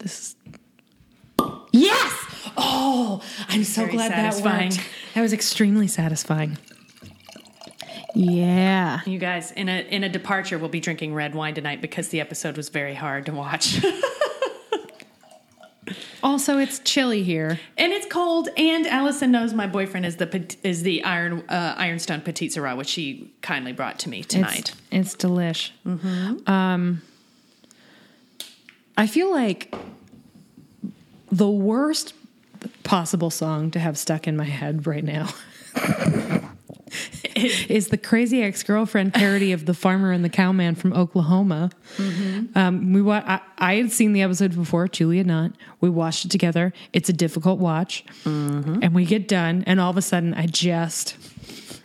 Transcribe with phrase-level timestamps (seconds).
[0.00, 0.36] This is.
[1.72, 2.26] Yes!
[2.56, 4.70] Oh, I'm so Very glad satisfying.
[4.70, 4.90] that worked.
[5.14, 6.58] That was extremely satisfying.
[8.14, 9.00] Yeah.
[9.06, 12.20] You guys, in a in a departure, we'll be drinking red wine tonight because the
[12.20, 13.80] episode was very hard to watch,
[16.22, 17.58] Also, it's chilly here.
[17.78, 18.48] and it's cold.
[18.56, 22.88] And Allison knows my boyfriend is the is the iron uh, Ironstone Petite Sirah, which
[22.88, 24.74] she kindly brought to me tonight.
[24.92, 25.70] It's, it's delish.
[26.48, 27.00] Um,
[28.96, 29.74] I feel like
[31.32, 32.12] the worst
[32.82, 35.28] possible song to have stuck in my head right now
[37.34, 41.70] is the Crazy Ex Girlfriend parody of the Farmer and the Cowman from Oklahoma.
[42.54, 45.52] Um, we wa- I, I had seen the episode before, Julia not.
[45.80, 46.72] We watched it together.
[46.92, 51.16] It's a difficult watch, and we get done, and all of a sudden, I just.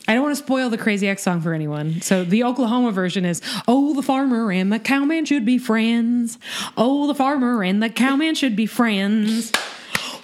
[0.07, 2.01] I don't want to spoil the Crazy Ex song for anyone.
[2.01, 6.37] So the Oklahoma version is, "Oh, the farmer and the cowman should be friends.
[6.77, 9.51] Oh, the farmer and the cowman should be friends.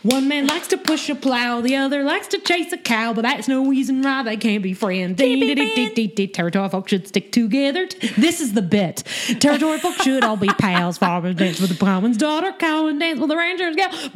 [0.03, 3.21] One man likes to push a plow, the other likes to chase a cow, but
[3.21, 5.17] that's no reason why they can't be friends.
[5.19, 7.87] Territory folk should stick together.
[8.17, 9.03] This is the bit.
[9.39, 10.97] Territory folk should all be pals.
[10.97, 13.91] Farmers dance with the plowman's daughter, cowman dance with the ranger's gal.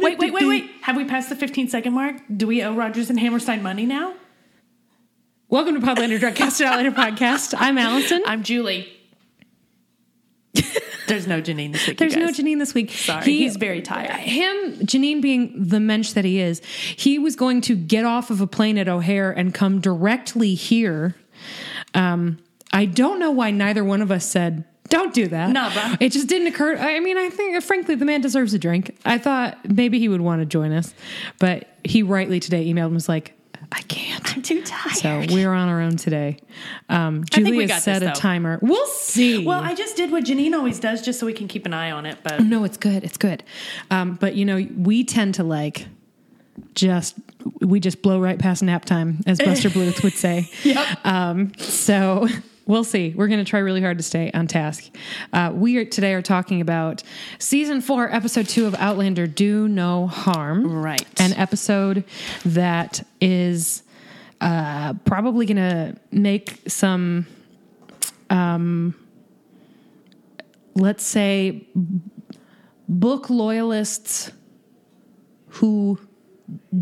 [0.00, 0.70] Wait, Wait, wait, wait!
[0.82, 2.16] Have we passed the 15 second mark?
[2.34, 4.14] Do we owe Rodgers and Hammerstein money now?
[5.48, 7.54] Welcome to Podlander Drugcast Outlander Podcast.
[7.56, 8.22] I'm Allison.
[8.26, 8.88] I'm Julie.
[11.06, 11.98] There's no Janine this week.
[11.98, 12.28] There's no.
[12.28, 12.90] Janine this week.
[12.90, 14.10] Sorry, he's very tired.
[14.10, 18.40] Him, Janine being the mensch that he is, he was going to get off of
[18.40, 21.14] a plane at O'Hare and come directly here.
[21.94, 22.38] Um,
[22.72, 25.50] I don't know why neither one of us said, don't do that.
[25.50, 25.96] No, bruh.
[26.00, 26.76] It just didn't occur.
[26.76, 28.96] I mean, I think, frankly, the man deserves a drink.
[29.04, 30.94] I thought maybe he would want to join us,
[31.38, 33.34] but he rightly today emailed and was like,
[33.74, 34.36] I can't.
[34.36, 34.94] I'm too tired.
[35.28, 36.38] So we're on our own today.
[36.88, 38.60] Um, Julia set this, a timer.
[38.62, 39.44] We'll see.
[39.44, 41.90] well, I just did what Janine always does just so we can keep an eye
[41.90, 42.18] on it.
[42.22, 43.02] But No, it's good.
[43.02, 43.42] It's good.
[43.90, 45.88] Um, but you know, we tend to like
[46.76, 47.16] just
[47.60, 50.48] we just blow right past nap time, as Buster Bluth would say.
[50.62, 51.04] Yep.
[51.04, 52.28] Um, so
[52.66, 53.12] we'll see.
[53.16, 54.90] We're going to try really hard to stay on task.
[55.32, 57.02] Uh, we are today are talking about
[57.38, 60.66] season four, episode two of Outlander: Do No Harm.
[60.66, 61.06] Right.
[61.20, 62.04] An episode
[62.44, 63.82] that is
[64.40, 67.26] uh, probably going to make some.
[68.30, 68.94] Um,
[70.74, 71.68] let's say
[72.88, 74.32] book loyalists
[75.48, 75.98] who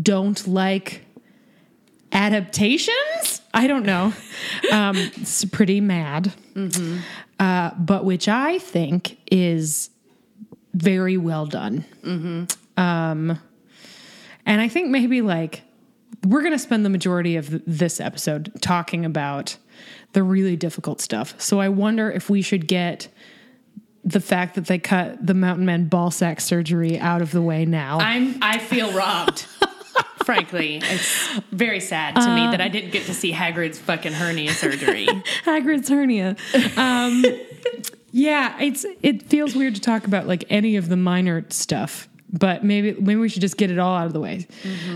[0.01, 1.02] don't like
[2.13, 3.41] adaptations.
[3.53, 4.13] I don't know.
[4.71, 6.33] Um, it's pretty mad,
[7.39, 9.89] uh, but which I think is
[10.73, 11.85] very well done.
[12.77, 13.39] Um,
[14.45, 15.61] and I think maybe like
[16.25, 19.57] we're going to spend the majority of this episode talking about
[20.13, 21.39] the really difficult stuff.
[21.39, 23.07] So I wonder if we should get
[24.03, 27.65] the fact that they cut the mountain man ball sack surgery out of the way
[27.65, 27.99] now.
[27.99, 29.45] I'm I feel robbed.
[30.25, 34.51] Frankly, it's very sad to me that I didn't get to see Hagrid's fucking hernia
[34.53, 35.05] surgery.
[35.45, 36.35] Hagrid's hernia.
[36.77, 37.23] Um,
[38.11, 42.63] yeah, it's it feels weird to talk about like any of the minor stuff, but
[42.63, 44.47] maybe maybe we should just get it all out of the way.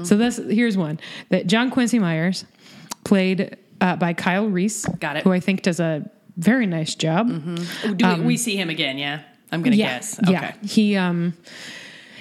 [0.04, 1.00] So this here's one
[1.30, 2.46] that John Quincy Myers
[3.04, 5.24] played uh, by Kyle Rees, Got it.
[5.24, 7.28] who I think does a very nice job.
[7.96, 8.98] Do we, we see him again?
[8.98, 9.22] Yeah,
[9.52, 10.20] I'm gonna guess.
[10.20, 10.32] Okay.
[10.32, 11.34] Yeah, he um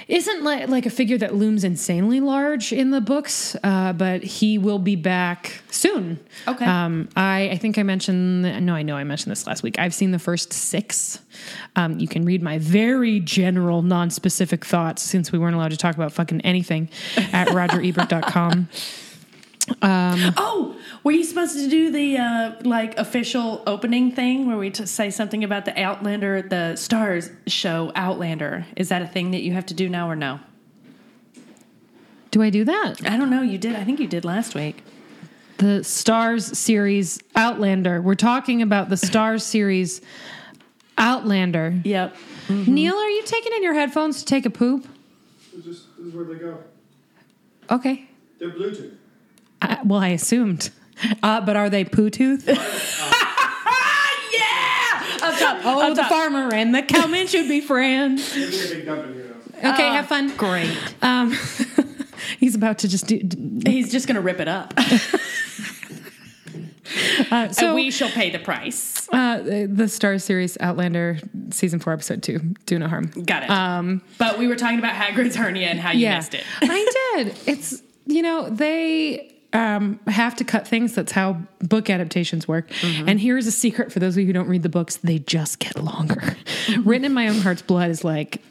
[0.08, 4.56] isn't like like a figure that looms insanely large in the books, uh, but he
[4.56, 6.20] will be back soon.
[6.46, 6.64] Okay.
[6.64, 9.78] Um, I I think I mentioned no, I know I mentioned this last week.
[9.78, 11.20] I've seen the first six.
[11.74, 15.94] Um, you can read my very general, non-specific thoughts since we weren't allowed to talk
[15.96, 16.88] about fucking anything
[17.32, 18.68] at RogerEbert.com.
[19.82, 24.86] Oh, were you supposed to do the uh, like official opening thing where we t-
[24.86, 28.66] say something about the Outlander, the Starz show Outlander?
[28.74, 30.40] Is that a thing that you have to do now or no?
[32.32, 33.08] Do I do that?
[33.08, 33.40] I don't know.
[33.40, 33.76] You did.
[33.76, 34.82] I think you did last week.
[35.58, 38.02] The Starz series Outlander.
[38.02, 40.00] We're talking about the Starz series
[40.98, 41.82] Outlander.
[41.84, 42.16] Yep.
[42.48, 44.84] Neil, are you taking in your headphones to take a poop?
[45.54, 46.58] This is, this is where they go.
[47.70, 48.08] Okay.
[48.40, 48.96] They're Bluetooth.
[49.62, 50.70] I, well, I assumed.
[51.22, 52.46] Uh, but are they poo tooth?
[52.48, 52.54] yeah.
[55.22, 55.58] Up top.
[55.64, 56.10] Oh, Up the top.
[56.10, 58.34] farmer and the cowman should be friends.
[58.34, 59.24] Give me a big dump in here
[59.62, 59.70] though.
[59.70, 60.34] Okay, Uh, have fun.
[60.36, 60.76] Great.
[61.02, 61.32] Um,
[62.38, 63.18] he's about to just do.
[63.22, 64.74] d- He's just gonna rip it up,
[67.30, 69.08] Uh, so and we shall pay the price.
[69.12, 71.18] uh, the the Star Series Outlander
[71.50, 72.38] season four episode two.
[72.64, 73.10] Do no harm.
[73.24, 73.50] Got it.
[73.50, 76.44] Um, but we were talking about Hagrid's hernia and how you yeah, missed it.
[76.62, 77.36] I did.
[77.46, 80.94] It's you know they um, have to cut things.
[80.94, 82.70] That's how book adaptations work.
[82.84, 85.58] And here's a secret for those of you who don't read the books: they just
[85.58, 86.36] get longer.
[86.84, 88.42] Written in my own heart's blood is like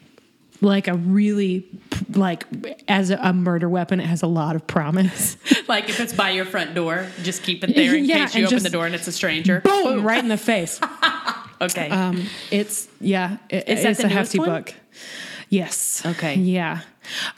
[0.61, 1.65] like a really
[2.13, 2.43] like
[2.87, 3.99] as a, a murder weapon.
[3.99, 5.37] It has a lot of promise.
[5.67, 8.45] Like if it's by your front door, just keep it there in Yeah, case you
[8.45, 9.61] open the door and it's a stranger.
[9.61, 10.03] Boom!
[10.03, 10.79] Right in the face.
[11.61, 11.89] Okay.
[11.89, 14.49] Um, it's yeah, it, Is that it's a hefty one?
[14.49, 14.73] book.
[15.49, 16.05] Yes.
[16.05, 16.35] Okay.
[16.35, 16.81] Yeah.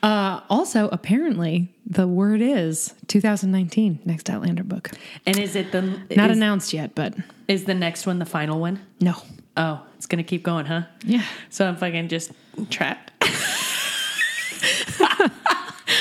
[0.03, 4.91] Uh, also, apparently, the word is 2019 next Outlander book.
[5.25, 5.81] and is it the
[6.15, 7.13] Not is, announced yet, but
[7.47, 8.79] is the next one the final one?
[8.99, 9.15] no.
[9.59, 10.83] Oh, it's gonna keep going, huh?
[11.03, 11.23] Yeah.
[11.49, 12.31] So I'm fucking just
[12.69, 13.11] trapped.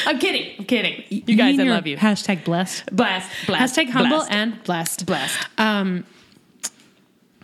[0.07, 0.55] I'm kidding.
[0.59, 1.05] I'm kidding.
[1.09, 1.97] You guys, I love you.
[1.97, 2.95] Hashtag blessed.
[2.95, 3.77] Blast, blast.
[3.77, 4.31] Hashtag humble blast.
[4.31, 5.07] and blessed.
[5.07, 5.49] blast.
[5.59, 6.05] Um,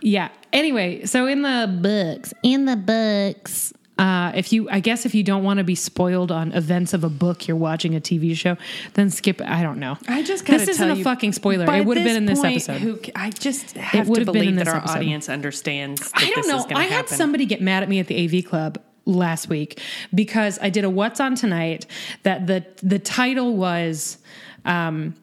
[0.01, 0.29] yeah.
[0.51, 5.23] Anyway, so in the books, in the books, uh, if you, I guess, if you
[5.23, 8.57] don't want to be spoiled on events of a book, you're watching a TV show,
[8.95, 9.39] then skip.
[9.41, 9.97] I don't know.
[10.07, 11.71] I just gotta this isn't a you, fucking spoiler.
[11.71, 12.81] It would have been in this point, episode.
[12.81, 14.97] Who, I just have would to have been in believe that our episode.
[14.97, 16.11] audience understands.
[16.11, 16.75] That I don't know.
[16.75, 17.17] I had happen.
[17.17, 19.79] somebody get mad at me at the AV Club last week
[20.13, 21.85] because I did a What's on Tonight
[22.23, 24.17] that the the title was
[24.65, 25.13] um,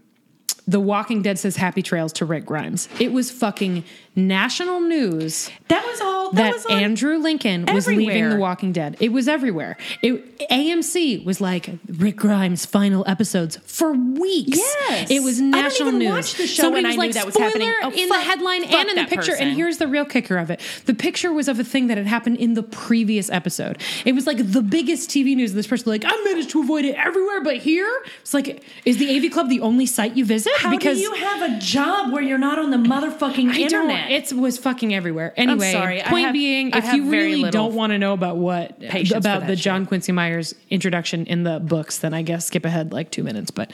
[0.69, 2.89] The Walking Dead says Happy Trails to Rick Grimes.
[3.01, 3.85] It was fucking
[4.17, 6.33] national news That was all.
[6.33, 8.31] That, that was Andrew Lincoln was leaving.
[8.31, 8.97] The Walking Dead.
[9.01, 9.77] It was everywhere.
[10.03, 14.59] It, AMC was like Rick Grimes' final episodes for weeks.
[14.59, 15.11] Yes.
[15.11, 16.35] it was national news.
[16.35, 17.73] the show Somebody was I knew like that was happening.
[17.83, 19.33] Oh, in the headline and in the picture.
[19.33, 19.49] person.
[19.49, 22.07] And here's the real kicker of it: the picture was of a thing that had
[22.07, 23.81] happened in the previous episode.
[24.05, 25.53] It was like the biggest TV news.
[25.53, 27.91] This person like I managed to avoid it everywhere, but here
[28.21, 30.53] it's like, is the AV Club the only site you visit?
[30.59, 34.00] How because do you have a job where you're not on the motherfucking I don't.
[34.09, 34.33] Internet?
[34.33, 35.33] It was fucking everywhere.
[35.37, 36.03] Anyway, sorry.
[36.05, 38.73] Point have- being, I if you really don't want to know about what
[39.15, 39.59] about the shit.
[39.59, 43.51] John Quincy Myers introduction in the books, then I guess skip ahead like two minutes.
[43.51, 43.73] But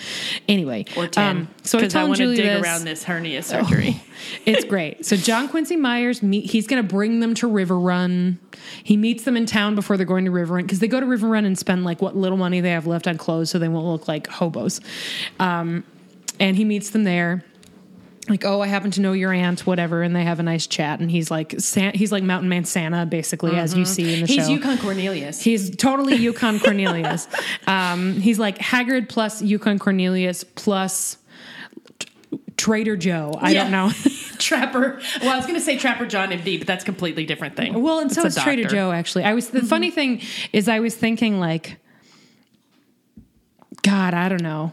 [0.48, 1.36] anyway, or ten.
[1.36, 2.62] Um, so I I, want to dig this.
[2.62, 4.02] around this hernia surgery.
[4.46, 5.04] it's great.
[5.04, 8.38] So John Quincy Myers, meet, he's going to bring them to River Run.
[8.82, 11.06] He meets them in town before they're going to River Run because they go to
[11.06, 13.68] River Run and spend like what little money they have left on clothes so they
[13.68, 14.80] won't look like hobos.
[15.38, 15.84] Um,
[16.38, 17.44] and he meets them there.
[18.28, 20.98] Like, oh, I happen to know your aunt, whatever, and they have a nice chat.
[21.00, 24.26] And he's like, San- he's like Mountain Man Santa, basically, as you see in the
[24.26, 24.40] He's show.
[24.42, 25.40] He's yukon Cornelius.
[25.40, 27.28] He's totally Yukon Cornelius.
[27.68, 31.18] Um, he's like Hagrid plus Yukon Cornelius plus
[32.00, 32.08] t-
[32.56, 33.32] Trader Joe.
[33.38, 33.62] I Yeah.
[33.62, 33.90] don't know.
[34.38, 35.00] Trapper.
[35.20, 37.80] Well, I was going to say Trapper John MD, but that's a completely different thing.
[37.80, 38.64] Well, and so It's Trader.
[38.64, 38.90] Joe.
[38.92, 39.68] Actually, I was the Mm-hmm.
[39.68, 40.20] funny thing
[40.52, 41.76] is I was thinking like,
[43.82, 44.72] God, I don't know,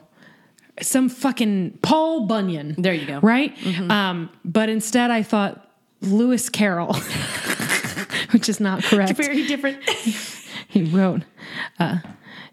[0.81, 2.75] some fucking Paul Bunyan.
[2.77, 3.19] There you go.
[3.19, 3.55] Right.
[3.57, 3.91] Mm-hmm.
[3.91, 5.69] Um, but instead, I thought
[6.01, 6.93] Lewis Carroll,
[8.31, 9.17] which is not correct.
[9.17, 9.83] Very different.
[10.67, 11.21] he wrote.
[11.79, 11.99] Uh,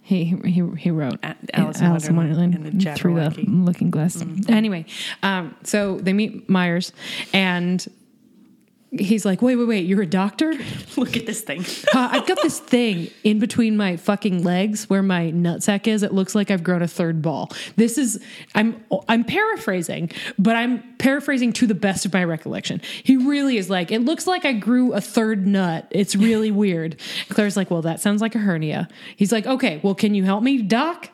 [0.03, 4.23] he he he wrote A- Alice in Wonderland and the through the Looking Glass.
[4.49, 4.85] Anyway,
[5.23, 6.93] um, so they meet Myers,
[7.33, 7.87] and
[8.93, 9.87] he's like, "Wait, wait, wait!
[9.87, 10.55] You're a doctor?
[10.97, 11.65] Look at this thing.
[11.93, 16.05] Uh, I've got this thing in between my fucking legs where my nutsack is.
[16.05, 17.51] It looks like I've grown a third ball.
[17.75, 18.23] This is
[18.55, 22.81] I'm I'm paraphrasing, but I'm paraphrasing to the best of my recollection.
[23.03, 25.89] He really is like, it looks like I grew a third nut.
[25.91, 27.01] It's really weird.
[27.31, 28.87] Claire's like, well, that sounds like a hernia.
[29.17, 31.09] He's like, okay, well, can you help me, doc?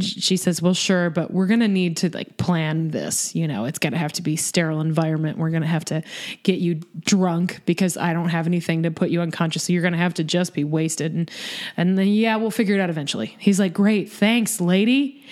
[0.00, 3.34] She says, well, sure, but we're gonna need to like plan this.
[3.34, 5.38] You know, it's gonna have to be sterile environment.
[5.38, 6.02] We're gonna have to
[6.42, 9.64] get you drunk because I don't have anything to put you unconscious.
[9.64, 11.14] So you're gonna have to just be wasted.
[11.14, 11.30] And
[11.76, 13.36] and then yeah, we'll figure it out eventually.
[13.38, 15.24] He's like, great, thanks, lady.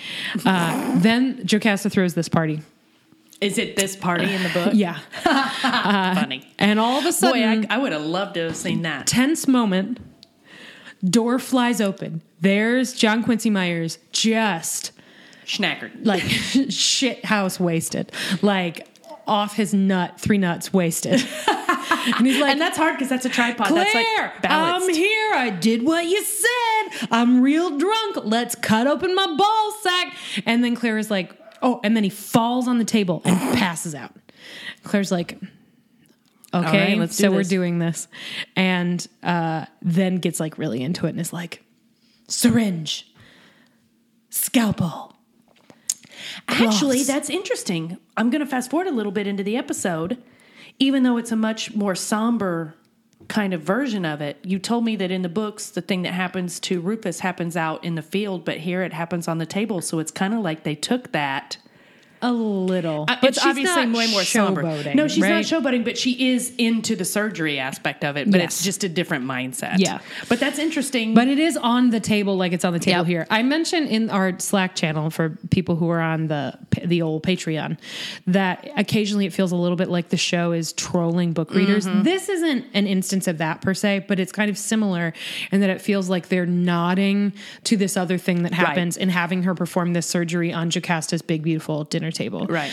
[0.45, 2.61] Uh, then Jocasta throws this party.
[3.41, 4.73] Is it this party in the book?
[4.73, 6.49] Yeah, Funny.
[6.57, 9.07] and all of a Boy, sudden, I, I would have loved to have seen that.
[9.07, 9.99] tense moment.
[11.03, 12.21] Door flies open.
[12.39, 14.91] There's John Quincy Myers just
[15.45, 16.05] Schnackered.
[16.05, 16.21] like
[16.69, 18.87] shit house wasted, like
[19.27, 21.13] off his nut, three nuts wasted.
[21.47, 23.67] and he's like, and that's hard because that's a tripod.
[23.67, 24.89] Claire, that's like balanced.
[24.89, 25.33] I'm here.
[25.33, 27.07] I did what you said.
[27.11, 28.17] I'm real drunk.
[28.23, 30.15] Let's cut open my ball sack.
[30.45, 33.95] And then Claire is like, oh, and then he falls on the table and passes
[33.95, 34.11] out.
[34.83, 35.37] Claire's like,
[36.53, 38.07] okay, right, let's do so we're doing this.
[38.55, 41.63] And uh, then gets like really into it and is like,
[42.27, 43.11] syringe,
[44.29, 45.15] scalpel.
[46.47, 47.97] Actually, that's interesting.
[48.17, 50.21] I'm going to fast forward a little bit into the episode,
[50.79, 52.75] even though it's a much more somber
[53.27, 54.37] kind of version of it.
[54.43, 57.83] You told me that in the books, the thing that happens to Rufus happens out
[57.83, 59.81] in the field, but here it happens on the table.
[59.81, 61.57] So it's kind of like they took that
[62.23, 64.63] a little, Uh, but it's obviously way more somber.
[64.63, 65.29] showboating, No, she's right?
[65.29, 68.31] not showboating, but she is into the surgery aspect of it.
[68.31, 68.55] But Yes.
[68.55, 69.75] it's just a different mindset.
[69.77, 69.99] Yeah.
[70.29, 71.13] but that's interesting.
[71.13, 73.07] But it is on the table, like it's on the table Yep.
[73.07, 73.27] here.
[73.29, 76.53] I mentioned in our Slack channel for people who are on the
[76.83, 77.77] the old Patreon
[78.27, 81.85] that occasionally it feels a little bit like the show is trolling book readers.
[81.85, 82.03] Mm-hmm.
[82.03, 85.13] This isn't an instance of that per se, but it's kind of similar
[85.51, 87.33] in that it feels like they're nodding
[87.65, 91.43] to this other thing that happens in having her perform this surgery on Jocasta's big
[91.43, 92.45] beautiful dinner table.
[92.47, 92.71] right.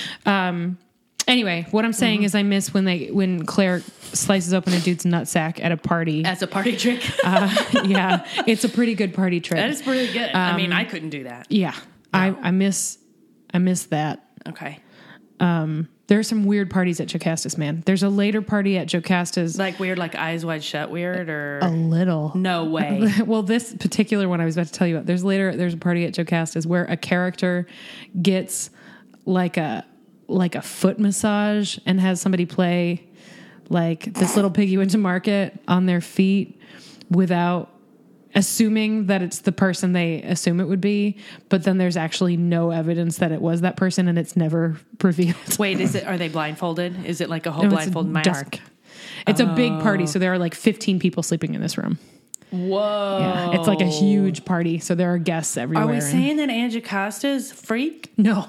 [1.29, 1.99] Anyway, what I'm Mm-hmm.
[1.99, 3.81] saying is I miss when they when Claire
[4.13, 6.25] slices open a dude's nutsack at a party.
[6.25, 9.59] As a party trick, yeah, it's a pretty good party trick.
[9.61, 10.31] that is pretty good.
[10.35, 11.47] I Um, mean, I couldn't do that.
[11.49, 11.75] Yeah,
[12.13, 12.99] I, I miss
[13.55, 14.25] I miss that.
[14.49, 14.79] Okay,
[15.39, 17.83] Um, There are some weird parties at Jocasta's, man.
[17.87, 19.57] There's a later party at Jocasta's.
[19.59, 22.33] like weird, like eyes wide shut, weird, or a little.
[22.35, 23.09] no way.
[23.27, 25.07] Well, this particular one I was about to tell you about.
[25.07, 25.55] There's later.
[25.55, 27.67] There's a party at Jocasta's where a character
[28.21, 28.71] gets
[29.31, 29.85] like a
[30.27, 33.07] like a foot massage and has somebody play
[33.69, 36.61] like this little piggy went to market on their feet
[37.11, 37.69] without
[38.35, 41.17] assuming that it's the person they assume it would be
[41.49, 45.37] but then there's actually no evidence that it was that person and it's never revealed
[45.59, 46.07] Wait, is it?
[46.07, 47.05] Are they blindfolded?
[47.07, 48.31] Is it like a whole No, it's blindfold mask?
[48.31, 48.59] dark
[49.27, 51.99] it's a big party so there are like 15 people sleeping in this room
[52.51, 53.19] Whoa!
[53.21, 56.37] yeah it's like a huge party so there are guests everywhere Are we and- saying
[56.37, 58.13] that Aunt Jocasta's freak?
[58.17, 58.49] no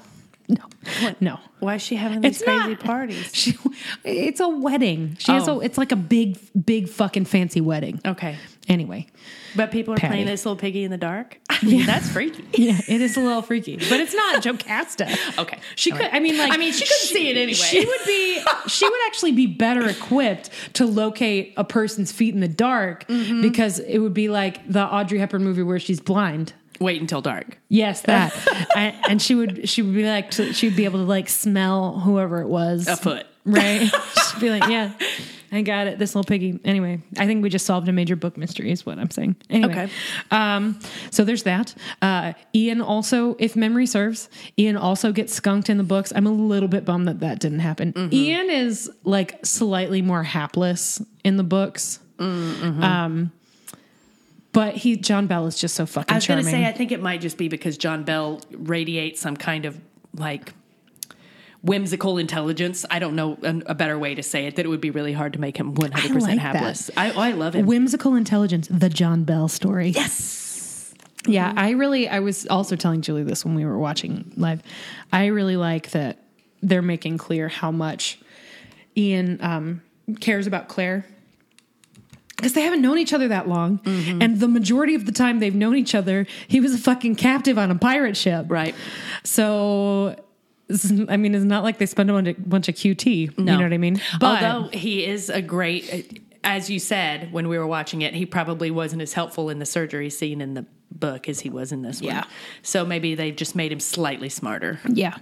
[0.52, 3.30] no no Why is she having these It's crazy not- parties?
[3.34, 3.58] she,
[4.04, 5.60] it's a wedding she has a, Oh.
[5.60, 8.36] it's like a big big fucking fancy wedding Okay,
[8.68, 9.08] anyway
[9.56, 10.12] but people are Patty.
[10.14, 11.38] playing this little piggy in the dark.
[11.62, 12.46] Mean, that's freaky.
[12.58, 15.14] Yeah, it is a little freaky, but it's not Jocasta.
[15.38, 15.60] Okay.
[15.76, 16.06] she All could.
[16.06, 16.14] right.
[16.14, 17.54] I mean, like, I mean, she couldn't see it anyway.
[17.56, 18.42] She would be.
[18.70, 23.42] She would actually be better equipped to locate a person's feet in the dark Mm-hmm.
[23.42, 26.54] because it would be like the Audrey Hepburn movie where she's blind.
[26.82, 27.58] Wait until dark.
[27.70, 28.34] Yes, that,
[28.76, 29.70] and, and she would.
[29.70, 30.32] She would be like.
[30.34, 32.88] She would be able to like smell whoever it was.
[32.88, 33.26] A foot.
[33.46, 33.82] right?
[34.32, 34.92] She'd be like, yeah.
[35.54, 36.00] I got it.
[36.00, 36.58] This little piggy.
[36.64, 39.36] Anyway, I think we just solved a major book mystery, is what I'm saying.
[39.50, 39.90] Anyway, Okay.
[40.32, 41.76] um, so there's that.
[42.02, 46.14] Uh, Ian also, if memory serves, Ian also gets skunked in the books.
[46.16, 47.92] I'm a little bit bummed that that didn't happen.
[47.92, 48.14] Mm-hmm.
[48.16, 52.00] Ian is like slightly more hapless in the books.
[52.18, 52.82] Mm-hmm.
[52.82, 53.32] Um,
[54.54, 56.92] but he, John Bell is just so fucking I was going to say, I think
[56.92, 59.80] it might just be because John Bell radiates some kind of
[60.16, 60.54] like
[61.64, 62.86] whimsical intelligence.
[62.90, 64.56] I don't know a, a better way to say it.
[64.56, 66.90] That it would be really hard to make him one hundred percent hapless.
[66.98, 67.66] I, I love him.
[67.66, 69.90] Whimsical intelligence, the John Bell story.
[69.90, 70.94] yes.
[71.28, 74.64] Yeah, I really I was also telling Julie this when we were watching live.
[75.14, 76.18] I really like that
[76.64, 78.20] they're making clear how much
[78.98, 79.82] Ian um,
[80.20, 81.06] cares about Claire.
[82.42, 83.80] Because they haven't known each other that long.
[83.80, 84.22] Mm-hmm.
[84.22, 87.58] And the majority of the time they've known each other, he was a fucking captive
[87.58, 88.48] on a pirate ship.
[88.50, 88.76] Right.
[89.24, 90.16] So,
[91.08, 93.38] I mean, it's not like they spend a bunch of, bunch of QT.
[93.38, 93.52] No.
[93.52, 94.02] You know what I mean?
[94.20, 98.26] But Although he is a great, as you said when we were watching it, he
[98.26, 101.82] probably wasn't as helpful in the surgery scene in the book as he was in
[101.82, 102.14] this one.
[102.14, 102.24] Yeah.
[102.64, 104.80] So maybe they just made him slightly smarter.
[104.88, 105.18] yeah.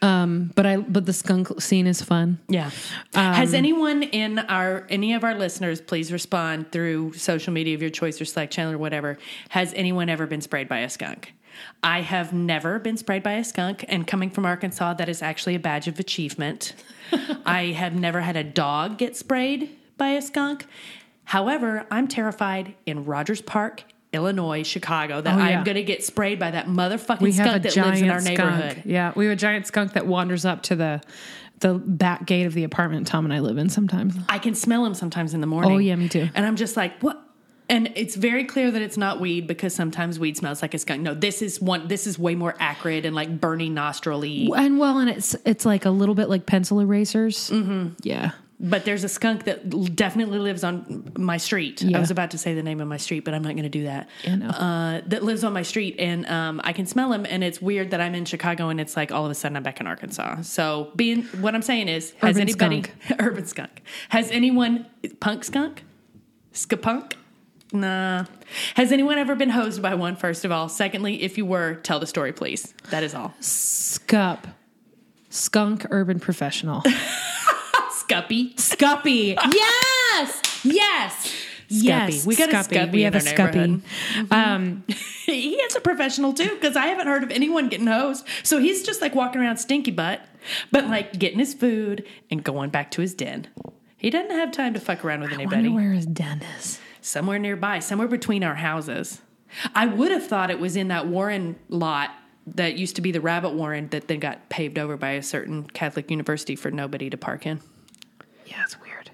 [0.00, 2.38] Um, but I but the skunk scene is fun.
[2.48, 2.70] Yeah.
[3.14, 7.90] Has anyone in our any of our listeners please respond through social media of your
[7.90, 9.18] choice or Slack channel or whatever?
[9.50, 11.34] Has anyone ever been sprayed by a skunk?
[11.82, 15.54] I have never been sprayed by a skunk, and coming from Arkansas, that is actually
[15.54, 16.74] a badge of achievement.
[17.46, 20.66] I have never had a dog get sprayed by a skunk.
[21.24, 25.58] However, I'm terrified in Rogers Park, Illinois, Chicago, that Oh, yeah.
[25.58, 28.38] I'm going to get sprayed by that motherfucking we skunk that lives in our skunk.
[28.38, 28.82] neighborhood.
[28.84, 31.00] Yeah, we have a giant skunk that wanders up to the
[31.60, 34.14] the back gate of the apartment Tom and I live in sometimes.
[34.28, 35.72] I can smell him sometimes in the morning.
[35.72, 36.28] Oh, yeah, me too.
[36.34, 37.20] And I'm just like, what?
[37.70, 41.00] And it's very clear that it's not weed because sometimes weed smells like a skunk.
[41.00, 41.88] No, this is one.
[41.88, 44.48] This is way more acrid and like burning nostril-y.
[44.54, 47.48] And well, and it's it's like a little bit like pencil erasers.
[47.50, 47.94] Mm-hmm.
[48.02, 48.32] Yeah.
[48.60, 51.82] But there's a skunk that definitely lives on my street.
[51.82, 51.96] Yeah.
[51.96, 53.68] I was about to say the name of my street, but I'm not going to
[53.68, 54.08] do that.
[54.22, 54.48] Yeah, no.
[54.48, 57.26] uh, that lives on my street, and um, I can smell him.
[57.28, 59.64] And it's weird that I'm in Chicago, and it's like all of a sudden I'm
[59.64, 60.42] back in Arkansas.
[60.42, 62.84] So, being what I'm saying is, has Urban anybody
[63.18, 63.82] urban skunk?
[64.10, 64.86] Has anyone
[65.18, 65.82] punk skunk?
[66.52, 67.14] Skapunk?
[67.72, 68.24] Nah.
[68.76, 70.14] Has anyone ever been hosed by one?
[70.14, 72.72] First of all, secondly, if you were, tell the story, please.
[72.90, 73.34] That is all.
[73.40, 74.46] Scup.
[75.28, 76.84] Skunk urban professional.
[78.08, 78.54] Scuppy.
[78.56, 79.36] Scuppy.
[79.52, 80.42] yes.
[80.64, 81.34] Yes.
[81.68, 82.26] Yes.
[82.26, 82.76] We got a Scuppy.
[82.76, 83.82] Scuppy We have a Scuppy.
[84.30, 84.84] Um,
[85.26, 88.26] he is a professional too, because I haven't heard of anyone getting hosed.
[88.42, 90.20] So he's just like walking around stinky butt,
[90.70, 93.48] but like getting his food and going back to his den.
[93.96, 95.68] He doesn't have time to fuck around with anybody.
[95.70, 96.78] where his den is.
[97.00, 99.22] somewhere nearby, somewhere between our houses.
[99.74, 102.10] I would have thought it was in that Warren lot
[102.46, 105.64] that used to be the Rabbit Warren that then got paved over by a certain
[105.64, 107.60] Catholic university for nobody to park in.
[108.54, 109.10] Yeah, it's weird.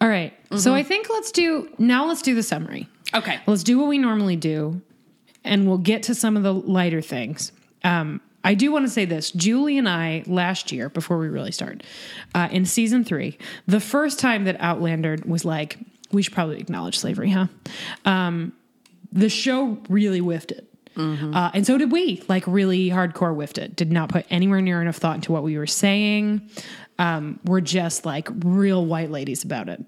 [0.00, 0.32] All right.
[0.56, 2.06] So I think let's do now.
[2.06, 2.88] Let's do the summary.
[3.12, 3.40] Okay.
[3.46, 4.80] Let's do what we normally do,
[5.42, 7.50] and we'll get to some of the lighter things.
[7.82, 9.30] Um, I do want to say this.
[9.30, 11.82] Julie and I, last year, before we really start,
[12.34, 15.78] uh, in season three, the first time that Outlander was like,
[16.12, 17.46] we should probably acknowledge slavery, huh?
[18.04, 18.52] Um,
[19.12, 20.68] the show really whiffed it.
[20.96, 23.74] Uh, and so did we, like really hardcore whiffed it.
[23.74, 26.48] Did not put anywhere near enough thought into what we were saying.
[26.98, 29.84] Um, we're just like real white ladies about it.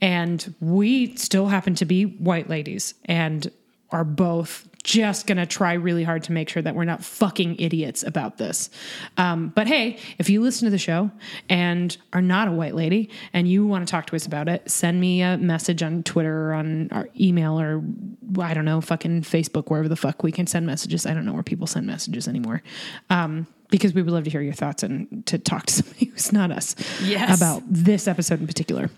[0.00, 3.50] And we still happen to be white ladies and
[3.90, 7.56] are both just going to try really hard to make sure that we're not fucking
[7.58, 8.70] idiots about this.
[9.16, 11.10] Um, but hey, if you listen to the show
[11.48, 14.70] and are not a white lady and you want to talk to us about it,
[14.70, 17.82] send me a message on Twitter or on our email or
[18.40, 21.04] I don't know, fucking Facebook, wherever the fuck we can send messages.
[21.04, 22.62] I don't know where people send messages anymore.
[23.10, 26.32] Um, because we would love to hear your thoughts and to talk to somebody who's
[26.32, 27.36] not us Yes.
[27.36, 28.88] about this episode in particular.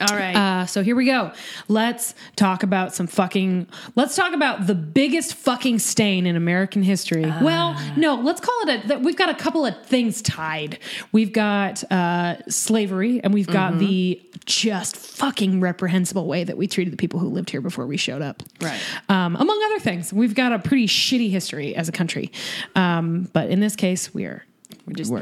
[0.00, 0.34] All right.
[0.34, 1.32] Uh, so here we go.
[1.68, 3.68] Let's talk about some fucking.
[3.94, 7.22] Let's talk about the biggest fucking stain in American history.
[7.22, 8.98] well, no, let's call it a.
[8.98, 10.78] We've got a couple of things tied.
[11.12, 16.92] We've got uh, slavery, and we've got the just fucking reprehensible way that we treated
[16.92, 18.42] the people who lived here before we showed up.
[18.60, 18.80] Right.
[19.08, 22.32] Um, among other things, we've got a pretty shitty history as a country.
[22.74, 24.44] Um, but in this case, we're.
[24.86, 25.12] We're just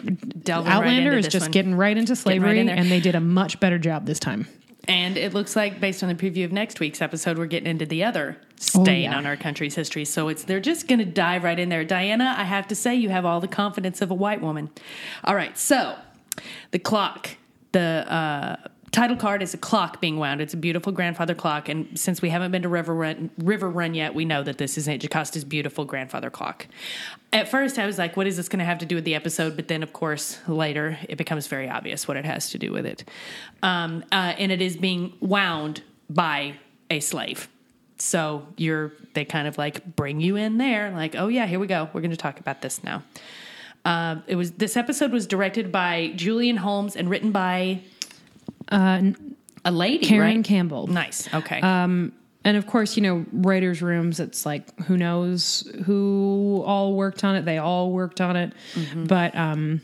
[0.44, 1.50] delving right Outlander into is just one.
[1.52, 4.48] getting right into slavery, in and they did a much better job this time.
[4.88, 7.86] And it looks like, based on the preview of next week's episode, we're getting into
[7.86, 9.16] the other stain yeah.
[9.16, 10.04] on our country's history.
[10.04, 11.84] So it's they're just going to dive right in there.
[11.84, 14.70] Diana, I have to say, you have all the confidence of a white woman.
[15.22, 15.96] All right, so
[16.72, 17.30] the clock,
[17.70, 18.56] the uh,
[18.92, 20.40] title card is a clock being wound.
[20.40, 23.94] It's a beautiful grandfather clock, and since we haven't been to River Run, River Run
[23.94, 26.66] yet, we know that this is Aunt Jocasta's beautiful grandfather clock.
[27.32, 29.14] At first, I was like, "What is this going to have to do with the
[29.14, 32.70] episode?" But then, of course, later it becomes very obvious what it has to do
[32.70, 33.04] with it,
[33.62, 36.54] um, uh, and it is being wound by
[36.90, 37.48] a slave.
[37.98, 41.66] So you're they kind of like bring you in there, like, "Oh yeah, here we
[41.66, 41.88] go.
[41.94, 43.02] We're going to talk about this now."
[43.84, 47.80] Uh, it was this episode was directed by Julian Holmes and written by
[48.72, 49.12] Uh,
[49.64, 50.44] a lady, Karen right?
[50.44, 50.86] Campbell.
[50.86, 51.32] Nice.
[51.32, 51.60] Okay.
[52.44, 57.36] And of course, you know, writers' rooms, it's like who knows who all worked on
[57.36, 57.44] it.
[57.44, 58.52] They all worked on it.
[58.96, 59.80] But um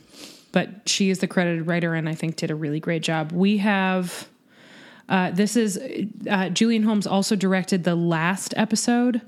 [0.51, 3.31] but she is the credited writer and I think did a really great job.
[3.33, 4.29] We have
[5.09, 5.81] uh, this is
[6.29, 9.23] uh, Julian Holmes also directed the last episode.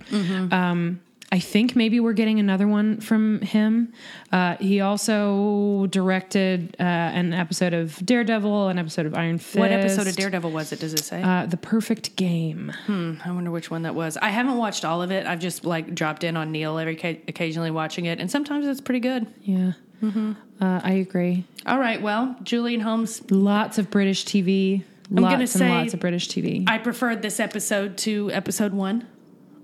[0.53, 1.01] Um,
[1.33, 3.93] I think maybe we're getting another one from him.
[4.33, 9.57] Uh, he also directed uh, an episode of Daredevil, an episode of Iron Fist.
[9.59, 10.81] what episode of Daredevil was it?
[10.81, 11.23] Does it say?
[11.23, 12.73] Uh, the Perfect Game.
[12.87, 13.15] Hmm.
[13.25, 14.17] I wonder which one that was.
[14.17, 15.25] I haven't watched all of it.
[15.27, 18.81] I've just like dropped in on Neil every ca- occasionally watching it, and sometimes it's
[18.81, 19.27] pretty good.
[19.43, 19.73] Yeah.
[20.03, 20.35] Uh,
[20.83, 21.45] I agree.
[21.67, 22.01] All right.
[22.01, 23.23] Well, Julian Holmes.
[23.31, 24.83] Lots of British TV.
[25.11, 26.65] I'm lots gonna and say- lots of British TV.
[26.69, 29.07] I preferred this episode to episode one,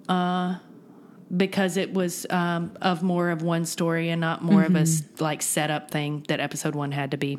[0.08, 0.56] uh,
[1.34, 4.86] because it was um, of more of one story and not more of a
[5.18, 7.38] like setup thing that episode one had to be.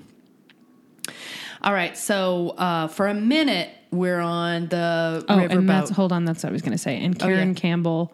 [1.62, 1.97] All right.
[1.97, 5.67] So uh, for a minute, we're on the oh, and riverboat.
[5.67, 6.26] that's hold on.
[6.26, 7.04] That's what I was going to say.
[7.04, 7.54] And Karen yeah.
[7.56, 8.13] Campbell,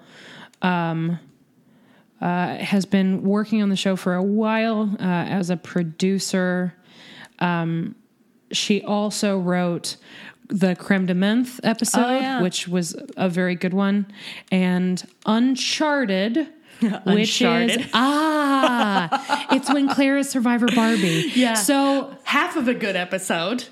[0.61, 1.19] um,
[2.21, 6.73] uh, has been working on the show for a while uh, as a producer.
[7.39, 7.95] Um,
[8.51, 9.97] she also wrote
[10.53, 12.41] the Creme de Menthe episode, Oh, yeah.
[12.41, 14.05] which was a very good one,
[14.51, 16.47] and Uncharted.
[17.05, 21.31] Which is ah, it's when Claire is Survivor Barbie.
[21.33, 21.53] Yeah.
[21.53, 23.63] So half of a good episode.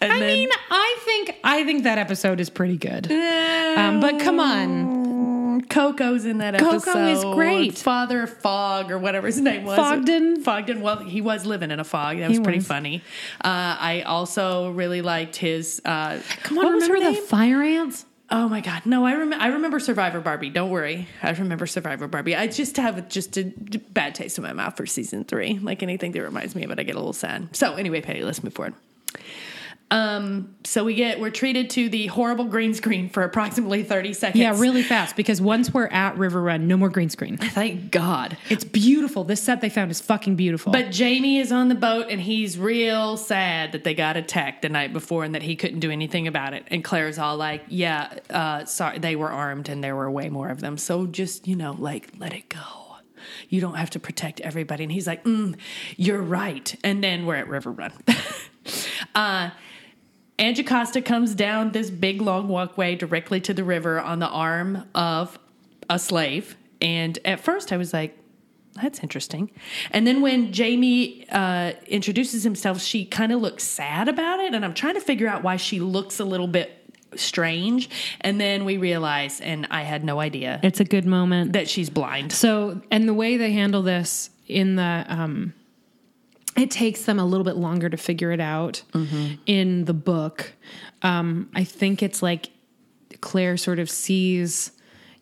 [0.00, 3.10] And I then- mean, I think I think that episode is pretty good.
[3.12, 4.99] Um, but come on,
[5.68, 6.92] Coco's in that Coco episode.
[6.92, 7.78] Coco is great.
[7.78, 9.76] Father Fog or whatever his name was.
[9.76, 10.42] Fogden.
[10.42, 10.80] Fogden.
[10.80, 12.18] Well, he was living in a fog.
[12.18, 12.66] That was He pretty was.
[12.66, 13.02] funny.
[13.36, 15.80] Uh, I also really liked his.
[15.84, 16.64] Uh, come on!
[16.66, 18.06] what was her remember the fire ants?
[18.32, 18.86] Oh my god!
[18.86, 19.42] No, I remember.
[19.42, 20.50] I remember Survivor Barbie.
[20.50, 22.36] Don't worry, I remember Survivor Barbie.
[22.36, 23.44] I just have just a
[23.90, 25.58] bad taste in my mouth for season three.
[25.58, 27.56] Like anything that reminds me of it, I get a little sad.
[27.56, 28.74] So anyway, Patty, let's move forward.
[29.92, 34.40] Um, so we get we're treated to the horrible green screen for approximately thirty seconds.
[34.40, 37.36] Yeah, really fast because once we're at River Run, no more green screen.
[37.36, 38.36] Thank God.
[38.48, 39.24] It's beautiful.
[39.24, 40.72] This set they found is fucking beautiful.
[40.72, 44.68] But Jamie is on the boat and he's real sad that they got attacked the
[44.68, 46.64] night before and that he couldn't do anything about it.
[46.68, 50.50] And Claire's all like, "Yeah, uh, sorry, they were armed and there were way more
[50.50, 50.78] of them.
[50.78, 52.58] So just you know, like let it go.
[53.48, 55.56] You don't have to protect everybody." And he's like, mm,
[55.96, 57.92] "You're right." And then we're at River Run.
[59.16, 59.50] uh,
[60.40, 64.88] Aunt Jocasta comes down this big long walkway directly to the river on the arm
[64.94, 65.38] of
[65.88, 66.56] a slave.
[66.80, 68.16] And at first I was like,
[68.74, 69.50] That's interesting.
[69.90, 74.54] And then when Jamie uh, introduces himself, she kind of looks sad about it.
[74.54, 76.70] And I'm trying to figure out why she looks a little bit
[77.16, 77.90] strange.
[78.22, 81.52] And then we realize, and I had no idea, It's a good moment.
[81.52, 82.32] that she's blind.
[82.32, 85.52] So, and the way they handle this in the, um,
[86.56, 88.82] it takes them a little bit longer to figure it out
[89.46, 90.52] in the book.
[91.02, 92.50] Um, I think it's like
[93.20, 94.72] Claire sort of sees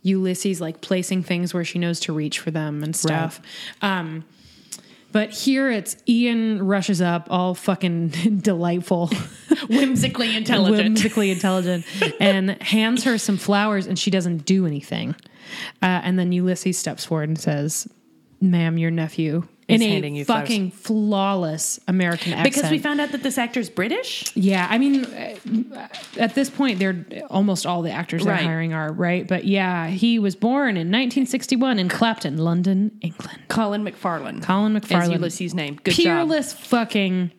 [0.03, 3.41] Ulysses like placing things where she knows to reach for them and stuff.
[3.83, 4.25] Um,
[5.11, 8.09] but here it's Ian rushes up all fucking
[8.43, 9.09] delightful,
[9.69, 10.79] Whimsically intelligent.
[10.89, 11.85] whimsically intelligent,
[12.21, 15.15] and hands her some flowers, and she doesn't do anything.
[15.83, 17.89] Uh, and then Ulysses steps forward and says,
[18.41, 20.41] "Ma'am, your nephew." In a you flowers.
[20.41, 22.55] fucking flawless American accent.
[22.55, 24.35] Because we found out that this actor's British.
[24.35, 28.91] Yeah, I mean, uh, at this point, they're almost all the actors they're hiring are
[28.91, 29.29] right.
[29.29, 33.41] But yeah, he was born in 1961 in Clapton, London, England.
[33.49, 34.43] Colin McFarlane.
[34.43, 35.79] Colin Is McFarlane, Ulysses' name.
[35.85, 36.03] Good job.
[36.03, 37.31] peerless fucking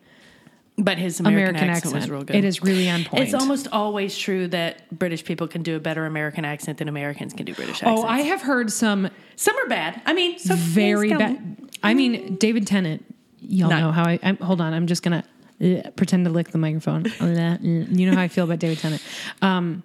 [0.82, 1.94] But his American, American, accent, accent.
[1.94, 2.36] was real good.
[2.36, 3.24] It is really on point.
[3.24, 7.34] It's almost always true that British people can do a better American accent than Americans
[7.34, 8.02] can do British accents.
[8.02, 10.00] Oh, I have heard some Some are bad.
[10.06, 11.56] I mean, some very bad.
[11.82, 13.04] I mean, David Tennant.
[13.42, 14.18] Y'all Not- know how I.
[14.22, 15.24] I'm, hold on, I'm just gonna
[15.62, 17.04] uh, pretend to lick the microphone.
[17.60, 19.02] you know how I feel about David Tennant.
[19.42, 19.82] Um,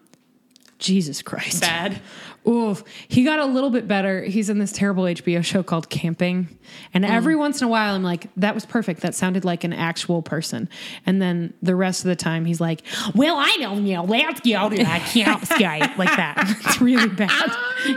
[0.79, 1.61] Jesus Christ.
[1.61, 2.01] Bad.
[2.47, 2.83] Oof.
[3.07, 4.23] He got a little bit better.
[4.23, 6.47] He's in this terrible HBO show called Camping.
[6.93, 7.09] And Mm.
[7.09, 9.01] every once in a while, I'm like, that was perfect.
[9.01, 10.69] That sounded like an actual person.
[11.07, 12.81] And then the rest of the time, he's like,
[13.15, 14.03] well, I don't know.
[14.03, 15.97] Let's go to that campsite.
[15.97, 16.35] like that.
[16.65, 17.51] It's really bad.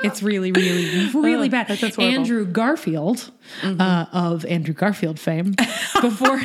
[0.05, 1.69] It's really, really, really Oh, bad.
[1.69, 2.05] that- that's horrible.
[2.15, 2.21] Mm-hmm.
[2.21, 3.31] Andrew Garfield
[3.65, 5.53] uh, of Andrew Garfield fame,
[6.01, 6.41] before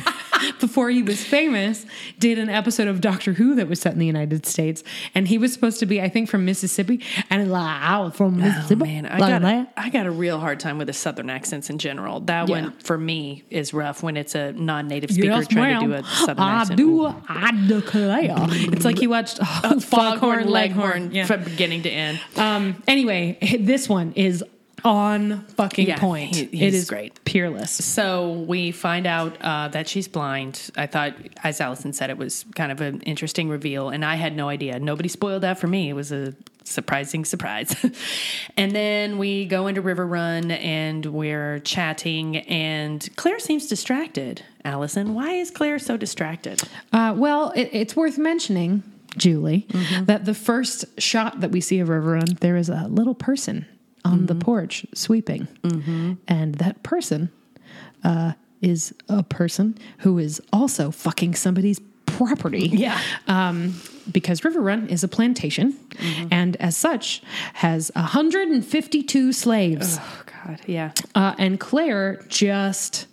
[0.60, 1.86] before he was famous,
[2.20, 4.84] did an episode of Doctor Who that was set in the United States,
[5.16, 8.26] and he was supposed to be, I think, from Mississippi, and like, I was from
[8.36, 8.84] Oh Mississippi.
[8.84, 9.68] man, I like got a.
[9.78, 12.20] I got a real hard time with the southern accents in general.
[12.22, 12.62] That Yeah.
[12.62, 16.04] one for me is rough when it's a non-native speaker Yes, trying to do a
[16.04, 16.78] southern I accent.
[16.78, 18.36] do, I declare.
[18.74, 21.26] it's like he watched oh, Foghorn Leghorn Yeah.
[21.26, 22.20] from beginning to end.
[22.38, 24.44] Um, anyway, this one is
[24.84, 26.36] on fucking Yeah, point.
[26.36, 27.24] he- it is great.
[27.26, 27.72] peerless.
[27.72, 30.70] So we find out uh, that she's blind.
[30.76, 34.36] I thought, as Allison said, it was kind of an interesting reveal, and I had
[34.36, 34.80] no idea.
[34.80, 35.90] Nobody spoiled that for me.
[35.90, 36.34] It was a
[36.66, 37.76] surprising surprise.
[38.58, 44.44] and then we go into River Run and we're chatting, and Claire seems distracted.
[44.66, 46.62] Allison, why is Claire so distracted?
[46.94, 48.82] Uh, well, it, it's worth mentioning,
[49.18, 50.06] Julie, Mm-hmm.
[50.06, 53.66] that the first shot that we see of River Run, there is a little person
[54.06, 54.26] on Mm-hmm.
[54.28, 55.48] the porch sweeping,
[56.28, 57.30] and that person
[58.04, 62.68] uh, is a person who is also fucking somebody's property.
[62.68, 63.00] Yeah.
[63.28, 63.80] Um,
[64.12, 66.28] because River Run is a plantation, Mm-hmm.
[66.32, 67.22] and as such
[67.54, 69.98] has 152 slaves.
[70.02, 70.92] Oh God, yeah.
[71.16, 73.08] Uh, and Claire just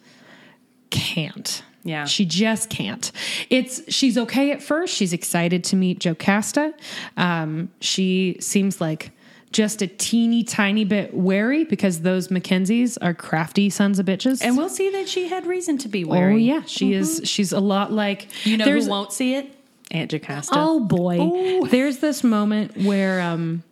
[0.91, 1.63] can't.
[1.85, 2.05] Yeah.
[2.05, 3.11] She just can't.
[3.49, 4.95] It's she's okay at first.
[4.95, 6.75] She's excited to meet Jocasta.
[7.17, 9.13] Um, she seems like
[9.53, 14.43] just a teeny tiny bit wary because those Mackenzies are crafty sons of bitches.
[14.43, 16.35] And we'll see that she had reason to be wary.
[16.35, 17.23] oh yeah, she is.
[17.25, 19.53] She's a lot like You know who won't see it?
[19.91, 20.53] Aunt Jocasta.
[20.53, 21.67] Oh boy, Ooh.
[21.67, 23.65] there's this moment where um,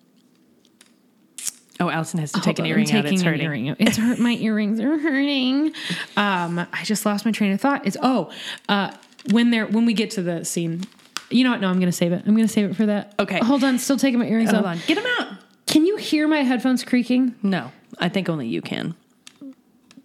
[1.80, 3.06] Oh, Allison has to take an earring I'm out.
[3.06, 3.40] It's hurting.
[3.46, 3.76] earring.
[3.78, 4.18] It's hurt.
[4.18, 5.72] My earrings are hurting.
[6.16, 7.86] Um, I just lost my train of thought.
[7.86, 8.32] It's oh,
[8.68, 8.92] uh,
[9.30, 10.82] when they're when we get to the scene.
[11.30, 11.60] You know what?
[11.60, 12.24] No, I'm going to save it.
[12.26, 13.14] I'm going to save it for that.
[13.20, 13.38] Okay.
[13.38, 13.78] Hold on.
[13.78, 14.72] Still taking my earrings Hold off.
[14.72, 14.80] on.
[14.86, 15.37] Get them out.
[15.68, 17.34] Can you hear my headphones creaking?
[17.42, 18.94] No, I think only you can.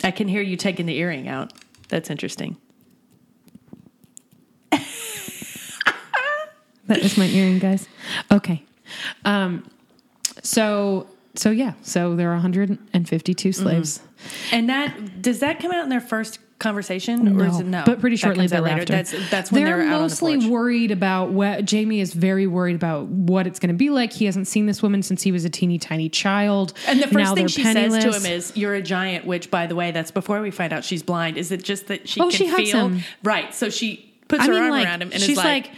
[0.03, 1.53] I can hear you taking the earring out.
[1.89, 2.57] That's interesting.
[6.87, 7.87] That is my earring, guys.
[8.29, 8.61] Okay.
[9.23, 9.65] Um,
[10.41, 11.73] so so yeah.
[11.81, 14.01] So there are 152 slaves.
[14.51, 17.83] And that does that come out in their first conversation, or is it no?
[17.85, 18.85] But pretty shortly out thereafter.
[18.93, 23.05] That's that's when they're they're, mostly the worried about what Jamie is very worried about
[23.07, 24.11] what it's going to be like.
[24.13, 26.73] He hasn't seen this woman since he was a teeny tiny child.
[26.87, 29.75] And the first thing she says to him is, "You're a giant." Which, by the
[29.75, 31.37] way, that's before we find out she's blind.
[31.37, 32.87] Is it just that she Oh, can she feel?
[32.87, 33.03] him.
[33.23, 33.53] Right.
[33.53, 35.71] So she puts I her mean, arm like, around him and she's is like, like,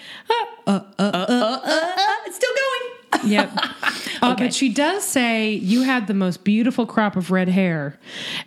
[0.68, 2.92] uh, uh, uh, uh, "It's still going."
[3.26, 3.52] Yep.
[3.56, 4.46] Uh, Okay.
[4.46, 7.98] but she does say, You had the most beautiful crop of red hair,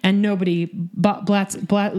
[0.02, 0.80] and nobody b-
[1.22, 1.94] blats, blat,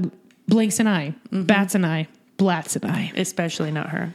[0.50, 1.44] blinks an eye, Mm-hmm.
[1.44, 2.08] bats an eye,
[2.38, 3.12] blats an eye.
[3.16, 4.14] Especially not her.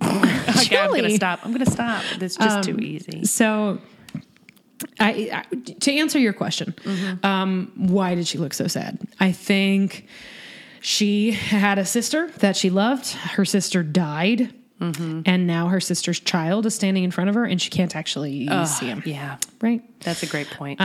[0.02, 1.40] okay, I'm gonna stop.
[1.44, 2.02] I'm gonna stop.
[2.18, 3.24] That's just too easy.
[3.24, 3.78] So,
[4.98, 7.24] I, I to answer your question, Mm-hmm.
[7.24, 8.98] um, why did she look so sad?
[9.20, 10.06] I think
[10.80, 13.08] she had a sister that she loved.
[13.12, 15.20] Her sister died, Mm-hmm.
[15.24, 18.48] and now her sister's child is standing in front of her, and she can't actually
[18.66, 19.02] see him.
[19.06, 19.82] Yeah, Right?
[20.00, 20.80] that's a great point.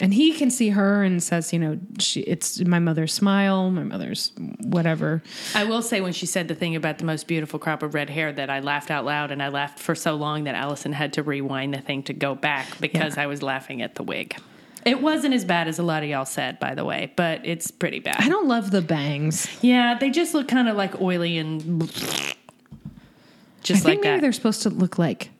[0.00, 3.84] And he can see her and says, you know, she, it's my mother's smile, my
[3.84, 5.22] mother's whatever.
[5.54, 8.08] I will say when she said the thing about the most beautiful crop of red
[8.08, 11.12] hair that I laughed out loud and I laughed for so long that Allison had
[11.14, 14.36] to rewind the thing to go back because I was laughing at the wig.
[14.84, 17.70] It wasn't as bad as a lot of y'all said, by the way, but it's
[17.70, 18.16] pretty bad.
[18.18, 19.46] I don't love the bangs.
[19.62, 22.34] Yeah, they just look kind of like oily and I
[23.62, 24.20] just think like maybe that.
[24.22, 25.30] they're supposed to look like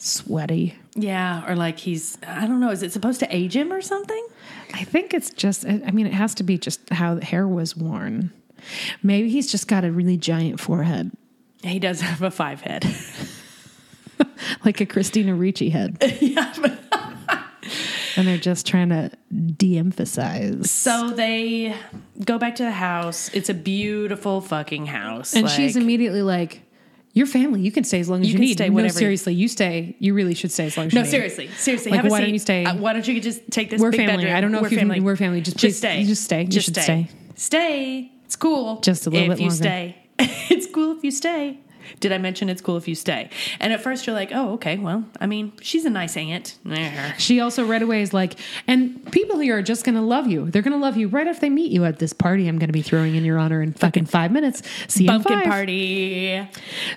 [0.00, 0.76] sweaty.
[0.94, 4.26] Yeah, or like he's I don't know, is it supposed to age him or something?
[4.74, 7.76] I think it's just, I mean, it has to be just how the hair was
[7.76, 8.32] worn.
[9.02, 11.10] Maybe he's just got a really giant forehead,
[11.62, 12.84] He does have a five head.
[14.64, 15.98] like a Christina Ricci head.
[16.20, 16.52] yeah,
[18.16, 19.10] and they're just trying to
[19.56, 20.70] de emphasize.
[20.70, 21.74] So they
[22.24, 23.30] go back to the house.
[23.32, 25.34] It's a beautiful fucking house.
[25.34, 26.62] And she's immediately like,
[27.12, 28.52] Your family, you can stay as long as You you, can need.
[28.52, 29.96] stay no, seriously, you stay.
[29.98, 31.10] You really should stay as long as no, you need.
[31.10, 31.90] seriously, seriously.
[31.90, 32.24] Like, have a why seat.
[32.24, 32.64] don't you stay?
[32.64, 33.80] Uh, why don't you just take this?
[33.80, 34.24] We're family.
[34.24, 34.36] bedroom?
[34.36, 35.00] I don't know we're if you family.
[35.00, 35.40] we're family.
[35.40, 36.04] Just, Just stay.
[36.04, 36.42] Just stay.
[36.42, 36.82] You Just should stay.
[36.82, 37.08] stay.
[37.34, 38.12] Stay.
[38.24, 38.80] It's cool.
[38.80, 39.96] Just a little if bit you stay.
[40.18, 41.58] it's cool if you stay.
[41.98, 43.30] Did I mention it's cool if you stay?
[43.58, 44.76] And at first you're like, oh, okay.
[44.78, 46.58] Well, I mean, she's a nice aunt.
[47.18, 50.50] She also right away is like, and people here are just going to love you.
[50.50, 52.68] They're going to love you right after they meet you at this party I'm going
[52.68, 54.62] to be throwing in your honor in fucking five minutes.
[54.88, 56.48] See you in Pumpkin party.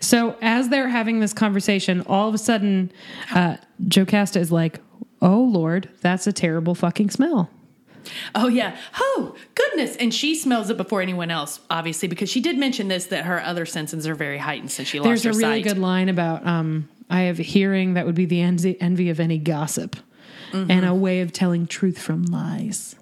[0.02, 2.92] So as they're having this conversation, all of a sudden,
[3.34, 4.80] uh, Jocasta is like,
[5.22, 7.50] "Oh Lord, that's a terrible fucking smell."
[8.36, 8.78] Oh yeah.
[8.98, 9.96] Oh goodness.
[9.98, 13.42] And she smells it before anyone else, obviously, because she did mention this that her
[13.44, 15.16] other senses are very heightened since she lost her.
[15.16, 15.64] There's a really sight.
[15.64, 19.38] good line about, um, "I have a hearing that would be the envy, of any
[19.38, 19.96] gossip,
[20.52, 20.70] Mm-hmm.
[20.70, 22.96] and a way of telling truth from lies."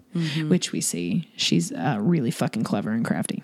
[0.49, 1.29] Which we see.
[1.37, 3.43] She's uh, really fucking clever and crafty.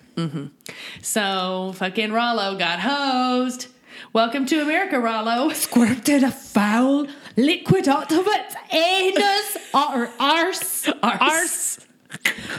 [1.00, 3.68] So fucking Rollo got hosed.
[4.12, 5.48] Welcome to America, Rollo.
[5.50, 7.06] Squirted a foul
[7.38, 10.88] liquid out of its anus or arse.
[11.02, 11.78] Arse.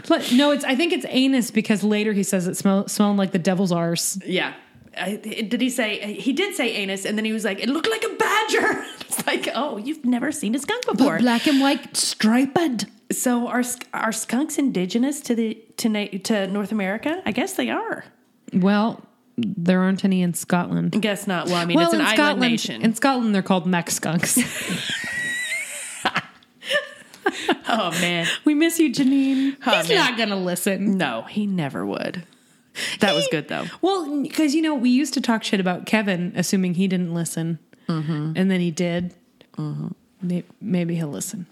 [0.08, 0.64] But no, it's.
[0.64, 4.20] I think it's anus because later he says it smell, smelling like the devil's arse.
[4.26, 4.54] Yeah.
[4.98, 7.90] I, did he say he did say anus and then he was like it looked
[7.90, 11.96] like a badger it's like oh you've never seen a skunk before Black and white,
[11.96, 12.86] striped.
[13.12, 13.64] so are
[13.94, 18.04] are skunks indigenous to the to to North America I guess they are
[18.52, 19.02] Well,
[19.58, 20.96] there aren't any in Scotland.
[20.96, 23.36] I guess not well I mean well, it's an in island Scotland, nation in Scotland,
[23.36, 24.38] they're called mech skunks.
[27.68, 29.58] oh man we miss you, Janine.
[29.66, 29.98] Oh, He's man.
[29.98, 30.98] not gonna listen.
[30.98, 32.24] no he never would
[33.00, 36.34] that was good though Well, because you know we used to talk shit about Kevin,
[36.36, 38.34] assuming he didn't listen, mm-hmm.
[38.36, 39.14] and then he did.
[39.58, 39.88] Mm-hmm.
[40.22, 41.46] Maybe, maybe he'll listen.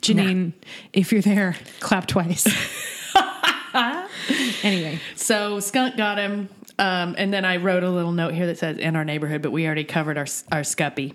[0.00, 0.52] Janine,
[0.92, 2.46] if you're there, clap twice.
[4.62, 6.48] anyway, So skunk got him,
[6.80, 9.52] um, and then I wrote a little note here that says "in our neighborhood," but
[9.52, 11.14] we already covered our our scuppy.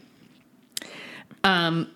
[1.43, 1.89] Um,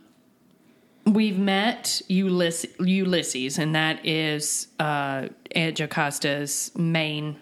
[1.05, 7.38] we've met Ulysses, Ulysses, and that is uh, Aunt Jocasta's main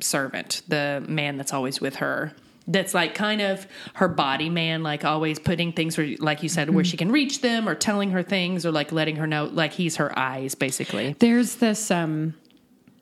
[0.00, 2.32] servant, the man that's always with her.
[2.66, 6.70] That's like kind of her body man, like always putting things where, like you said,
[6.70, 9.72] where she can reach them, or telling her things, or like letting her know, like
[9.72, 11.14] he's her eyes, basically.
[11.20, 11.92] there's this.
[11.92, 12.34] Um,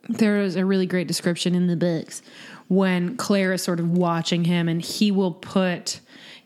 [0.07, 2.23] there is a really great description in the books
[2.69, 5.99] when Claire is sort of watching him, and he will put.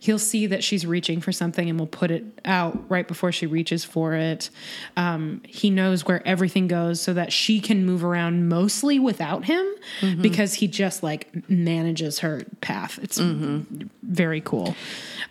[0.04, 3.46] He'll see that she's reaching for something and will put it out right before she
[3.46, 4.50] reaches for it.
[4.98, 9.66] Um, he knows where everything goes so that she can move around mostly without him
[10.22, 13.00] because he just like manages her path.
[13.02, 14.76] It's very cool,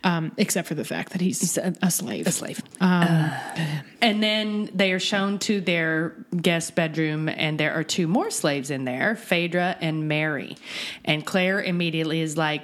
[0.05, 2.27] um, except for the fact that he's a, a slave.
[2.27, 2.63] A slave.
[2.81, 8.71] And then they are shown to their guest bedroom, and there are two more slaves
[8.71, 10.57] in there, Phaedra and Mary.
[11.05, 12.63] And Claire immediately is like,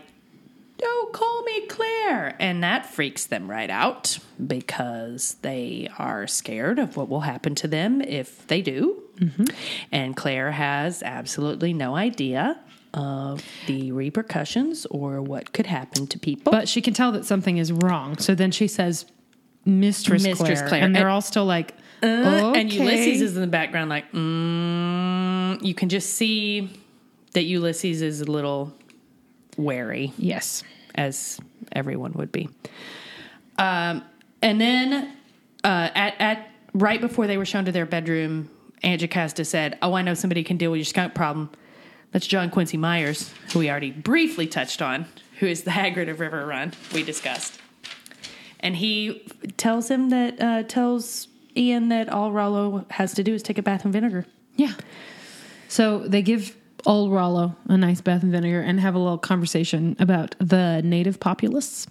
[0.78, 2.36] Don't call me Claire.
[2.38, 7.68] And that freaks them right out because they are scared of what will happen to
[7.68, 9.02] them if they do.
[9.90, 12.60] And Claire has absolutely no idea
[12.94, 16.52] of the repercussions or what could happen to people.
[16.52, 18.16] but she can tell that something is wrong.
[18.18, 19.04] So then she says,
[19.64, 20.68] "Mistress, Mistress Claire.
[20.68, 20.82] Claire.
[20.84, 22.62] and they're And- all still like, And okay.
[22.78, 26.70] Ulysses is in the background, like, mm, you can just see
[27.34, 28.72] that Ulysses is a little
[29.58, 30.62] wary, yes,
[30.94, 31.40] as
[31.72, 32.48] everyone would be.
[33.58, 34.04] Um,
[34.40, 35.16] and then
[35.64, 38.50] uh, at, at right before they were shown to their bedroom,
[38.82, 41.50] Aunt Jocasta said, Oh, I know somebody can deal with your skunk problem.
[42.12, 45.06] That's John Quincy Myers, who we already briefly touched on,
[45.40, 47.60] who is the Hagrid of River Run, we discussed.
[48.60, 53.42] And he tells him that, uh, tells Ian that all Rollo has to do is
[53.42, 54.26] take a bath in vinegar.
[54.56, 54.72] yeah."
[55.68, 59.96] So they give old Rollo a nice bath and vinegar and have a little conversation
[59.98, 61.86] about the native populace.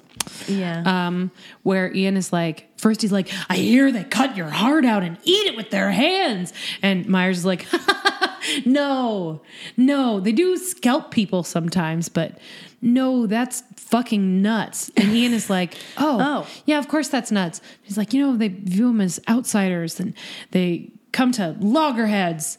[0.48, 0.84] Yeah.
[0.86, 1.32] um,
[1.64, 5.18] where Ian is like, first he's like, I hear they cut your heart out and
[5.24, 6.52] eat it with their hands.
[6.82, 7.66] And Myers is like,
[8.66, 9.42] no,
[9.78, 12.38] no, they do scalp people sometimes, but
[12.82, 14.92] no, that's fucking nuts.
[14.98, 16.48] And Ian is like, oh, Oh.
[16.66, 17.62] yeah, of course that's nuts.
[17.84, 20.14] He's like, you know, they view them as outsiders and
[20.52, 22.58] they come to loggerheads.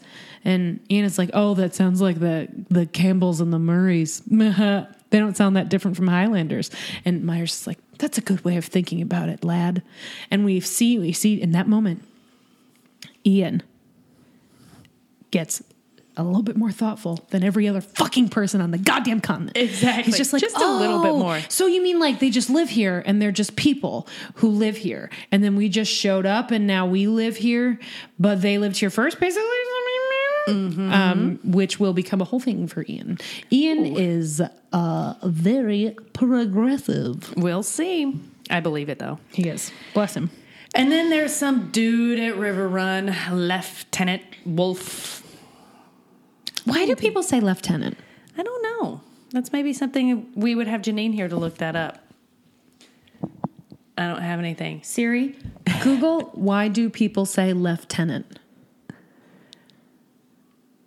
[0.48, 4.20] And Ian is like, oh, that sounds like the the Campbells and the Murrays.
[4.30, 6.70] they don't sound that different from Highlanders.
[7.04, 9.82] And Myers is like, that's a good way of thinking about it, lad.
[10.30, 12.02] And we see we see in that moment,
[13.26, 13.62] Ian
[15.30, 15.62] gets
[16.16, 19.56] a little bit more thoughtful than every other fucking person on the goddamn continent.
[19.56, 20.04] Exactly.
[20.04, 22.48] He's just like, Just a little bit "Oh, more." So you mean like they just
[22.48, 26.50] live here and they're just people who live here, and then we just showed up
[26.50, 27.78] and now we live here,
[28.18, 29.44] but they lived here first, basically.
[30.48, 30.92] Mm-hmm.
[30.92, 33.18] Um, which will become a whole thing for Ian.
[33.52, 37.34] Ian is uh, very progressive.
[37.36, 38.18] we'll see.
[38.50, 39.18] I believe it though.
[39.32, 39.72] He is.
[39.94, 40.30] Bless him.
[40.74, 45.22] And then there's some dude at River Run, Lieutenant Wolf.
[46.64, 47.96] Why do people say lieutenant?
[48.36, 49.00] I don't know.
[49.30, 51.98] That's maybe something we would have Janine here to look that up.
[53.96, 54.82] I don't have anything.
[54.84, 55.36] Siri,
[55.82, 58.38] Google, why do people say lieutenant?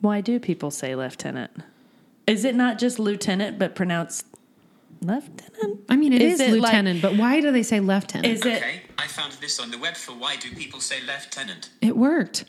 [0.01, 1.51] Why do people say lieutenant?
[2.27, 4.25] Is it not just lieutenant but pronounced
[5.01, 5.81] lieutenant?
[5.89, 8.25] I mean, it is, it like- lieutenant, but why do they say lieutenant?
[8.27, 11.69] Is it Okay, I found this on the web for why do people say lieutenant?
[11.81, 12.45] It worked.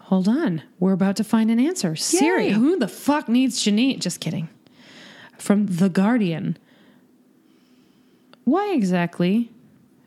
[0.00, 0.62] Hold on.
[0.78, 1.96] We're about to find an answer.
[1.96, 3.98] Siri, who the fuck needs Janine?
[3.98, 4.48] Just kidding.
[5.36, 6.56] From The Guardian.
[8.44, 9.50] Why exactly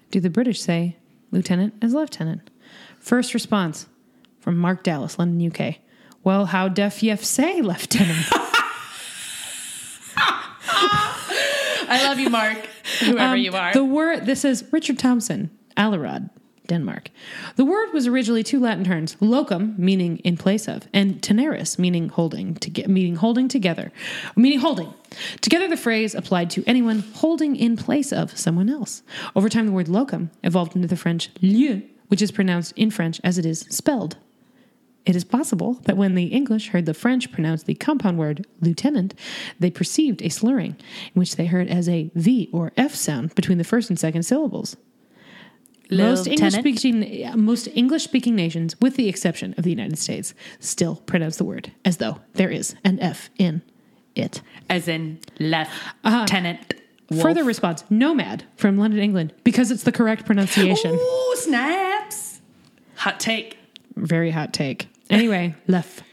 [0.09, 0.95] do the British say
[1.31, 2.49] lieutenant as lieutenant?
[2.97, 3.87] First response
[4.39, 5.79] from Mark Dallas, London, UK.
[6.23, 8.25] Well, how deaf yef say lieutenant?
[11.91, 12.57] I love you, Mark.
[12.99, 13.73] Whoever Um, you are.
[13.73, 16.29] The word this is Richard Thompson, Allerod,
[16.67, 17.09] Denmark.
[17.55, 22.09] The word was originally two Latin terms: locum, meaning in place of, and teneris, meaning
[22.09, 23.91] holding to get, meaning holding together,
[24.35, 24.93] meaning holding.
[25.41, 29.01] Together, the phrase applied to anyone holding in place of someone else.
[29.35, 33.19] Over time, the word locum evolved into the French lieu, which is pronounced in French
[33.23, 34.17] as it is spelled.
[35.05, 39.15] It is possible that when the English heard the French pronounce the compound word lieutenant,
[39.59, 40.75] they perceived a slurring,
[41.15, 44.23] in which they heard as a V or F sound between the first and second
[44.23, 44.77] syllables.
[45.91, 50.97] Most English, speaking, most English speaking nations, with the exception of the United States, still
[50.97, 53.63] pronounce the word as though there is an F in
[54.15, 54.41] it.
[54.69, 56.59] As in lieutenant.
[56.69, 56.75] Uh,
[57.09, 57.23] wolf.
[57.23, 60.91] Further response: Nomad from London, England, because it's the correct pronunciation.
[60.93, 62.41] Ooh, snaps.
[62.97, 63.58] Hot take.
[63.99, 64.87] Very hot take.
[65.09, 66.03] Anyway, left.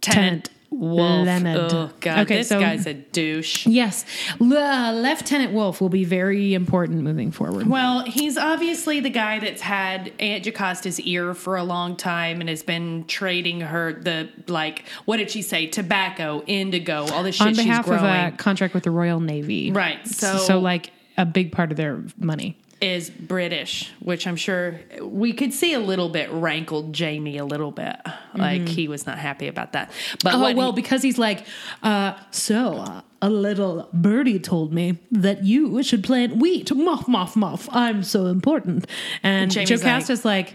[0.00, 1.26] Tenant Wolf.
[1.26, 1.72] Leonard.
[1.72, 2.18] Oh, God.
[2.20, 3.66] Okay, this so- guy's a douche.
[3.66, 4.04] Yes,
[4.38, 7.66] Le- uh, Lieutenant Wolf will be very important moving forward.
[7.66, 12.48] Well, he's obviously the guy that's had Aunt Jocasta's ear for a long time and
[12.48, 15.66] has been trading her the like what did she say?
[15.66, 19.20] Tobacco, indigo, all this shit on behalf she's of uh, a contract with the Royal
[19.20, 22.56] Navy, Right, so- so like a big part of their money.
[22.80, 27.70] Is British, which I'm sure we could see a little bit rankled Jamie a little
[27.72, 27.96] bit.
[28.34, 29.90] Like he was not happy about that.
[30.22, 31.44] But Oh well, he- because he's like,
[31.82, 36.72] uh, so uh, a little birdie told me that you should plant wheat.
[36.72, 37.68] Muff, muff, muff.
[37.72, 38.86] I'm so important.
[39.24, 40.54] And Jamie's Jocasta's like,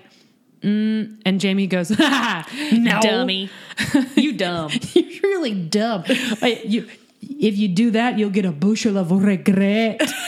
[0.62, 3.50] mm, and Jamie goes, ha, no, dummy,
[4.16, 4.72] you dumb.
[4.94, 6.06] You're really dumb.
[6.42, 6.88] You,
[7.22, 10.00] if you do that, you'll get a bushel of regret.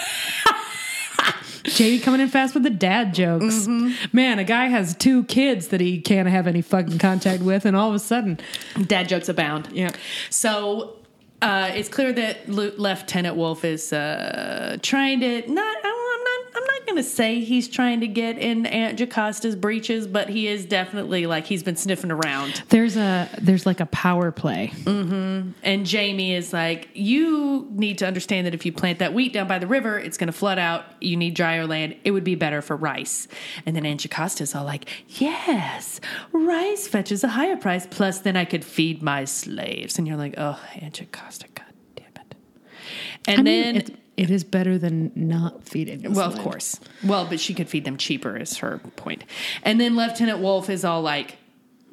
[1.65, 3.67] Jamie coming in fast with the dad jokes.
[3.67, 7.75] Man, a guy has two kids that he can't have any fucking contact with, and
[7.75, 8.39] all of a sudden,
[8.87, 9.69] Dad jokes abound.
[9.71, 9.91] Yeah.
[10.29, 10.97] So
[11.41, 15.75] uh, it's clear that Lieutenant Wolf is uh, trying to not.
[15.83, 15.94] Not.
[16.67, 20.47] I'm not going to say he's trying to get in Aunt Jocasta's breeches, but he
[20.47, 22.63] is definitely like he's been sniffing around.
[22.69, 24.71] there's a there's like a power play.
[24.73, 25.51] Mm-hmm.
[25.63, 29.47] And Jamie is like, you need to understand that if you plant that wheat down
[29.47, 30.85] by the river, it's going to flood out.
[31.01, 31.95] You need drier land.
[32.03, 33.27] It would be better for rice.
[33.65, 35.99] And then Aunt Jocasta's all like, yes,
[36.31, 37.85] rice fetches a higher price.
[37.85, 39.97] Plus, then I could feed my slaves.
[39.97, 42.35] And you're like, oh, Aunt Jocasta, god damn it.
[43.27, 46.01] And I mean, then, it, is better than not feeding.
[46.01, 46.79] this well, of course.
[47.03, 49.23] Well, but she could feed them cheaper, is her point.
[49.63, 51.37] And then Lieutenant Wolf is all like,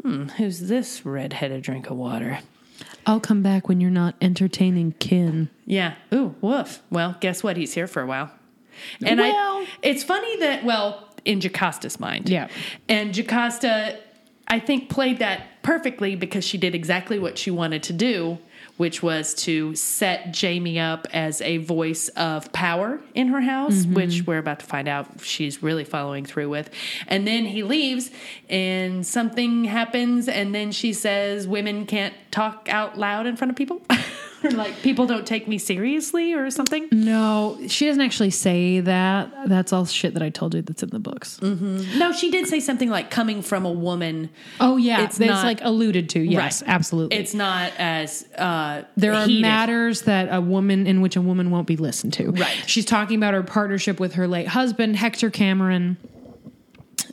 [0.02, 2.40] hmm, who's this redheaded drink of water?
[3.06, 5.50] I'll come back when you're not entertaining kin.
[5.66, 5.94] Yeah.
[6.14, 6.82] Ooh, woof.
[6.90, 7.56] Well, guess what?
[7.56, 8.30] He's here for a while.
[9.04, 12.28] And Well- I it's funny that well, in Jocasta's mind.
[12.28, 12.48] Yeah.
[12.88, 13.98] And Jocasta
[14.48, 18.38] I think played that perfectly because she did exactly what she wanted to do,
[18.76, 23.94] which was to set Jamie up as a voice of power in her house, mm-hmm.
[23.94, 26.70] which we're about to find out she's really following through with.
[27.06, 28.10] And then he leaves,
[28.48, 33.56] and something happens, and then she says, Women can't talk out loud in front of
[33.56, 33.80] people.
[34.42, 36.88] or like, people don't take me seriously, or something.
[36.90, 39.30] No, she doesn't actually say that.
[39.46, 41.40] That's all shit that I told you that's in the books.
[41.40, 44.30] No, she did say something like coming from a woman.
[44.58, 46.20] Oh yeah, It's it's, not- like alluded to.
[46.20, 46.70] Yes, Right.
[46.70, 47.18] absolutely.
[47.18, 49.42] It's not as uh, there are heated.
[49.42, 52.32] matters that a woman in which a woman won't be listened to.
[52.32, 52.64] Right.
[52.66, 55.98] She's talking about her partnership with her late husband Hector Cameron,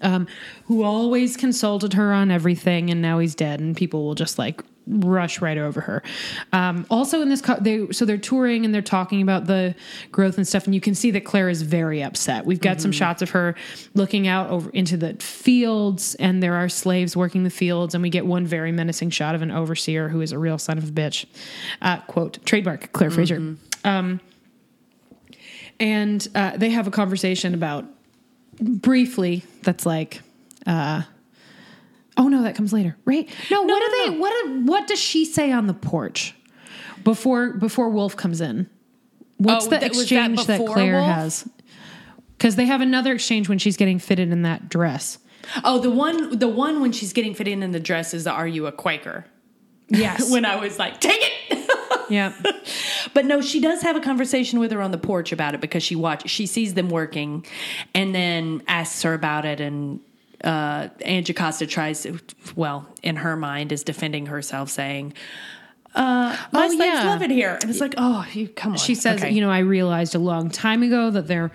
[0.01, 0.25] um,
[0.65, 4.63] who always consulted her on everything, and now he's dead, and people will just like
[4.89, 6.03] rush right over her.
[6.51, 9.75] Um, also, in this, co- they so they're touring and they're talking about the
[10.11, 12.45] growth and stuff, and you can see that Claire is very upset.
[12.45, 13.55] We've got some shots of her
[13.93, 18.09] looking out over into the fields, and there are slaves working the fields, and we
[18.09, 20.91] get one very menacing shot of an overseer who is a real son of a
[20.91, 21.25] bitch.
[21.81, 23.55] Uh, quote trademark Claire Fraser.
[23.83, 24.19] Um,
[25.79, 27.85] and uh, they have a conversation about
[28.59, 30.21] briefly that's like
[30.67, 31.01] uh
[32.19, 34.19] oh no that comes later right no, No, what no, do they no.
[34.21, 36.35] what do- what does she say on the porch
[37.03, 38.69] before before wolf comes in
[39.37, 41.05] what's Oh, the that- was that exchange that, claire Wolf?
[41.07, 41.49] has
[42.37, 45.17] because they have another exchange when she's getting fitted in that dress
[45.63, 48.47] Oh, the one, the one when she's getting fitted in the dress is the "Are
[48.47, 49.25] you a Quaker?"
[49.87, 51.71] yes when I was like, "Take it."
[52.09, 52.33] yeah
[53.15, 55.81] But no, she does have a conversation with her on the porch about it because
[55.81, 57.45] she watch she sees them working,
[57.95, 60.01] and then asks her about it, and
[60.43, 62.07] uh, Aunt Jocasta tries,
[62.55, 65.13] well, in her mind, is defending herself, saying,
[65.95, 67.07] uh, "My Oh, slaves yeah.
[67.07, 69.31] love it here," and it's like, "Oh, you come on." She says, Okay.
[69.31, 71.51] you know, I realized a long time ago that they're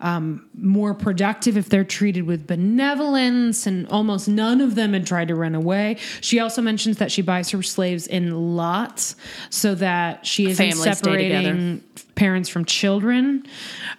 [0.00, 5.28] um, more productive if they're treated with benevolence, and almost none of them had tried
[5.28, 5.96] to run away.
[6.20, 9.16] She also mentions that she buys her slaves in lots
[9.48, 11.82] so that she isn't Families separating
[12.14, 13.46] parents from children.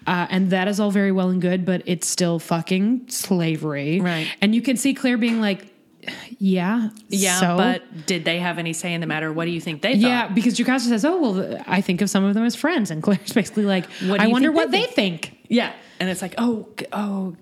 [0.05, 3.99] Uh, and that is all very well and good, but it's still fucking slavery.
[3.99, 4.27] Right.
[4.41, 5.73] And you can see Claire being like,
[6.37, 6.89] yeah.
[7.09, 7.57] yeah, so?
[7.57, 9.33] but did they have any say in the matter?
[9.33, 10.07] What do you think they thought?
[10.07, 13.03] Yeah, because Jocasta says, "Oh well, I think of some of them as friends," and
[13.03, 17.35] Claire's basically like, "I wonder what they they think." yeah, and it's like, oh, oh,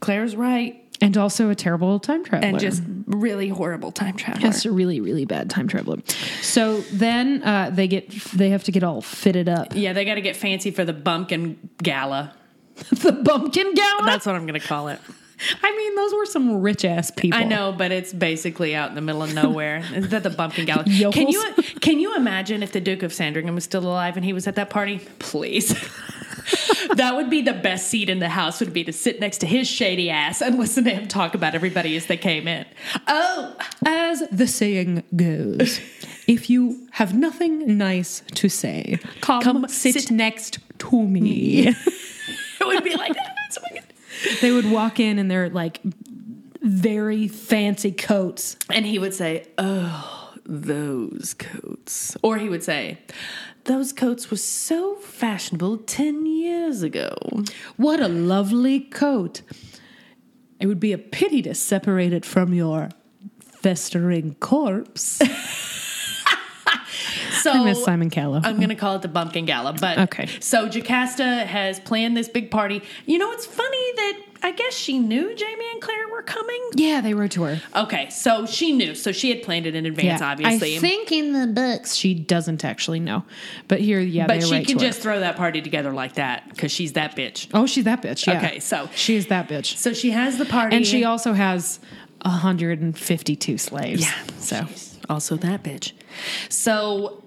[0.00, 4.46] Claire's right, And also a terrible time traveler, and just really horrible time traveler.
[4.46, 5.98] Yes, a really, really bad time traveler.
[6.40, 9.74] So then uh, they get they have to get all fitted up.
[9.74, 12.34] Yeah, they got to get fancy for the bumpkin gala.
[12.90, 14.06] the bumpkin gala.
[14.06, 15.00] That's what I'm going to call it.
[15.62, 17.38] I mean, those were some rich ass people.
[17.38, 19.78] I know, but it's basically out in the middle of nowhere.
[19.94, 20.84] Is that the bumpkin gala?
[20.84, 21.42] Can you
[21.80, 24.56] can you imagine if the Duke of Sandringham was still alive and he was at
[24.56, 25.00] that party?
[25.18, 25.74] Please.
[26.94, 29.46] that would be the best seat in the house would be to sit next to
[29.46, 32.66] his shady ass and listen to him talk about everybody as they came in.
[33.06, 35.80] Oh, As the saying goes,
[36.26, 41.68] if you have nothing nice to say, come, Come sit, sit next to me.
[42.60, 43.36] it would be like that.
[43.64, 43.82] I could-
[44.40, 45.80] they would walk in in their like
[46.60, 48.56] very fancy coats.
[48.70, 52.16] And he would say, Oh, those coats.
[52.22, 52.98] Or he would say,
[53.64, 57.16] Those coats were so fashionable 10 years ago.
[57.76, 59.42] What a lovely coat.
[60.58, 62.88] It would be a pity to separate it from your
[63.40, 65.20] festering corpse.
[67.42, 68.40] So I miss Simon Callow.
[68.42, 69.72] I'm going to call it the Bumpkin Gala.
[69.74, 70.28] But Okay.
[70.40, 72.82] So Jocasta has planned this big party.
[73.06, 76.60] You know, it's funny that I guess she knew Jamie and Claire were coming.
[76.74, 77.62] yeah, they wrote to her.
[77.76, 78.94] Okay, so she knew.
[78.96, 80.76] So she had planned it in advance, obviously.
[80.76, 83.24] I think in the books she doesn't actually know,
[83.68, 84.90] but here, yeah, but they she can to her.
[84.90, 87.48] just throw that party together like that because she's that bitch.
[87.54, 88.26] Oh, she's that bitch.
[88.26, 88.38] Yeah.
[88.38, 90.74] Okay, so- she is that bitch, So she has the party.
[90.76, 91.78] and she also has
[92.24, 94.02] 152 slaves.
[94.02, 94.12] Yeah.
[94.38, 95.92] So She's also that bitch.
[96.48, 97.22] So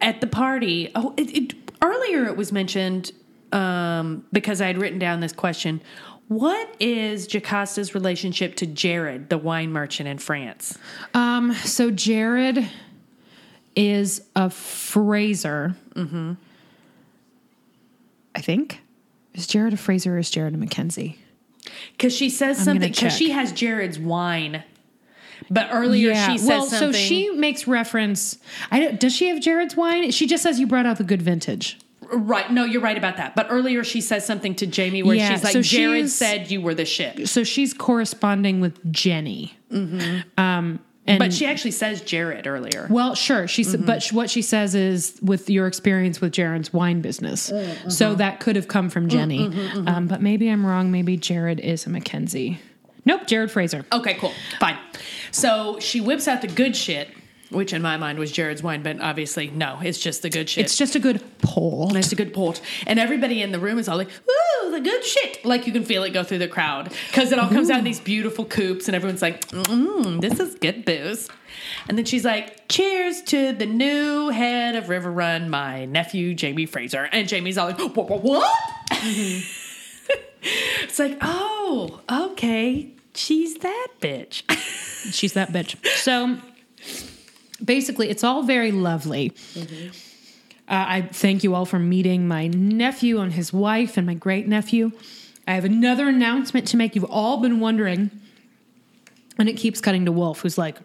[0.00, 3.12] at the party, oh, it, it, earlier it was mentioned
[3.52, 5.82] um, because I had written down this question.
[6.28, 10.76] What is Jocasta's relationship to Jared, the wine merchant in France?
[11.14, 12.68] Um, so Jared
[13.74, 15.74] is a Fraser.
[15.94, 16.34] Mm-hmm.
[18.34, 18.80] I think.
[19.34, 21.18] Is Jared a Fraser or is Jared a Mackenzie?
[21.92, 22.90] Because she says gonna something.
[22.90, 24.62] Because she has Jared's wine,
[25.50, 26.92] but earlier she says well, something.
[26.92, 28.38] so she makes reference.
[28.70, 30.10] I don't, does she have Jared's wine?
[30.10, 31.78] She just says you brought out the good vintage.
[32.12, 32.50] right?
[32.50, 33.34] No, you're right about that.
[33.34, 36.50] But earlier she says something to Jamie where Yeah, she's like, so "Jared she's- said
[36.50, 39.54] you were the shit," So she's corresponding with Jenny.
[39.70, 40.40] Mm-hmm.
[40.40, 42.86] Um, and but she actually says Jared earlier.
[42.90, 43.48] Well, sure.
[43.48, 44.16] She said, but mm-hmm.
[44.16, 47.50] what she says is with your experience with Jared's wine business.
[47.50, 48.18] Mm, so mm-hmm.
[48.18, 49.48] that could have come from Jenny.
[49.48, 50.90] Mm, mm, um, but maybe I'm wrong.
[50.90, 52.60] Maybe Jared is a Mackenzie.
[53.08, 53.86] Nope, Jared Fraser.
[53.90, 54.34] Okay, cool.
[54.60, 54.76] Fine.
[55.30, 57.08] So she whips out the good shit
[57.50, 60.66] which in my mind was Jared's wine, but obviously no, it's just the good shit.
[60.66, 61.96] It's just a good pull.
[61.96, 62.60] It's a good port.
[62.86, 65.42] And everybody in the room is all like, ooh, the good shit.
[65.46, 67.84] Like you can feel it go through the crowd because it all comes out in
[67.84, 71.30] these beautiful coops and everyone's like, mm, this is good booze.
[71.88, 76.66] And then she's like, cheers to the new head of River Run, my nephew, Jamie
[76.66, 77.08] Fraser.
[77.10, 77.96] And Jamie's all like, what?
[77.96, 78.52] what, what?
[80.42, 82.92] it's like, oh, okay.
[83.18, 84.48] She's that bitch.
[85.12, 85.84] She's that bitch.
[85.96, 86.38] So
[87.62, 89.30] basically, it's all very lovely.
[89.30, 89.88] Mm-hmm.
[90.68, 94.46] Uh, I thank you all for meeting my nephew and his wife and my great
[94.46, 94.92] nephew.
[95.48, 96.94] I have another announcement to make.
[96.94, 98.10] You've all been wondering,
[99.36, 100.76] and it keeps cutting to Wolf, who's like,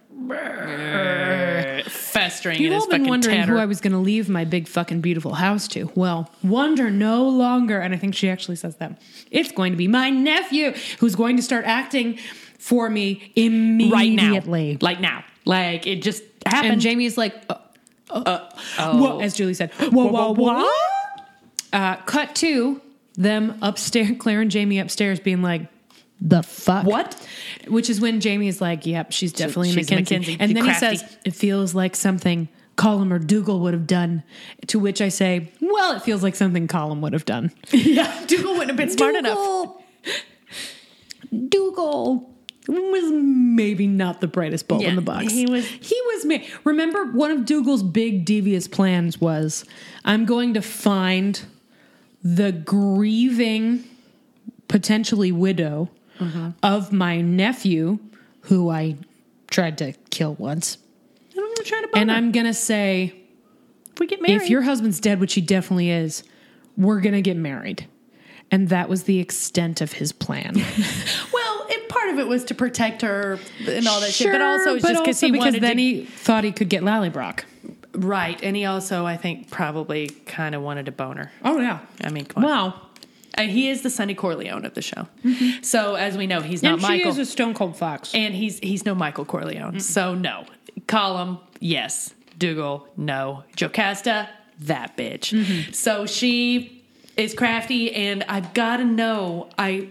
[1.90, 3.54] Festering You've his all been fucking wondering tatter.
[3.54, 5.92] who I was going to leave my big fucking beautiful house to.
[5.96, 9.02] Well, wonder no longer, and I think she actually says that.
[9.32, 12.20] It's going to be my nephew who's going to start acting
[12.58, 14.24] for me right now.
[14.24, 14.78] immediately.
[14.82, 15.24] Like now.
[15.46, 16.74] Like it just happened.
[16.74, 17.56] And Jamie's like, uh,
[18.10, 18.50] oh.
[18.98, 20.70] whoa, as Julie said, whoa, whoa, whoa.
[21.74, 22.82] Uh, cut to
[23.16, 25.64] them upstairs, Claire and Jamie upstairs being like,
[26.22, 26.86] the fuck?
[26.86, 27.16] What?
[27.68, 30.16] Which is when Jamie is like, yep, she's definitely she's Mackenzie.
[30.18, 30.38] Mackenzie.
[30.40, 30.88] And then crafty.
[30.88, 34.24] he says, it feels like something Colum or Dougal would have done.
[34.68, 37.52] To which I say, well, it feels like something Colum would have done.
[37.72, 38.26] yeah.
[38.26, 39.38] Dougal wouldn't have been smart enough.
[39.38, 39.84] Dougal,
[41.50, 42.30] Dougal
[42.66, 45.32] was maybe not the brightest bulb Yeah, in the box.
[45.32, 46.26] he was- He was.
[46.26, 49.66] Ma- Remember, one of Dougal's big devious plans was,
[50.06, 51.42] I'm going to find
[52.24, 53.84] the grieving,
[54.68, 55.90] potentially widow
[56.24, 56.50] Mm-hmm.
[56.64, 58.00] of my nephew,
[58.42, 58.98] who I
[59.50, 60.78] tried to kill once,
[61.36, 62.12] And I'm gonna try to and.
[62.12, 63.14] I'm gonna say,
[63.92, 64.42] if we get married.
[64.42, 66.24] if your husband's dead, which he definitely is,
[66.78, 67.88] we're gonna get married.
[68.52, 70.54] And that was the extent of his plan.
[71.34, 74.44] well, it, part of it was to protect her and all that shit, but Sure,
[74.44, 76.84] also it's but just also because he because then to, he thought he could get
[76.84, 77.44] Lallybroch.
[77.94, 81.32] right, and he also I think probably kind of wanted a boner.
[81.44, 81.80] Oh yeah.
[82.02, 82.50] I mean, come on.
[82.50, 82.82] Wow.
[83.38, 85.08] Uh, he is the Sonny Corleone of the show.
[85.62, 88.14] So as we know, he's not And she Michael, is a stone cold fox.
[88.14, 89.80] and he's he's no Michael Corleone.
[89.80, 90.46] So no,
[90.88, 92.14] Colum, yes.
[92.38, 93.44] Dougal, no.
[93.56, 94.28] Jocasta,
[94.62, 95.74] that bitch.
[95.74, 96.84] So she
[97.18, 99.50] is crafty, and I've got to know.
[99.58, 99.90] I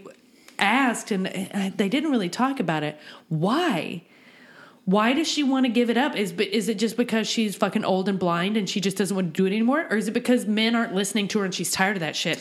[0.58, 2.98] asked, and uh, they didn't really talk about it.
[3.28, 4.02] Why?
[4.84, 6.16] Why does she want to give it up?
[6.16, 9.32] Is is it just because she's fucking old and blind and she just doesn't want
[9.34, 11.70] to do it anymore, or is it because men aren't listening to her and she's
[11.70, 12.40] tired of that shit?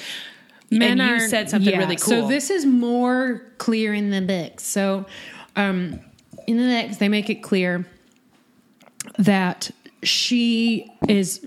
[0.71, 2.21] And you aren't- said something yeah, really cool.
[2.21, 4.59] So this is more clear in the book.
[4.59, 5.05] So
[5.55, 5.99] um,
[6.47, 7.85] in the next, they make it clear
[9.17, 9.71] that
[10.03, 11.45] she is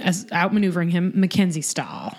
[0.00, 2.16] as outmaneuvering him Mackenzie style,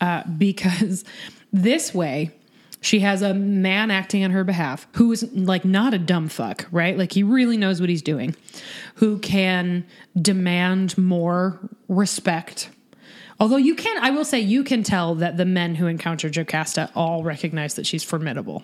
[0.00, 1.04] uh, because
[1.52, 2.32] this way.
[2.84, 6.66] She has a man acting on her behalf who is like not a dumb fuck,
[6.72, 6.98] right?
[6.98, 8.34] Like he really knows what he's doing,
[8.96, 9.86] who can
[10.20, 12.70] demand more respect
[13.42, 16.90] Although you can, I will say, you can tell that the men who encounter Jocasta
[16.94, 18.62] all recognize that she's formidable.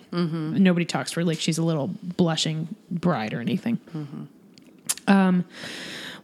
[0.63, 3.77] Nobody talks to her like she's a little blushing bride or anything.
[5.07, 5.43] Um,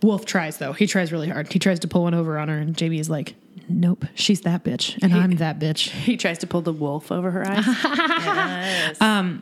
[0.01, 1.51] Wolf tries though; he tries really hard.
[1.51, 3.35] He tries to pull one over on her, and JB is like,
[3.67, 7.31] "Nope, she's that bitch, and I'm that bitch." he tries to pull the wolf over
[7.31, 8.97] her eyes.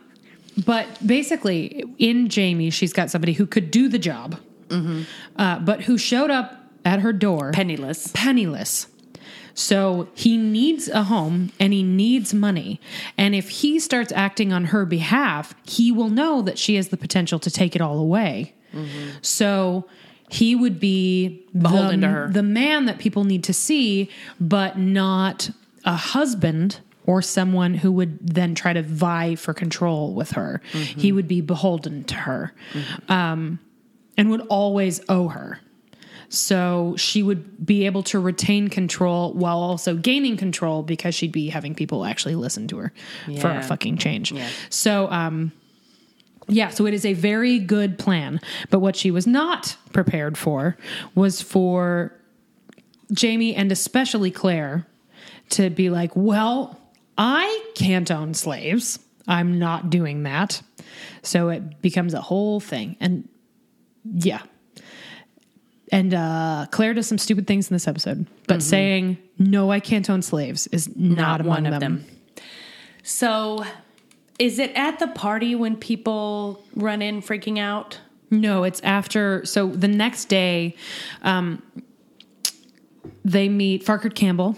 [0.64, 4.38] But basically, in Jamie, she's got somebody who could do the job,
[5.36, 8.10] uh, but who showed up at her door Penniless.
[8.14, 8.86] penniless.
[9.54, 12.80] So he needs a home and he needs money.
[13.16, 16.96] And if he starts acting on her behalf, he will know that she has the
[16.96, 18.54] potential to take it all away.
[18.74, 19.18] Mm-hmm.
[19.22, 19.86] So
[20.28, 22.28] he would be Beholden the, to her.
[22.32, 25.50] the man that people need to see, but not
[25.84, 30.60] a husband or someone who would then try to vie for control with her.
[30.72, 31.00] Mm-hmm.
[31.00, 33.12] He would be beholden to her mm-hmm.
[33.12, 33.58] um,
[34.16, 35.60] and would always owe her.
[36.28, 41.48] So she would be able to retain control while also gaining control because she'd be
[41.48, 42.92] having people actually listen to her
[43.40, 44.32] for a fucking change.
[44.32, 44.48] Yeah.
[44.70, 45.52] So, um,
[46.46, 48.40] yeah, so it is a very good plan.
[48.70, 50.76] But what she was not prepared for
[51.14, 52.12] was for
[53.12, 54.86] Jamie and especially Claire
[55.50, 56.80] to be like, well,
[57.16, 58.98] I can't own slaves.
[59.26, 60.62] I'm not doing that.
[61.22, 62.96] So it becomes a whole thing.
[63.00, 63.28] And
[64.04, 64.42] yeah.
[65.92, 70.08] And uh, Claire does some stupid things in this episode, but saying, no, I can't
[70.08, 72.04] own slaves is not, among one of them.
[72.04, 72.44] them.
[73.02, 73.64] So,
[74.38, 78.00] is it at the party when people run in freaking out?
[78.30, 79.44] No, it's after.
[79.44, 80.74] So the next day,
[81.22, 81.62] um,
[83.24, 84.56] they meet Farquhar Campbell,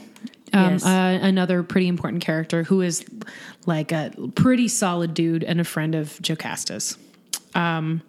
[0.53, 0.85] um, Yes.
[0.87, 3.05] uh, another pretty important character who is
[3.66, 6.97] like a pretty solid dude and a friend of Jocasta's.
[7.55, 8.03] Um,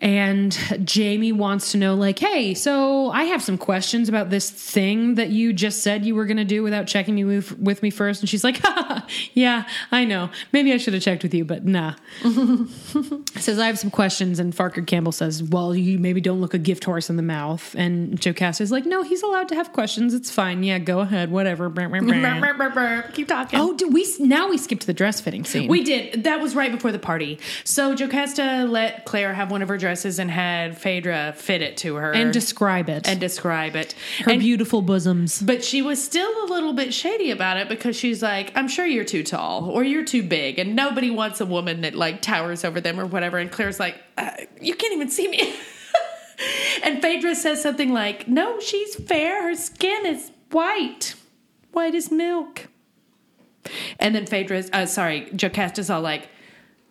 [0.00, 0.52] and
[0.84, 5.30] Jamie wants to know, like, hey, so I have some questions about this thing that
[5.30, 8.20] you just said you were going to do without checking me with, with me first.
[8.20, 8.62] And she's like,
[9.34, 10.30] yeah, I know.
[10.52, 11.94] Maybe I should have checked with you, but nah.
[13.36, 14.38] says, I have some questions.
[14.38, 17.74] And Farquhar Campbell says, well, you maybe don't look a gift horse in the mouth.
[17.76, 20.14] And Jocasta's like, no, he's allowed to have questions.
[20.14, 20.62] It's fine.
[20.62, 21.32] Yeah, go ahead.
[21.32, 21.70] Whatever.
[23.14, 23.58] Keep talking.
[23.58, 25.68] Oh, did we now we skipped the dress fitting scene.
[25.68, 26.24] We did.
[26.24, 27.40] That was right before the party.
[27.64, 29.87] So Jocasta let Claire have one of her dresses
[30.18, 33.08] and had Phaedra fit it to her and describe it.
[33.08, 33.94] and describe it.
[34.24, 35.40] her And- beautiful bosoms.
[35.42, 38.86] But she was still a little bit shady about it because she's like, I'm sure
[38.86, 42.64] you're too tall or you're too big, and nobody wants a woman that like towers
[42.64, 43.38] over them or whatever.
[43.38, 44.30] And Claire's like, uh,
[44.60, 45.54] You can't even see me.
[46.82, 49.42] and Phaedra says something like, No, she's fair.
[49.48, 51.14] Her skin is white,
[51.72, 52.68] white as milk.
[53.98, 56.28] And then Phaedra's, uh, sorry, Jocasta's all like,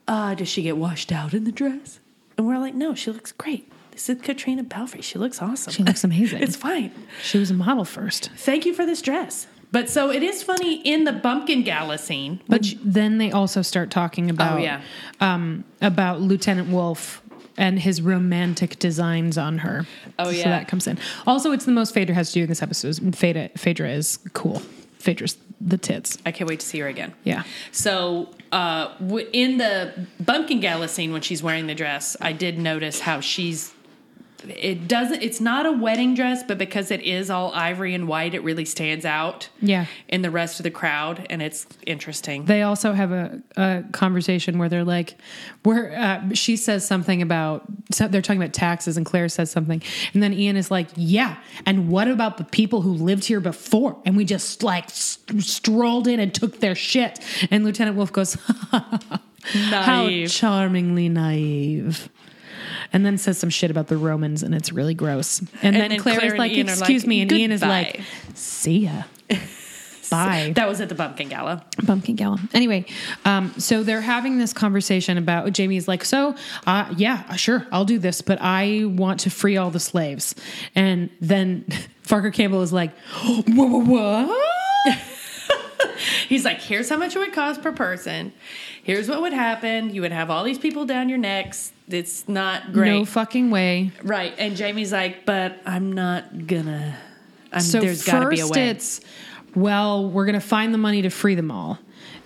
[0.07, 1.99] uh, Does she get washed out in the dress?
[2.37, 3.71] And we're like, No, she looks great.
[3.91, 5.01] This is Caitriona Balfe.
[5.03, 5.73] She looks awesome.
[5.73, 6.41] She looks amazing.
[6.43, 6.91] it's fine
[7.23, 8.29] She was a model first.
[8.37, 9.47] thank you for this dress.
[9.71, 13.61] But so it is funny in the bumpkin gala scene, But which then they also
[13.61, 14.81] start talking about Oh, yeah.
[15.19, 17.21] um, about Lieutenant Wolf
[17.57, 19.85] and his romantic designs on her.
[20.19, 20.97] Oh, yeah, so that comes in.
[21.25, 23.15] Also, it's the most Phaedra has to do in this episode.
[23.15, 24.61] Phaedra, Phaedra is cool.
[24.99, 26.17] Phaedra's the tits.
[26.25, 27.13] I can't wait to see her again.
[27.23, 27.43] Yeah.
[27.71, 28.93] So uh,
[29.33, 33.73] in the bumpkin gala scene when she's wearing the dress, I did notice how she's.
[34.47, 35.21] It doesn't.
[35.21, 38.65] It's not a wedding dress, but because it is all ivory and white, it really
[38.65, 39.49] stands out.
[39.61, 39.85] Yeah.
[40.07, 42.45] In the rest of the crowd, and it's interesting.
[42.45, 45.15] They also have a, a conversation where they're like,
[45.63, 49.81] where uh, she says something about, so they're talking about taxes, and Claire says something.
[50.13, 51.37] And then Ian is like, yeah.
[51.65, 53.99] And what about the people who lived here before?
[54.05, 57.19] And we just like s- strolled in and took their shit.
[57.49, 58.37] And Lieutenant Wolf goes,
[59.41, 62.09] how charmingly naive.
[62.93, 65.39] And then says some shit about the Romans, and it's really gross.
[65.61, 68.01] And, then, then Claire, Claire is and like, "Excuse like, me," and Ian is like,
[68.33, 69.03] "See ya."
[70.09, 70.53] Bye.
[70.55, 71.65] That was at the bumpkin gala.
[71.85, 72.39] Pumpkin Gala.
[72.53, 72.85] Anyway,
[73.25, 76.35] um, so they're having this conversation about Jamie's like, so
[76.65, 80.35] uh, yeah, sure, I'll do this, but I want to free all the slaves.
[80.75, 81.65] And then
[82.03, 82.91] Farquhar Campbell is like,
[83.47, 84.37] what?
[86.27, 88.33] He's like, here's how much it would cost per person.
[88.83, 89.93] Here's what would happen.
[89.93, 91.71] You would have all these people down your necks.
[91.87, 92.89] It's not great.
[92.91, 93.91] No fucking way.
[94.03, 94.33] right.
[94.37, 96.97] And Jamie's like, but I'm not gonna.
[97.51, 98.69] I'm, So there's got to be a first way.
[98.69, 99.01] it's,
[99.57, 101.79] well, we're going to find the money to free them all.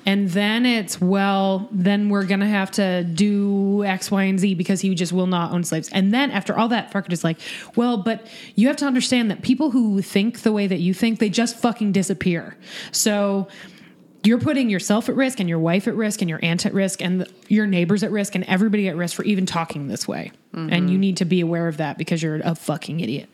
[0.06, 4.56] And then it's, well, then we're going to have to do X, Y, and Z
[4.56, 5.90] because he just will not own slaves.
[5.94, 7.40] And then after all that, Farquhar is like,
[7.76, 11.20] well, but you have to understand that people who think the way that you think,
[11.20, 12.58] they just fucking disappear.
[12.92, 13.48] So
[14.24, 17.02] you're putting yourself at risk and your wife at risk and your aunt at risk
[17.02, 20.32] and the, your neighbors at risk and everybody at risk for even talking this way.
[20.72, 23.30] And you need to be aware of that because you're a fucking idiot.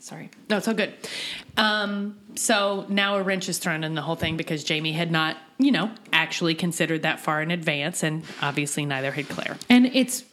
[0.00, 0.30] Sorry.
[0.48, 0.94] No, it's all good.
[1.58, 5.36] Um, so now a wrench is thrown in the whole thing because Jamie had not,
[5.58, 9.56] you know, actually considered that far in advance, and obviously neither had Claire.
[9.68, 10.24] And it's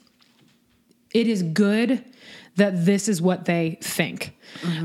[1.13, 2.03] it is good
[2.55, 4.35] that this is what they think.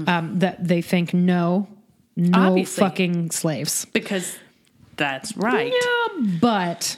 [0.06, 1.68] Um, that they think no,
[2.16, 2.80] no Obviously.
[2.82, 3.84] fucking slaves.
[3.86, 4.36] Because
[4.96, 5.72] that's right.
[5.72, 6.96] Yeah, but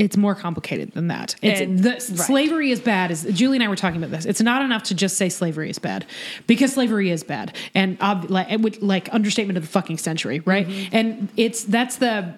[0.00, 1.36] it's more complicated than that.
[1.42, 2.00] It's And- the right.
[2.02, 3.10] slavery is bad.
[3.10, 4.24] Is Julie and I were talking about this?
[4.24, 6.06] It's not enough to just say slavery is bad
[6.46, 10.40] because slavery is bad, and ob- like it would like understatement of the fucking century,
[10.40, 10.66] right?
[10.66, 10.96] Mm-hmm.
[10.96, 12.32] And it's that's the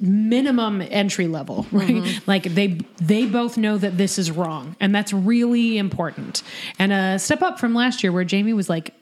[0.00, 1.88] minimum entry level, right?
[1.88, 2.30] Mm-hmm.
[2.30, 6.42] Like they they both know that this is wrong, and that's really important.
[6.78, 8.94] And a step up from last year where Jamie was like.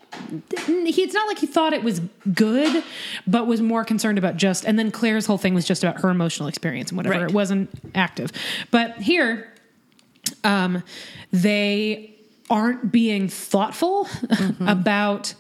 [0.66, 2.00] He, it's not like he thought it was
[2.32, 2.82] good,
[3.26, 4.64] but was more concerned about just.
[4.64, 7.20] And then Claire's whole thing was just about her emotional experience and whatever.
[7.20, 7.28] Right.
[7.30, 8.32] It wasn't active.
[8.70, 9.52] But here,
[10.42, 10.82] um,
[11.32, 12.14] they
[12.50, 14.08] aren't being thoughtful
[14.60, 15.34] about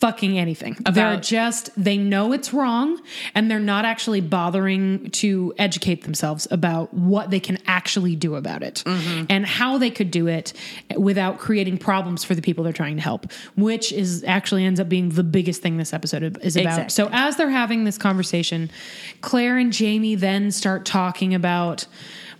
[0.00, 0.76] fucking anything.
[0.92, 2.98] they're just they know it's wrong
[3.34, 8.62] and they're not actually bothering to educate themselves about what they can actually do about
[8.62, 9.24] it mm-hmm.
[9.28, 10.52] and how they could do it
[10.96, 14.88] without creating problems for the people they're trying to help, which is actually ends up
[14.88, 16.66] being the biggest thing this episode is about.
[16.66, 16.90] Exactly.
[16.90, 18.70] So as they're having this conversation,
[19.20, 21.86] Claire and Jamie then start talking about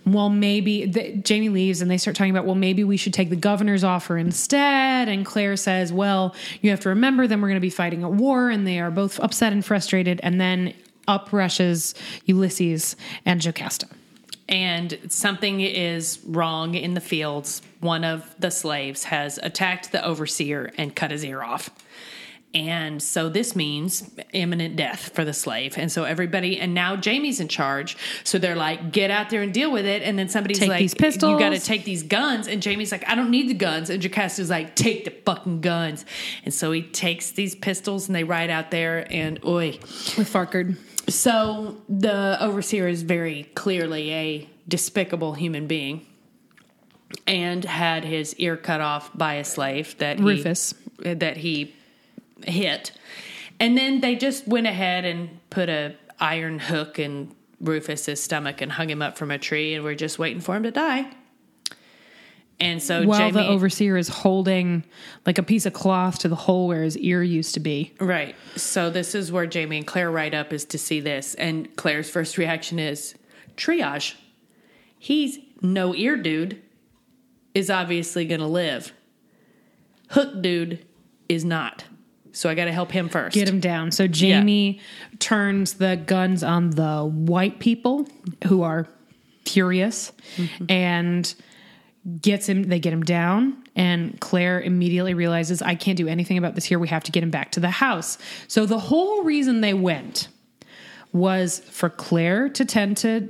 [0.05, 3.29] well, maybe the, Jamie leaves and they start talking about, well, maybe we should take
[3.29, 5.07] the governor's offer instead.
[5.07, 8.09] And Claire says, well, you have to remember, then we're going to be fighting a
[8.09, 8.49] war.
[8.49, 10.19] And they are both upset and frustrated.
[10.23, 10.73] And then
[11.07, 11.93] up rushes
[12.25, 12.95] Ulysses
[13.25, 13.87] and Jocasta.
[14.51, 17.61] and something is wrong in the fields.
[17.79, 21.69] One of the slaves has attacked the overseer and cut his ear off.
[22.53, 25.77] And so this means imminent death for the slave.
[25.77, 27.95] And so everybody, and now Jamie's in charge.
[28.25, 30.01] So they're like, get out there and deal with it.
[30.01, 32.47] And then somebody's Take like, these you got to take these guns.
[32.47, 33.89] And Jamie's like, I don't need the guns.
[33.89, 36.05] And Jocasta's like, take the fucking guns.
[36.43, 39.79] And so he takes these pistols and they ride out there and oi.
[40.17, 40.75] with Farkard.
[41.07, 46.05] So the overseer is very clearly a despicable human being
[47.27, 50.73] and had his ear cut off by a slave that he, Rufus.
[50.99, 51.75] that he
[52.45, 52.91] hit.
[53.59, 58.71] And then they just went ahead and put a iron hook in Rufus's stomach and
[58.71, 61.11] hung him up from a tree and we're just waiting for him to die.
[62.59, 64.83] And so While Jamie the overseer is holding
[65.25, 67.93] like a piece of cloth to the hole where his ear used to be.
[67.99, 68.35] Right.
[68.55, 71.33] So this is where Jamie and Claire ride up is to see this.
[71.35, 73.15] And Claire's first reaction is
[73.57, 74.13] triage.
[74.99, 76.61] He's no ear dude
[77.55, 78.93] is obviously going to live.
[80.11, 80.85] Hook dude
[81.27, 81.85] is not.
[82.33, 83.33] So I got to help him first.
[83.33, 83.91] Get him down.
[83.91, 84.79] So Jamie
[85.19, 88.07] turns the guns on the white people
[88.47, 88.87] who are
[89.45, 90.65] furious mm-hmm.
[90.69, 91.33] and
[92.19, 96.55] gets him they get him down and Claire immediately realizes I can't do anything about
[96.55, 96.79] this here.
[96.79, 98.17] We have to get him back to the house.
[98.47, 100.27] So the whole reason they went
[101.13, 103.29] was for Claire to tend to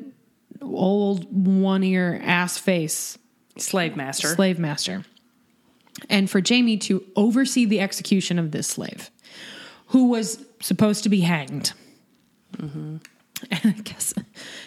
[0.61, 3.17] old one ear ass face
[3.57, 4.29] Slave master.
[4.29, 5.03] slave master,
[6.09, 9.09] and for Jamie to oversee the execution of this slave,
[9.87, 11.73] who was supposed to be hanged.
[12.57, 12.97] Mm-hmm.
[13.49, 14.13] And I guess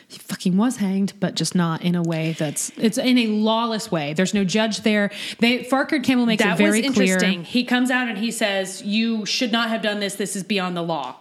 [0.09, 3.91] he fucking was hanged, but just not in a way that's it's in a lawless
[3.93, 4.14] way.
[4.14, 5.11] There's no judge there.
[5.39, 7.14] They Farquhar Campbell makes that it very was clear.
[7.14, 7.45] interesting.
[7.45, 10.16] He comes out and he says, You should not have done this.
[10.16, 11.16] This is beyond the law.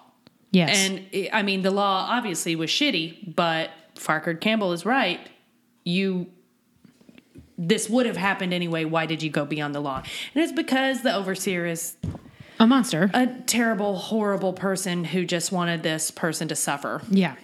[0.52, 5.20] Yes, And I mean, the law obviously was shitty, but Farquhar Campbell is right.
[5.84, 6.28] You,
[7.58, 8.86] this would have happened anyway.
[8.86, 10.04] Why did you go beyond the law?
[10.34, 11.96] And it's because the overseer is
[12.60, 13.10] a monster.
[13.14, 17.02] a terrible, horrible person who just wanted this person to suffer.
[17.10, 17.36] Yeah.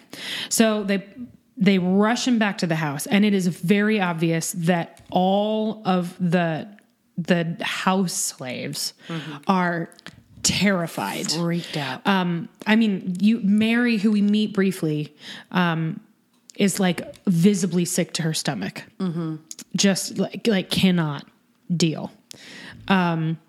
[0.49, 1.05] So they
[1.57, 6.15] they rush him back to the house and it is very obvious that all of
[6.19, 6.67] the
[7.17, 8.93] the house slaves
[9.45, 9.93] are
[10.41, 11.29] terrified.
[11.31, 12.05] Freaked out.
[12.07, 15.15] Um I mean, you Mary who we meet briefly
[15.51, 15.99] um
[16.59, 18.83] is like visibly sick to her stomach.
[19.75, 21.25] Just like like cannot
[21.75, 22.11] deal.
[22.87, 23.39] Um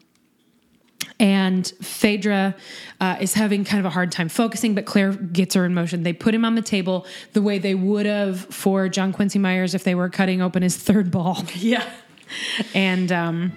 [1.18, 2.54] and Phaedra
[2.98, 6.02] uh, is having kind of a hard time focusing, but Claire gets her in motion.
[6.02, 7.04] They put him on the table
[7.34, 10.78] the way they would have for John Quincy Myers if they were cutting open his
[10.78, 11.44] third ball.
[11.56, 11.84] yeah.
[12.74, 13.52] And um,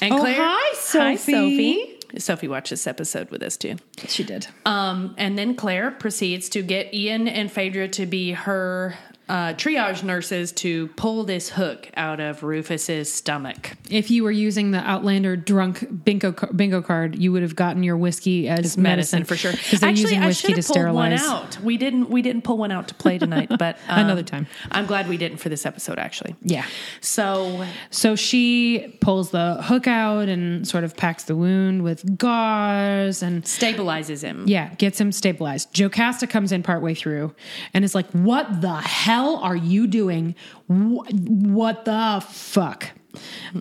[0.00, 0.74] And Oh, Claire, hi, Hi,
[1.16, 1.32] Sophie.
[1.32, 1.89] Sophie.
[2.18, 3.76] Sophie watched this episode with us too.
[4.06, 4.46] she did.
[4.66, 8.96] Um, and then Claire proceeds to get Ian and Phaedra to be her
[9.30, 13.76] uh, triage nurses to pull this hook out of Rufus's stomach.
[13.88, 17.96] If you were using the Outlander drunk bingo bingo card, you would have gotten your
[17.96, 19.52] whiskey as medicine, medicine for sure.
[19.52, 21.22] because they're Actually, using whiskey to pulled one sterilize.
[21.22, 21.60] out.
[21.60, 22.10] We didn't.
[22.10, 24.48] We didn't pull one out to play tonight, but um, Another time.
[24.72, 25.98] I'm glad we didn't for this episode.
[26.00, 26.66] Actually, Yeah.
[27.00, 33.22] So So she pulls the hook out and sort of packs the wound with gauze
[33.22, 34.44] and stabilizes him.
[34.48, 35.72] Yeah, gets him stabilized.
[35.72, 37.32] Jocasta comes in partway through
[37.74, 40.34] and is like, "What the hell are you doing?
[40.68, 42.90] Wh- What the fuck?"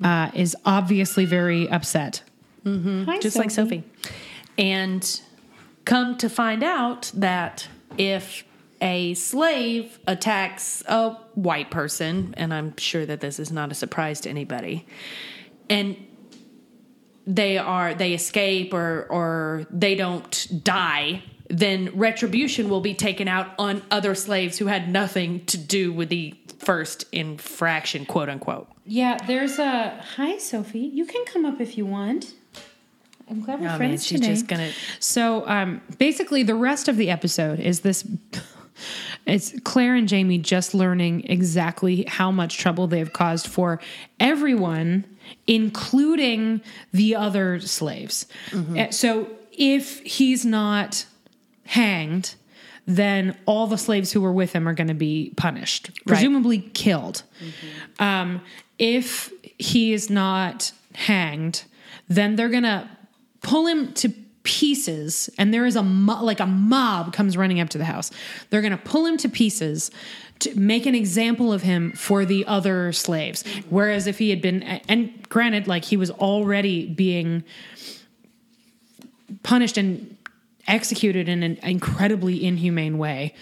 [0.04, 2.22] Uh, is obviously very upset.
[2.66, 3.84] Hi, just like Sophie.
[4.58, 5.22] And
[5.86, 8.44] come to find out that if
[8.82, 14.22] a slave attacks a white person, and I'm sure that this is not a surprise
[14.22, 14.86] to anybody,
[15.70, 15.96] and
[17.26, 23.48] they are they escape or or they don't die, then retribution will be taken out
[23.58, 28.68] on other slaves who had nothing to do with the first infraction, quote unquote.
[28.86, 30.80] Yeah, there's a hi, Sophie.
[30.80, 32.34] You can come up if you want.
[33.30, 34.34] I'm glad we're Oh, man, friends she's today.
[34.34, 38.04] just gonna- So, um, basically, the rest of the episode is this.
[39.26, 43.82] It's Claire and Jamie just learning exactly how much trouble they've caused for
[44.22, 45.04] everyone,
[45.46, 46.62] including
[46.94, 48.26] the other slaves.
[48.54, 51.06] Uh, So, if he's not
[51.70, 52.34] hanged,
[52.88, 57.22] then all the slaves who were with him are going to be punished, presumably killed.
[58.00, 58.42] Um,
[58.80, 61.64] if he is not hanged,
[62.08, 62.90] then they're going to
[63.42, 64.10] pull him to
[64.42, 68.10] pieces and there is a mo- like a mob comes running up to the house.
[68.50, 69.92] They're going to pull him to pieces
[70.40, 73.44] to make an example of him for the other slaves.
[73.70, 77.44] Whereas if he had been and granted like he was already being
[79.44, 80.18] punished and
[80.70, 83.34] executed in an incredibly inhumane way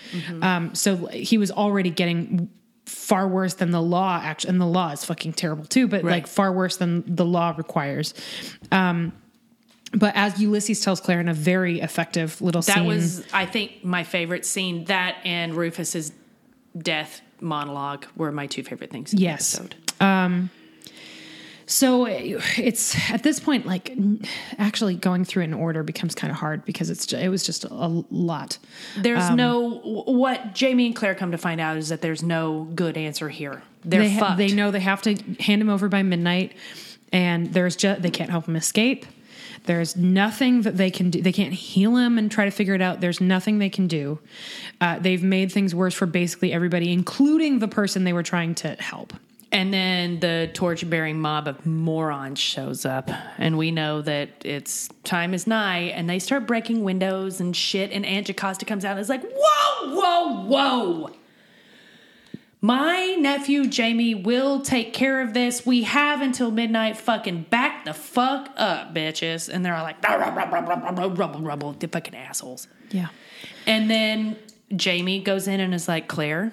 [0.42, 2.50] um, so he was already getting
[2.86, 6.26] far worse than the law actually and the law is fucking terrible too but like
[6.26, 8.14] far worse than the law requires
[8.72, 9.12] um,
[9.94, 13.46] but as Ulysses tells Claire in a very effective little That scene, That was, I
[13.46, 14.86] think, my favorite scene.
[14.86, 16.12] That and Rufus's
[16.78, 19.14] death monologue were my two favorite things.
[19.14, 19.54] In Yes.
[19.54, 20.50] The episode.
[21.70, 23.94] So it's at this point, like
[24.58, 27.66] actually going through it in order becomes kind of hard because it's it was just
[27.66, 28.58] a lot.
[28.96, 32.70] There's Um, no what Jamie and Claire come to find out is that there's no
[32.74, 33.64] good answer here.
[33.84, 36.54] They're they, ha- they know they have to hand him over by midnight,
[37.12, 39.06] and there's just they can't help him escape.
[39.66, 41.22] There's nothing that they can do.
[41.22, 43.02] They can't heal him and try to figure it out.
[43.02, 44.20] There's nothing they can do.
[44.80, 48.78] Uh, they've made things worse for basically everybody, including the person they were trying to
[48.80, 49.12] help.
[49.52, 54.90] And then the torch bearing mob of morons shows up, and we know that it's
[55.06, 57.92] time is nigh, and they start breaking windows and shit.
[57.92, 61.10] And Aunt Jocasta comes out and is like, Whoa, whoa, whoa.
[62.60, 65.66] My nephew Jamie will take care of this.
[65.66, 66.98] We have until midnight.
[66.98, 69.48] Fucking back the fuck up, bitches.
[69.48, 72.68] And they're all like, rubble, rubble, rubble, rubble, the fucking assholes.
[72.90, 73.08] Yeah.
[73.68, 74.38] And then
[74.76, 76.52] Jamie goes in and is like, Claire,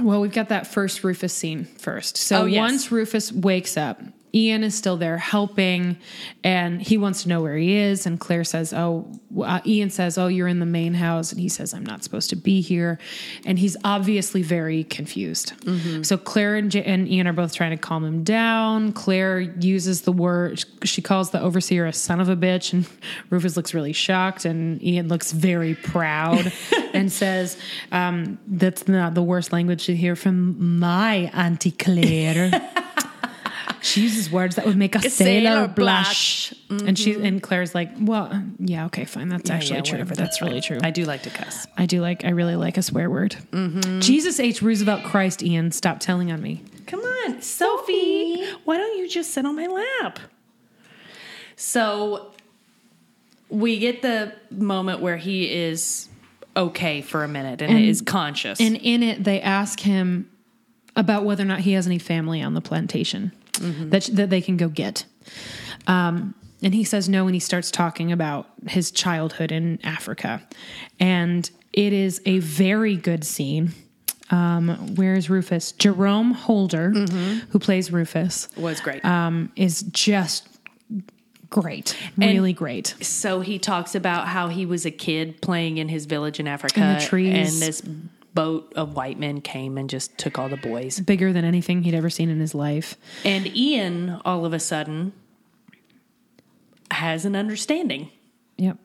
[0.00, 2.16] Well, we've got that first Rufus scene first.
[2.16, 2.58] So Oh, yes.
[2.58, 4.00] once Rufus wakes up,
[4.34, 5.96] Ian is still there helping,
[6.42, 8.04] and he wants to know where he is.
[8.04, 9.06] And Claire says, "Oh,
[9.40, 12.30] uh, Ian says, oh, you're in the main house," and he says, "I'm not supposed
[12.30, 12.98] to be here,"
[13.46, 15.52] and he's obviously very confused.
[16.02, 18.92] So Claire and, J- and Ian are both trying to calm him down.
[18.92, 22.86] Claire uses the word she calls the overseer a son of a bitch, and
[23.30, 26.52] Rufus looks really shocked, and Ian looks very proud
[26.92, 27.56] and says,
[27.92, 32.50] um, "That's not the worst language to hear from my Auntie Claire."
[33.84, 36.54] She uses words that would make a, sailor, sailor blush.
[36.70, 37.24] And she mm-hmm.
[37.24, 39.28] and Claire's like, well, yeah, okay, fine.
[39.28, 39.98] That's actually yeah, true.
[39.98, 40.78] whatever, That's, really true.
[40.82, 41.66] I do like to cuss.
[41.76, 43.36] I do like, I really like a swear word.
[43.50, 44.00] Mm-hmm.
[44.00, 44.62] Jesus H.
[44.62, 46.62] Roosevelt Christ, Ian, stop telling on me.
[46.86, 48.46] Come on, Sophie.
[48.64, 50.18] Why don't you just sit on my lap?
[51.56, 52.32] So
[53.50, 56.08] we get the moment where he is
[56.56, 58.60] okay for a minute and, And- is conscious.
[58.62, 60.30] And in it, they ask him
[60.96, 64.56] about whether or not he has any family on the plantation that, that they can
[64.56, 65.04] go get.
[65.86, 70.42] Um, and he says no, and he starts talking about his childhood in Africa.
[70.98, 73.72] And it is a very good scene.
[74.30, 75.72] Um, where's Rufus?
[75.72, 79.04] Jerome Holder, who plays Rufus, was great.
[79.04, 80.48] um, is just
[81.50, 82.94] great, really great.
[83.00, 86.80] so he talks about how he was a kid playing in his village in Africa.
[86.80, 87.52] In the trees.
[87.52, 87.82] And this
[88.34, 91.00] boat of white men came and just took all the boys.
[91.00, 92.96] Bigger than anything he'd ever seen in his life.
[93.24, 95.12] And Ian, all of a sudden,
[96.90, 98.10] has an understanding.
[98.56, 98.78] Yep.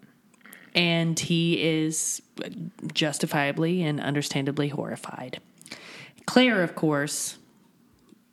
[0.73, 2.21] and he is
[2.93, 5.39] justifiably and understandably horrified.
[6.25, 7.37] Claire, of course,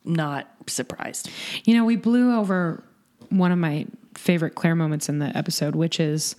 [0.05, 1.29] not surprised.
[1.65, 2.83] You know, we blew over
[3.29, 6.37] one of my favorite Claire moments in the episode, which is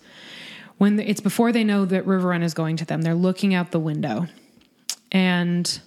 [0.78, 3.02] when it's before they know that River Run is going to them.
[3.04, 4.28] They're looking out the window,
[5.12, 5.80] and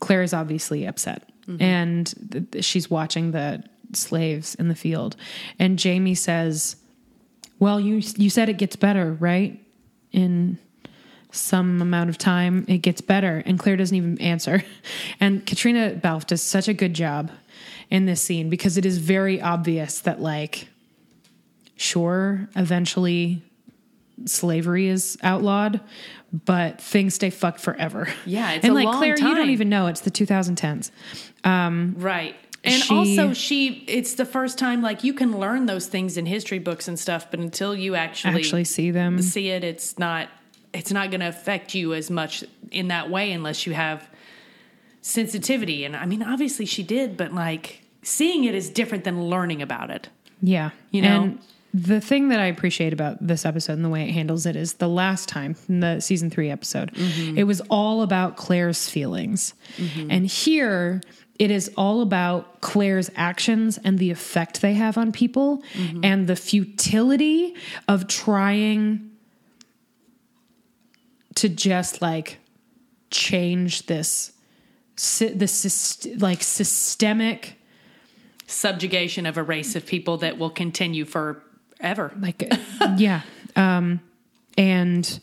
[0.00, 1.62] Claire is obviously upset, mm-hmm.
[1.62, 5.16] and th- th- she's watching the slaves in the field.
[5.58, 6.76] And Jamie says,
[7.58, 9.58] "Well, you you said it gets better, right?
[10.12, 10.58] In
[11.30, 14.64] some amount of time, it gets better." And Claire doesn't even answer.
[15.20, 17.30] And Caitriona Balfe does such a good job
[17.90, 20.66] in this scene because it is very obvious that, like,
[21.76, 23.42] sure, eventually
[24.26, 25.80] slavery is outlawed,
[26.44, 28.08] but things stay fucked forever.
[28.26, 30.90] Yeah, it's and like Claire, you don't even know it's the 2010s.
[31.44, 32.36] Um, right.
[32.64, 36.26] And She- also, she, it's the first time, like, you can learn those things in
[36.26, 39.20] history books and stuff, but until you actually, Actually see them.
[39.20, 40.28] see it, it's not,
[40.72, 44.08] it's not going to affect you as much in that way unless you have
[45.00, 45.84] sensitivity.
[45.84, 49.90] And I mean, obviously she did, but like, seeing it is different than learning about
[49.90, 50.08] it.
[50.40, 50.70] Yeah.
[50.90, 51.22] You know?
[51.24, 51.38] And
[51.74, 54.74] the thing that I appreciate about this episode and the way it handles it is
[54.74, 57.38] the last time in the season three episode, mm-hmm.
[57.38, 59.54] it was all about Claire's feelings.
[59.76, 60.10] Mm-hmm.
[60.10, 61.00] And here,
[61.38, 66.04] it is all about Claire's actions and the effect they have on people mm-hmm.
[66.04, 67.54] and the futility
[67.88, 69.10] of trying
[71.36, 72.38] to just like
[73.10, 74.32] change this,
[75.18, 77.58] this like systemic
[78.46, 81.06] subjugation of a race of people that will continue
[81.82, 82.12] forever.
[82.18, 82.50] like
[82.96, 83.22] yeah.
[83.56, 84.00] Um
[84.56, 85.20] and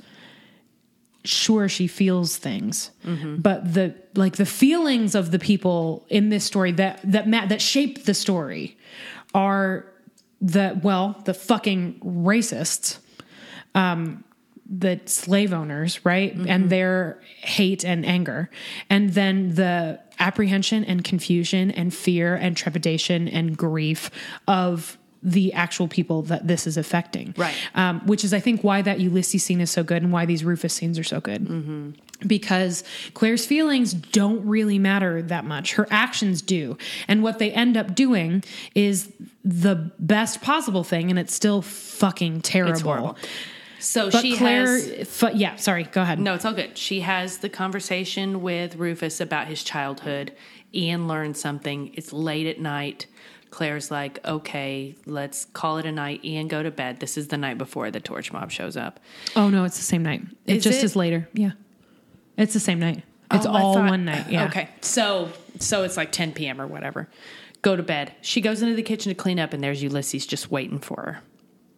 [1.25, 2.91] sure she feels things.
[3.41, 8.05] But the like the feelings of the people in this story that that that shape
[8.05, 8.77] the story
[9.33, 9.85] are
[10.41, 12.99] the well the fucking racists
[13.75, 14.23] um
[14.71, 16.35] the slave owners right?
[16.35, 18.51] And their hate and anger.
[18.89, 24.11] And then the apprehension and confusion and fear and trepidation and grief
[24.47, 27.33] of the actual people that this is affecting.
[27.37, 27.55] Right.
[27.75, 30.43] Um, which is, I think, why that Ulysses scene is so good and why these
[30.43, 31.95] Rufus scenes are so good.
[32.25, 35.73] Because Claire's feelings don't really matter that much.
[35.73, 36.77] Her actions do.
[37.07, 38.43] And what they end up doing
[38.75, 39.11] is
[39.43, 43.17] the best possible thing, and it's still fucking terrible.
[43.79, 46.19] So But she Claire, has fu- yeah, sorry, go ahead.
[46.19, 46.77] No, it's all good.
[46.77, 50.33] She has the conversation with Rufus about his childhood.
[50.73, 51.91] Ian learned something.
[51.93, 53.07] It's late at night.
[53.51, 56.23] Claire's like, okay, let's call it a night.
[56.23, 56.99] Ian, go to bed.
[56.99, 58.99] This is the night before the torch mob shows up.
[59.35, 60.21] Oh no, it's the same night.
[60.45, 60.83] It just it?
[60.85, 61.27] is later.
[61.33, 61.51] Yeah,
[62.37, 63.03] it's the same night.
[63.31, 64.29] Oh, it's Oh, all thought- one night.
[64.29, 64.45] Yeah.
[64.45, 64.69] Okay.
[64.81, 65.29] So
[65.59, 66.61] so it's like 10 p.m.
[66.61, 67.09] or whatever.
[67.61, 68.13] Go to bed.
[68.21, 71.21] She goes into the kitchen to clean up, and there's Ulysses just waiting for her.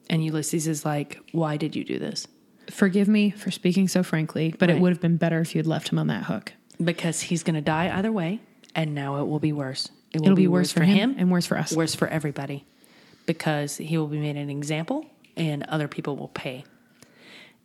[0.10, 2.28] And Ulysses is like, "Why did you do this?"
[2.70, 4.78] Forgive me for speaking so frankly, but Right.
[4.78, 6.54] it would have been better if you had left him on that hook.
[6.84, 8.40] Because he's going to die either way,
[8.76, 9.90] and now it will be worse.
[10.14, 11.72] It will It'll be worse for him and worse for us.
[11.74, 12.66] worse for everybody
[13.26, 15.06] because he will be made an example
[15.38, 16.66] and other people will pay.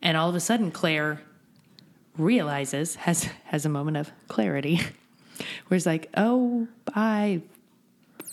[0.03, 1.21] And all of a sudden, Claire
[2.17, 4.77] realizes, has, has a moment of clarity
[5.69, 7.43] where it's like, oh, I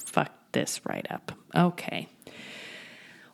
[0.05, 1.31] fucked this right up.
[1.55, 2.07] Okay.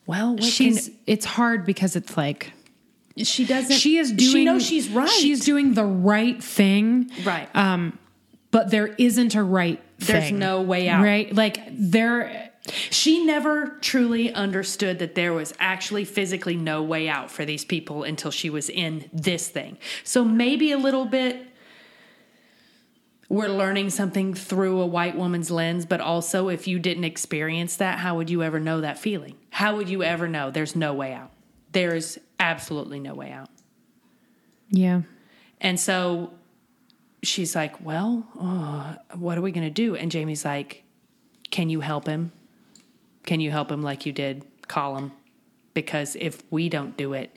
[0.05, 0.87] Well, She's.
[0.87, 2.51] can- it's hard because it's like
[3.17, 3.75] she doesn't.
[3.77, 4.31] she is doing.
[4.31, 5.09] She knows she's right.
[5.09, 7.11] She's doing the right thing.
[7.25, 7.47] right.
[7.55, 7.99] Um,
[8.51, 9.79] but there isn't a right.
[9.99, 11.03] There's thing, no way out.
[11.03, 11.33] Right.
[11.33, 12.51] Like there.
[12.91, 18.03] She never truly understood that there was actually physically no way out for these people
[18.03, 19.79] until she was in this thing.
[20.03, 21.49] So maybe a little bit
[23.29, 27.99] we're learning something through a white woman's lens, but also if you didn't experience that,
[27.99, 29.35] how would you ever know that feeling?
[29.51, 31.31] How would you ever know there's no way out?
[31.71, 33.49] There is absolutely no way out.
[34.71, 35.01] Yeah.
[35.61, 36.31] And so
[37.23, 39.95] she's like, Well, uh, what are we going to do?
[39.95, 40.83] And Jamie's like,
[41.51, 42.31] Can you help him?
[43.23, 44.45] Can you help him like you did?
[44.67, 45.11] Call him.
[45.73, 47.35] Because if we don't do it,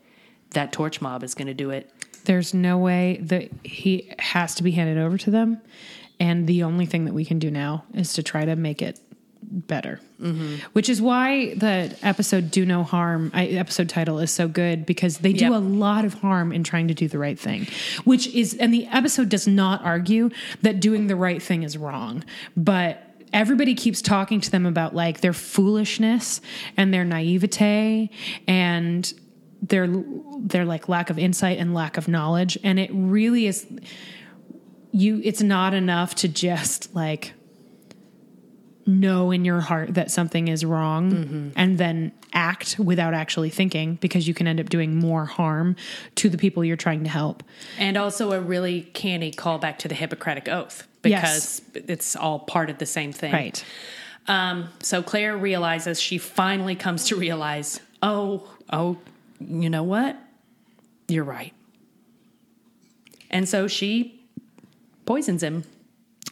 [0.50, 1.90] that torch mob is going to do it.
[2.24, 5.60] There's no way that he has to be handed over to them.
[6.20, 9.00] And the only thing that we can do now is to try to make it
[9.53, 10.00] better.
[10.72, 15.18] Which is why the episode Do No Harm I, episode title is so good because
[15.18, 15.53] they do Yep.
[15.53, 17.66] a lot of harm in trying to do the right thing.
[18.05, 20.30] Which is, and the episode does not argue
[20.62, 22.22] that doing the right thing is wrong.
[22.57, 26.40] But everybody keeps talking to them about like their foolishness
[26.76, 28.11] and their naivete
[28.46, 29.12] and
[29.61, 29.88] their
[30.40, 33.64] their like lack of insight and lack of knowledge and it really is
[34.90, 37.32] you it's not enough to just like
[38.86, 44.26] know in your heart that something is wrong and then act without actually thinking because
[44.26, 45.76] you can end up doing more harm
[46.16, 47.42] to the people you're trying to help.
[47.78, 52.78] And also a really canny callback to the Hippocratic Oath because it's all part of
[52.78, 53.32] the same thing.
[53.32, 53.64] Right.
[54.28, 58.98] Um, so Claire realizes, she finally comes to realize, oh, oh,
[59.40, 60.16] you know what?
[61.08, 61.52] You're right.
[63.30, 64.24] And so she
[65.06, 65.64] poisons him.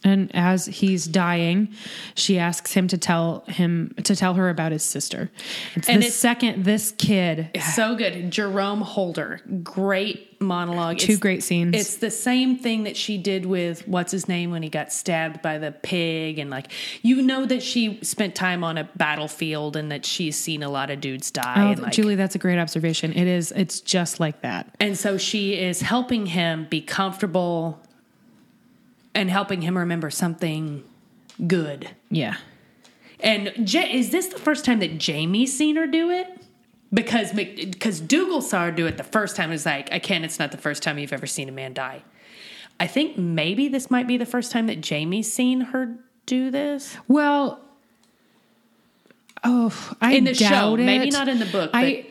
[0.03, 1.69] And as he's dying,
[2.15, 5.29] she asks him to tell him to tell her about his sister.
[5.75, 8.31] It's And the it's- second this kid So good.
[8.31, 9.41] Jerome Holder.
[9.63, 10.97] Great monologue.
[10.97, 11.75] Two It's- great scenes.
[11.75, 15.41] It's the same thing that she did with what's his name when he got stabbed
[15.43, 16.39] by the pig.
[16.39, 16.71] And like,
[17.03, 20.89] you know that she spent time on a battlefield and that she's seen a lot
[20.89, 21.53] of dudes die.
[21.57, 23.13] Oh, and like, Julie, that's a great observation.
[23.13, 23.51] It is.
[23.51, 24.67] It's just like that.
[24.79, 27.79] And so she is helping him be comfortable
[29.13, 30.83] and helping him remember something
[31.47, 31.89] good.
[32.09, 32.35] Yeah.
[33.19, 36.27] And Ja is this the first time that Jamie's seen her do it?
[36.93, 39.51] Because because Dougal saw her do it the first time.
[39.51, 40.25] It's like, I can't.
[40.25, 42.03] It's not the first time you've ever seen a man die.
[42.79, 45.95] I think maybe this might be the first time that Jamie's seen her
[46.25, 47.59] do this Well,
[49.43, 50.73] oh, I in the doubt show.
[50.75, 50.77] it.
[50.85, 51.71] Maybe not in the book.
[51.73, 52.07] I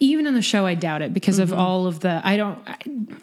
[0.00, 2.20] even in the show, I doubt it because of all of the.
[2.24, 2.58] I don't.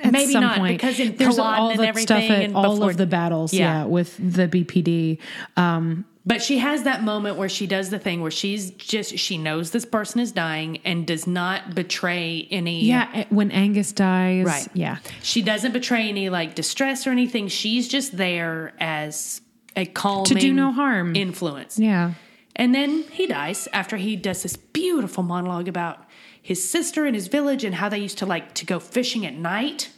[0.03, 2.75] At Maybe some not, point, because in there's all and the stuff at and all
[2.75, 3.53] before- of the battles.
[3.53, 3.79] Yeah.
[3.81, 3.85] Yeah.
[3.85, 5.17] with the BPD.
[5.57, 9.37] Um, But she has that moment where she does the thing where she's just she
[9.37, 14.45] knows this person is dying and does not betray any yeah, when Angus dies.
[14.45, 14.67] Right.
[14.73, 14.97] Yeah.
[15.23, 17.47] She doesn't betray any like distress or anything.
[17.47, 19.41] She's just there as
[19.75, 21.15] a calming To do no harm.
[21.15, 21.79] influence.
[21.79, 22.13] Yeah.
[22.55, 26.05] And then he dies after he does this beautiful monologue about
[26.41, 29.33] his sister and his village and how they used to like to go fishing at
[29.35, 29.89] night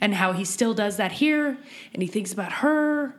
[0.00, 1.58] and how he still does that here
[1.92, 3.14] and he thinks about her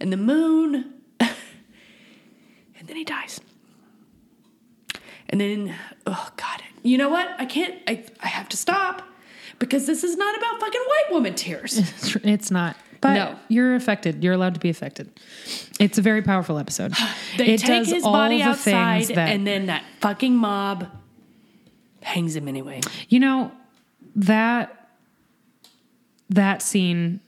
[0.00, 1.30] and the moon and
[2.86, 3.40] then he dies.
[5.28, 5.74] And then
[6.06, 6.62] oh god.
[6.82, 7.28] You know what?
[7.38, 9.02] I can't I I have to stop
[9.58, 11.78] because this is not about fucking white woman tears.
[12.24, 12.76] It's, not.
[13.00, 13.36] but No.
[13.48, 14.22] you're affected.
[14.24, 15.10] You're allowed to be affected.
[15.78, 16.94] It's a very powerful episode.
[17.36, 20.88] They it take does his all body outside, that and then that fucking mob
[22.02, 22.80] hangs him anyway.
[23.08, 23.52] You know,
[24.16, 24.88] that
[26.28, 27.20] that scene,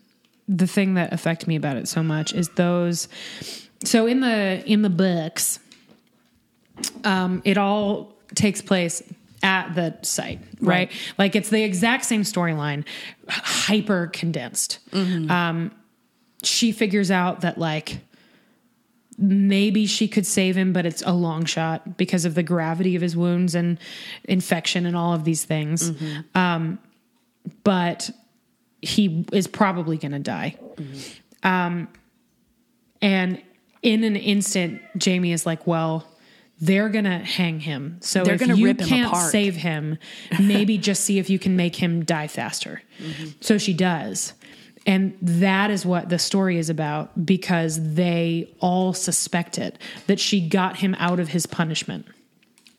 [0.48, 3.08] the thing that affected me about it so much is those
[3.84, 5.58] so in the in the books,
[7.04, 9.02] um, it all takes place
[9.42, 10.88] at the site, right?
[10.88, 10.92] Right.
[11.18, 12.84] Like it's the exact same storyline,
[13.28, 14.78] hyper condensed.
[14.92, 15.72] Um,
[16.44, 17.98] she figures out that like
[19.18, 23.02] maybe she could save him, but it's a long shot because of the gravity of
[23.02, 23.78] his wounds and
[24.24, 25.92] infection and all of these things.
[26.34, 26.78] Um,
[27.64, 28.10] but
[28.80, 30.56] he is probably going to die.
[31.42, 31.88] Um,
[33.00, 33.42] and
[33.82, 36.06] in an instant, Jamie is like, well,
[36.60, 37.98] they're going to hang him.
[38.00, 39.98] So They're if gonna you rip him can't apart." save him,
[40.40, 42.82] maybe just see if you can make him die faster.
[43.40, 44.34] So she does.
[44.86, 50.40] And that is what the story is about because they all suspect it that she
[50.40, 52.06] got him out of his punishment.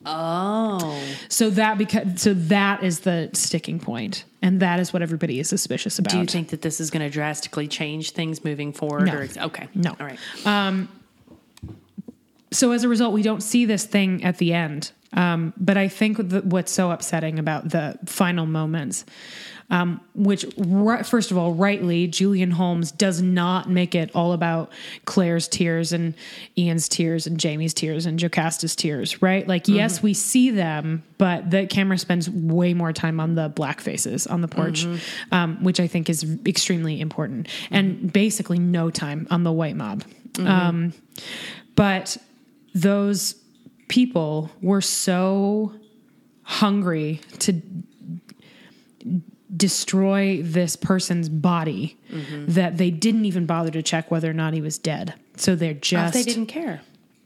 [0.05, 5.39] Oh, So that because so that is the sticking point, and that is what everybody
[5.39, 6.11] is suspicious about.
[6.11, 9.05] do you think that this is going to drastically change things moving forward?
[9.05, 9.13] No.
[9.15, 9.95] Or, okay, No.
[9.97, 10.87] all right.
[12.51, 14.91] so as a result, we don't see this thing at the end.
[15.13, 19.05] Um, but I think that what's so upsetting about the final moments,
[19.69, 24.71] um, which ri- first of all, rightly, Julian Holmes does not make it all about
[25.05, 26.13] Claire's tears and
[26.57, 29.47] Ian's tears and Jamie's tears and Jocasta's tears, right?
[29.47, 33.81] Like, yes, we see them, but the camera spends way more time on the black
[33.81, 34.85] faces on the porch,
[35.31, 40.03] um, which I think is extremely important, and basically no time on the white mob.
[40.39, 40.93] Um,
[41.75, 42.17] but
[42.75, 43.35] those
[43.87, 45.73] people were so
[46.43, 47.61] hungry to
[49.55, 51.97] destroy this person's body
[52.47, 55.13] that they didn't even bother to check whether or not he was dead.
[55.37, 56.81] So they're just they didn't care.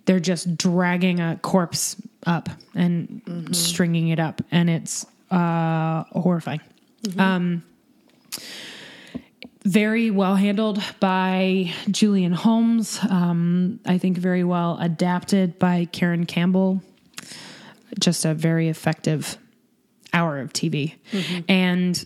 [0.05, 3.21] they're just dragging a corpse up and
[3.53, 6.61] stringing it up and it's uh horrifying
[7.17, 7.63] um
[9.63, 12.99] very well handled by Julian Holmes.
[13.09, 16.81] Um, I think very well adapted by Karen Campbell.
[17.99, 19.37] Just a very effective
[20.13, 20.95] hour of TV.
[21.49, 22.05] And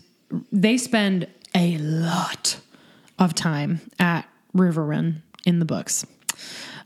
[0.50, 2.58] they spend a lot
[3.18, 6.06] of time at River Run in the books.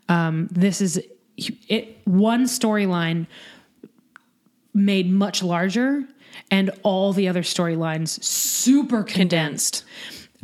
[0.08, 1.00] Um, this is
[1.36, 3.26] it one storyline
[4.72, 6.04] made much larger
[6.50, 9.84] and all the other storylines super condensed.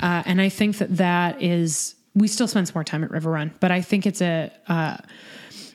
[0.03, 3.31] Uh, and I think that that is we still spend some more time at River
[3.31, 4.97] Run, but I think it's a uh,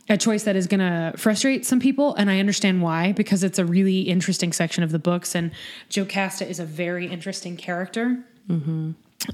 [0.09, 3.59] a choice that is going to frustrate some people, and I understand why because it's
[3.59, 5.51] a really interesting section of the books, and
[5.89, 8.17] Jocasta is a very interesting character.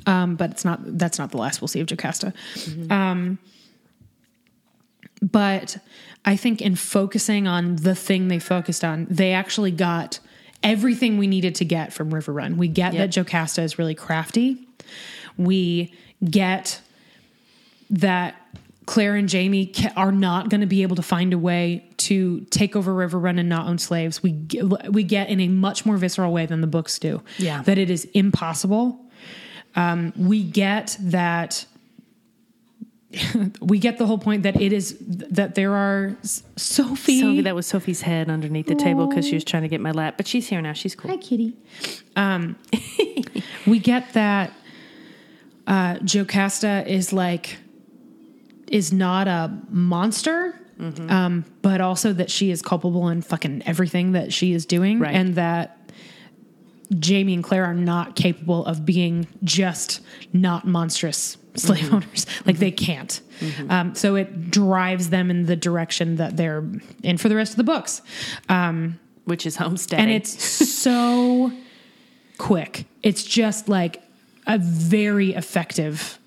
[0.07, 2.33] Um, but it's not that's not the last we'll see of Jocasta.
[2.91, 3.37] Um,
[5.21, 5.77] but
[6.25, 10.19] I think in focusing on the thing they focused on, they actually got
[10.63, 12.57] everything we needed to get from River Run.
[12.57, 14.65] We get that Jocasta is really crafty.
[15.37, 15.93] We
[16.23, 16.81] get
[17.89, 18.35] that
[18.85, 22.41] Claire and Jamie ca- are not going to be able to find a way to
[22.49, 24.21] take over River Run and not own slaves.
[24.21, 27.21] We get, we get in a much more visceral way than the books do.
[27.37, 27.61] Yeah.
[27.63, 28.99] that it is impossible.
[29.75, 31.65] Um, we get that.
[33.61, 37.21] we get the whole point that it is that there are Sophie.
[37.21, 39.91] Sophie, that was Sophie's head underneath the table because she was trying to get my
[39.91, 40.73] lap, but she's here now.
[40.73, 41.11] She's cool.
[41.11, 41.53] Hi, kitty.
[42.15, 42.55] Um,
[43.67, 44.51] we get that
[45.67, 47.57] uh, Jocasta is like
[48.73, 50.59] is not a monster,
[51.07, 55.15] um, but also that she is culpable in fucking everything that she is doing, Right.
[55.15, 55.77] and that
[56.99, 60.01] Jamie and Claire are not capable of being just
[60.33, 62.25] not monstrous slave owners.
[62.45, 63.21] Like they can't.
[63.69, 66.63] Um, so it drives them in the direction that they're
[67.03, 68.01] in for the rest of the books.
[68.49, 70.05] Um, Which is homesteading.
[70.05, 71.51] and it's so
[72.37, 72.85] quick.
[73.03, 74.01] It's just like
[74.47, 76.19] a very effective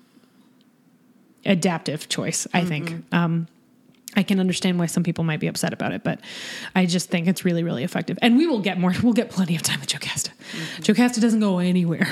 [1.45, 3.03] adaptive choice, I think.
[3.11, 3.47] Um,
[4.15, 6.19] I can understand why some people might be upset about it, but
[6.75, 8.17] I just think it's really, really effective.
[8.21, 8.93] And we will get more.
[9.03, 10.31] We'll get plenty of time with Jocasta.
[10.81, 12.07] Jocasta doesn't go anywhere.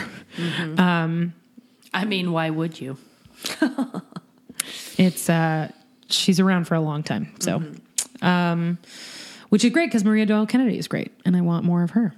[1.94, 2.98] I mean, why would you?
[4.98, 5.72] It's uh,
[6.10, 7.64] she's around for a long time, so
[8.22, 8.78] um,
[9.50, 12.14] which is great because Maria Doyle Kennedy is great, and I want more of her.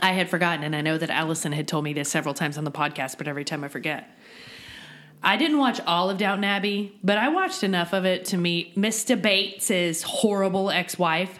[0.00, 2.64] I had forgotten, and I know that Allison had told me this several times on
[2.64, 4.08] the podcast, but every time I forget.
[5.22, 8.76] I didn't watch all of Downton Abbey, but I watched enough of it to meet
[8.76, 9.20] Mr.
[9.20, 11.38] Bates's horrible ex-wife,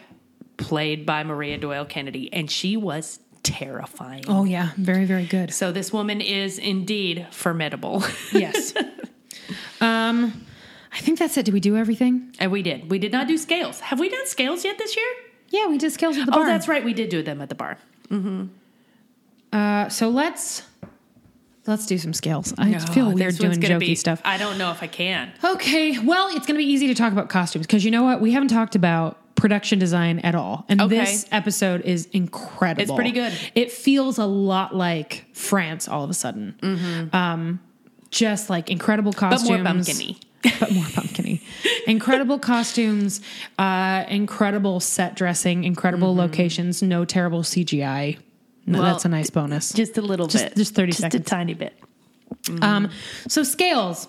[0.57, 4.25] played by Maria Doyle Kennedy, and she was terrifying.
[4.29, 5.55] Oh yeah, very very good.
[5.55, 8.03] So this woman is indeed formidable.
[8.33, 8.75] Yes.
[9.81, 10.45] um,
[10.93, 11.45] I think that's it.
[11.45, 12.35] Did we do everything?
[12.39, 12.91] and we did.
[12.91, 13.81] We did not do scales.
[13.81, 15.07] Have we done scales yet this year?
[15.51, 16.43] Yeah, we did scales at the bar.
[16.43, 16.85] Oh, that's right.
[16.85, 17.79] We did do them at the bar.
[18.11, 18.47] Mm-hmm.
[19.53, 20.63] Uh, so let's
[21.69, 22.53] let's do some scales.
[22.59, 24.21] I feel Oh, weird doing jokey be- stuff.
[24.25, 25.31] I don't know if I can.
[25.45, 28.21] Okay, well, it's going to be easy to talk about costumes because you know what?
[28.21, 30.65] We haven't talked about production design at all.
[30.69, 30.97] And Okay.
[30.99, 32.83] this episode is incredible.
[32.83, 33.33] It's pretty good.
[33.55, 37.09] It feels a lot like France all of a sudden.
[37.13, 37.61] Um,
[38.11, 39.29] just like incredible Mm-hmm.
[39.31, 39.51] But costumes.
[39.51, 40.17] more pumpkin-y.
[40.61, 41.41] but more pumpkiny.
[41.87, 43.21] incredible costumes,
[43.59, 48.19] uh, incredible set dressing, incredible locations, no terrible CGI.
[48.69, 48.83] No, Mm-hmm.
[48.83, 49.73] Well, that's a nice bonus.
[49.73, 50.57] Just a little Just- bit.
[50.57, 51.23] just 30 just seconds.
[51.25, 51.79] Just a tiny bit.
[52.63, 52.91] Um,
[53.27, 54.09] so scales.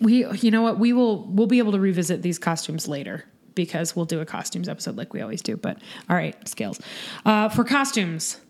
[0.00, 0.78] We, you know what?
[0.78, 3.24] We will we'll be able to revisit these costumes later
[3.54, 5.56] because we'll do a costumes episode like we always do.
[5.56, 5.78] But
[6.08, 6.80] all right, scales.
[7.26, 8.40] Uh, for costumes,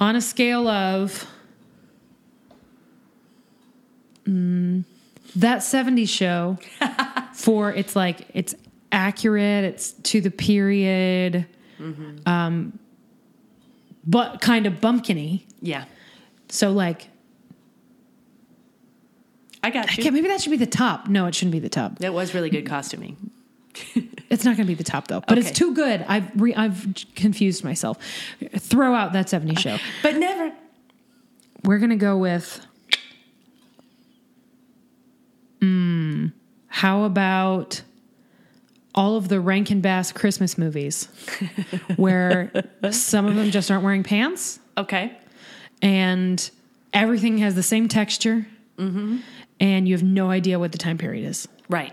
[0.00, 1.24] on a scale of
[4.26, 4.84] mm,
[5.36, 6.58] that '70s show,
[7.34, 8.54] for it's like it's
[8.92, 11.46] accurate, it's to the period,
[12.26, 12.78] um,
[14.08, 15.42] but kind of bumpkiny.
[15.62, 15.84] Yeah.
[16.48, 17.08] So like
[19.62, 20.02] I got you.
[20.02, 21.08] Okay, maybe that should be the top.
[21.08, 21.98] No, it shouldn't be the top.
[21.98, 23.30] That was really good costuming.
[24.30, 25.20] It's not going to be the top though.
[25.20, 25.48] But Okay.
[25.48, 26.04] it's too good.
[26.06, 27.96] I've re- I've confused myself.
[28.58, 29.78] Throw out that 70 show.
[30.02, 30.52] But never.
[31.64, 32.60] We're going to go with
[35.62, 36.30] mm,
[36.66, 37.80] how about
[38.98, 41.06] all of the Rankin Bass Christmas movies
[41.96, 42.50] where
[42.90, 45.16] some of them just aren't wearing pants Okay.
[45.80, 46.50] and
[46.92, 48.46] everything has the same texture
[48.76, 49.18] mm-hmm.
[49.60, 51.46] and you have no idea what the time period is.
[51.68, 51.92] Right.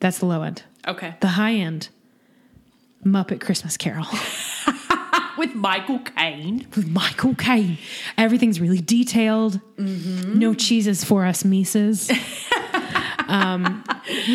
[0.00, 0.62] That's the low end.
[0.86, 1.14] Okay.
[1.20, 1.90] The high end,
[3.04, 4.06] Muppet Christmas Carol
[5.36, 6.66] With Michael Caine.
[6.74, 7.78] with Michael Caine.
[8.16, 9.60] Everything's really detailed.
[9.76, 10.38] Mm-hmm.
[10.38, 12.10] No cheeses for us Mises.
[13.28, 13.84] um,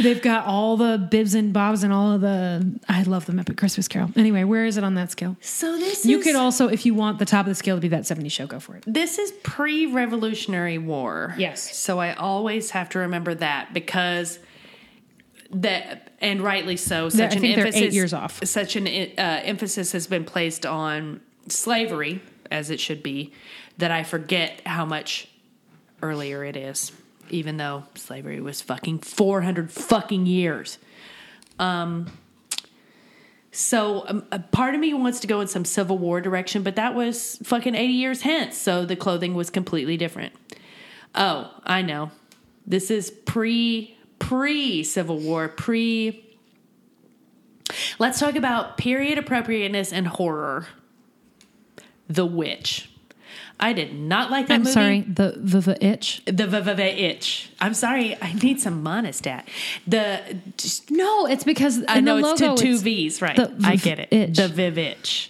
[0.01, 2.79] they've got all the bibs and bobs and all of the.
[2.87, 4.11] I love the Muppet Christmas Carol.
[4.15, 5.35] Anyway, where is it on that scale?
[5.41, 7.81] So this You is could also, if you want the top of the scale to
[7.81, 8.83] be that 70 show, go for it.
[8.87, 11.33] this is pre-Revolutionary War.
[11.37, 11.75] Yes.
[11.75, 14.39] So I always have to remember that because
[15.51, 17.09] that and rightly so.
[17.09, 18.43] Such I an think they're emphasis, eight years off.
[18.45, 23.33] Such an uh, emphasis has been placed on slavery, as it should be,
[23.77, 25.27] that I forget how much
[26.01, 26.91] earlier it is.
[27.29, 30.77] Even though slavery was fucking four hundred fucking years.
[31.59, 32.11] Um.
[33.55, 36.75] So um, a part of me wants to go in some Civil War direction, but
[36.75, 38.57] that was fucking 80 years hence.
[38.57, 40.33] So the clothing was completely different.
[41.13, 42.09] Oh, I know.
[42.65, 46.23] This is pre pre Civil War, pre
[47.99, 50.67] Let's talk about period appropriateness and horror.
[52.07, 52.89] The Witch.
[53.59, 54.71] I did not like that movie.
[54.71, 55.03] I'm movie.
[55.13, 56.21] sorry, the, the the itch.
[56.25, 57.49] The v- v- v- itch.
[57.61, 58.17] I'm sorry.
[58.21, 59.43] I need some Monistat.
[59.87, 60.19] The
[60.57, 63.35] just, No, it's because I know it's two it's- V's, right?
[63.37, 64.07] the I v- get it.
[64.11, 64.35] itch.
[64.37, 65.29] The Vivitch.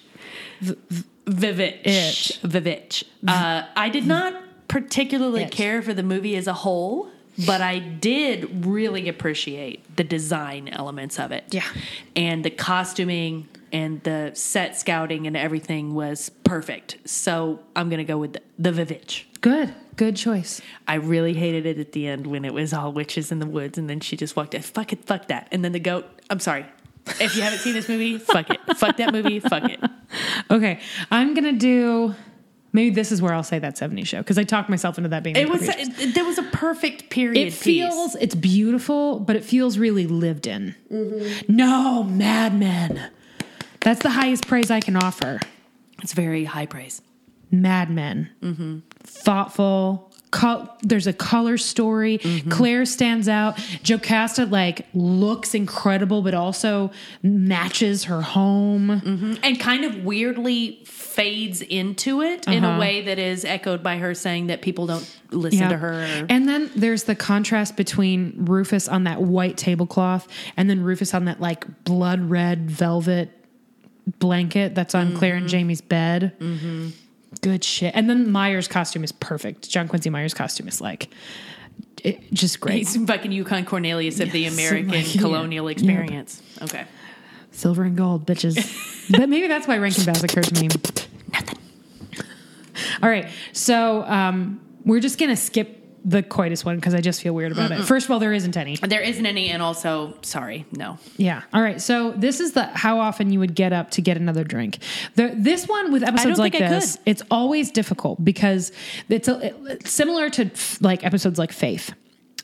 [1.25, 1.85] Vivitch.
[1.85, 2.39] Itch.
[2.43, 3.03] Vivitch.
[3.27, 4.33] Uh, I did not
[4.67, 5.51] particularly Itch.
[5.51, 7.09] care for the movie as a whole,
[7.45, 11.45] but I did really appreciate the design elements of it.
[11.51, 11.63] Yeah.
[12.15, 16.97] And the costuming and the set scouting and everything was perfect.
[17.05, 19.23] So I'm going to go with the, the Vivitch.
[19.41, 20.61] Good, good choice.
[20.87, 23.77] I really hated it at the end when it was all witches in the woods,
[23.77, 24.61] and then she just walked in.
[24.61, 25.49] Fuck it, fuck that.
[25.51, 26.05] And then the goat.
[26.29, 26.65] I'm sorry.
[27.19, 28.59] If you haven't seen this movie, fuck it.
[28.77, 29.39] Fuck that movie.
[29.41, 29.79] Fuck it.
[30.49, 30.79] Okay,
[31.11, 32.15] I'm gonna do.
[32.71, 35.21] Maybe this is where I'll say that 70 show because I talked myself into that
[35.23, 35.35] being.
[35.35, 35.67] It was.
[35.67, 37.47] It, there was a perfect period.
[37.47, 38.15] It feels.
[38.15, 40.75] It's beautiful, but it feels really lived in.
[40.89, 41.53] Mm-hmm.
[41.53, 43.11] No, Mad Men.
[43.83, 45.39] That's the highest praise I can offer.
[46.01, 47.01] It's very high praise.
[47.51, 48.29] Mad Men.
[48.41, 48.79] Mm-hmm.
[49.03, 50.09] Thoughtful.
[50.31, 52.17] Col- there's a color story.
[52.17, 52.49] Mm-hmm.
[52.49, 53.57] Claire stands out.
[53.83, 56.89] Jocasta like looks incredible, but also
[57.21, 58.87] matches her home.
[59.03, 59.33] Mm-hmm.
[59.43, 62.79] and kind of weirdly fades into it in a Uh-huh.
[62.79, 66.25] way that is echoed by her saying that people don't listen to her.
[66.27, 70.27] And then there's the contrast between Rufus on that white tablecloth
[70.57, 73.29] and then Rufus on that like blood red velvet
[74.19, 75.41] blanket that's on Claire Mm-hmm.
[75.43, 76.33] and Jamie's bed.
[77.41, 77.93] Good shit.
[77.95, 79.69] And then Myers' costume is perfect.
[79.69, 81.09] John Quincy Myers' costume is like
[82.03, 82.77] it, just great.
[82.79, 85.21] He's fucking Yukon Cornelius of the American like, yeah.
[85.21, 85.77] colonial Yep.
[85.77, 86.41] experience.
[86.61, 86.85] Okay.
[87.51, 88.55] Silver and gold, bitches.
[89.17, 90.67] but maybe that's why Rankin Bass occurred to me.
[91.31, 91.57] Nothing.
[93.01, 93.29] All right.
[93.53, 97.51] So um, we're just going to skip the coitus one because I just feel weird
[97.51, 97.83] about it.
[97.83, 98.75] First of all, there isn't any.
[98.75, 100.97] There isn't any, and also, sorry, no.
[101.17, 101.43] Yeah.
[101.53, 101.81] All right.
[101.81, 104.79] So this is the how often you would get up to get another drink.
[105.15, 107.03] The this one with episodes like think I this, could.
[107.05, 108.71] it's always difficult because
[109.09, 110.49] it's a, it's similar to
[110.81, 111.93] like episodes like Faith.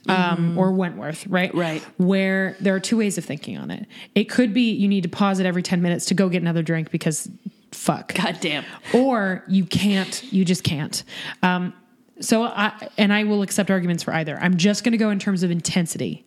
[0.08, 1.50] Um, or Wentworth, right?
[1.50, 1.60] Mm-hmm.
[1.60, 1.84] Right.
[1.98, 3.86] Where there are two ways of thinking on it.
[4.16, 6.64] It could be you need to pause it every 10 minutes to go get another
[6.64, 7.30] drink because
[7.72, 8.16] fuck.
[8.16, 8.64] God damn.
[8.94, 11.04] Or you can't, you just can't.
[11.44, 11.74] Um,
[12.22, 14.38] so I and I will accept arguments for either.
[14.40, 16.26] I'm just going to go in terms of intensity.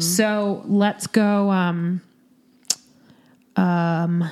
[0.00, 1.50] So let's go.
[1.50, 2.00] Um,
[3.56, 4.28] um,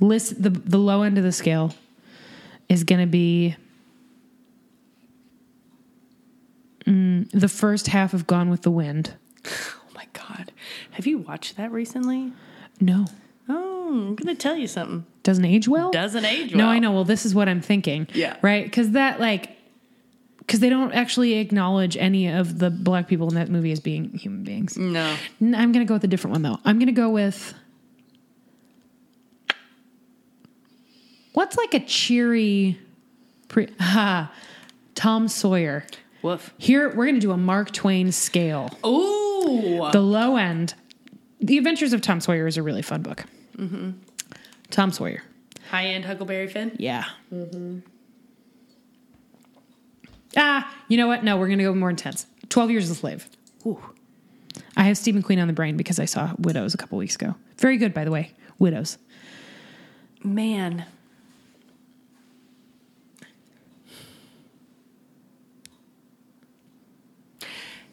[0.00, 1.74] list the the low end of the scale
[2.68, 3.56] is going to be
[6.86, 9.14] mm, the first half of Gone with the Wind.
[9.90, 10.52] Oh my God.
[10.92, 12.32] Have you watched that recently?
[12.80, 13.06] No,
[13.48, 15.04] Oh, I'm going to tell you something.
[15.28, 15.90] Doesn't age well.
[15.90, 16.64] Doesn't age well.
[16.64, 16.72] No.
[16.72, 16.90] I know.
[16.90, 18.08] Well, this is what I'm thinking.
[18.14, 18.38] Yeah.
[18.40, 18.64] Right?
[18.64, 19.50] Because that, like,
[20.38, 24.08] because they don't actually acknowledge any of the black people in that movie as being
[24.14, 24.78] human beings.
[24.78, 25.14] No.
[25.42, 26.58] N- I'm going to go with a different one, though.
[26.64, 27.52] I'm going to go with.
[31.34, 32.78] What's like a cheery.
[33.48, 34.32] Pre- ha,
[34.94, 35.84] Tom Sawyer.
[36.22, 36.54] Woof.
[36.56, 38.70] Here, we're going to do a Mark Twain scale.
[38.86, 39.90] Ooh.
[39.92, 40.72] The low end.
[41.40, 43.24] The Adventures of Tom Sawyer is a really fun book.
[43.58, 43.90] Mm-hmm.
[44.70, 45.22] Tom Sawyer.
[45.70, 46.76] High end Huckleberry Finn.
[46.78, 47.04] Yeah.
[50.36, 51.24] Ah, you know what?
[51.24, 52.26] No, we're going to go more intense.
[52.48, 53.28] 12 Years a Slave.
[53.66, 53.80] Ooh.
[54.76, 57.34] I have Steve McQueen on the brain because I saw Widows a couple weeks ago.
[57.58, 58.32] Very good, by the way.
[58.58, 58.98] Widows.
[60.22, 60.86] Man.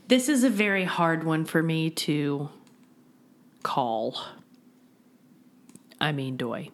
[0.07, 2.49] This is a very hard one for me to
[3.63, 4.17] call.
[6.05, 6.69] I mean, doy.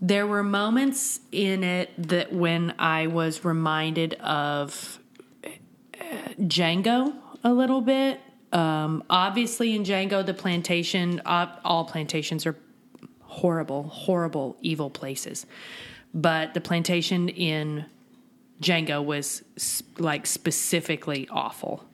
[0.00, 4.98] There were moments in it that when I was reminded of
[5.44, 5.48] uh,
[6.40, 7.14] Django
[7.44, 8.20] a little bit.
[8.54, 12.56] Um, obviously, in Django, the plantation, all plantations are
[13.20, 15.44] horrible, horrible, evil places.
[16.14, 17.84] But the plantation in
[18.62, 19.44] Django was
[19.98, 21.84] like specifically awful.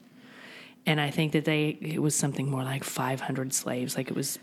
[0.87, 3.97] And I think that they, it was something more like 500 slaves.
[3.97, 4.39] Like it was,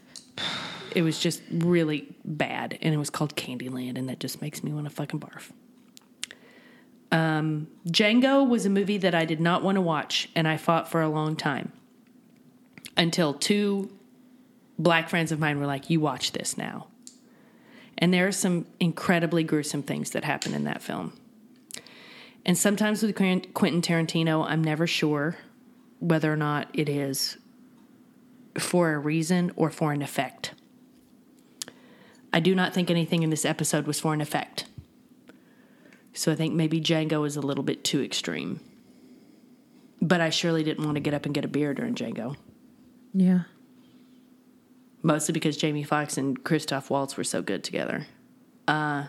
[0.94, 2.78] it was just really bad.
[2.82, 3.96] And it was called Candyland.
[3.96, 5.50] And that just makes me want to fucking barf.
[7.10, 10.28] Um, Django was a movie that I did not want to watch.
[10.36, 11.72] And I fought for a long time
[12.94, 13.90] until two
[14.78, 16.88] black friends of mine were like, You watch this now.
[17.96, 21.14] And there are some incredibly gruesome things that happen in that film.
[22.44, 25.38] And sometimes with Quentin Quentin Tarantino, I'm never sure
[26.05, 27.39] whether or not it is
[28.59, 30.52] for a reason or for an effect.
[32.31, 34.66] I do not think anything in this episode was for an effect.
[36.12, 38.60] So I think maybe Django is a little bit too extreme.
[40.02, 42.36] But I surely didn't want to get up and get a beer during Django.
[43.14, 43.44] Yeah.
[45.02, 48.06] Mostly because Jamie Foxx and Christoph Waltz were so good together.
[48.68, 49.05] Uh,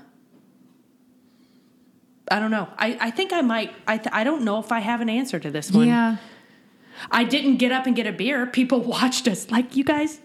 [2.31, 2.69] I don't know.
[2.77, 3.73] I, I think I might.
[3.85, 5.87] I, th- I don't know if I have an answer to this one.
[5.87, 6.17] Yeah.
[7.11, 8.45] I didn't get up and get a beer.
[8.45, 9.49] People watched us.
[9.51, 10.19] Like, you guys,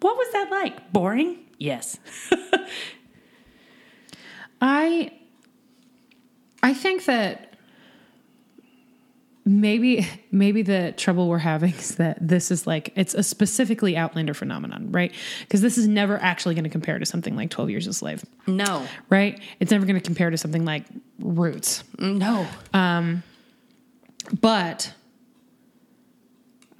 [0.00, 0.92] what was that like?
[0.92, 1.38] Boring?
[1.58, 1.98] Yes.
[4.60, 5.10] I
[6.62, 7.48] I think that
[9.44, 14.34] maybe maybe the trouble we're having is that this is like it's a specifically Outlander
[14.34, 15.12] phenomenon, right?
[15.40, 18.24] Because this is never actually going to compare to something like Twelve Years a Slave,
[18.46, 18.86] no.
[19.10, 19.40] right?
[19.58, 20.84] It's never going to compare to something like
[21.18, 22.46] Roots, No.
[22.72, 23.22] um
[24.40, 24.94] but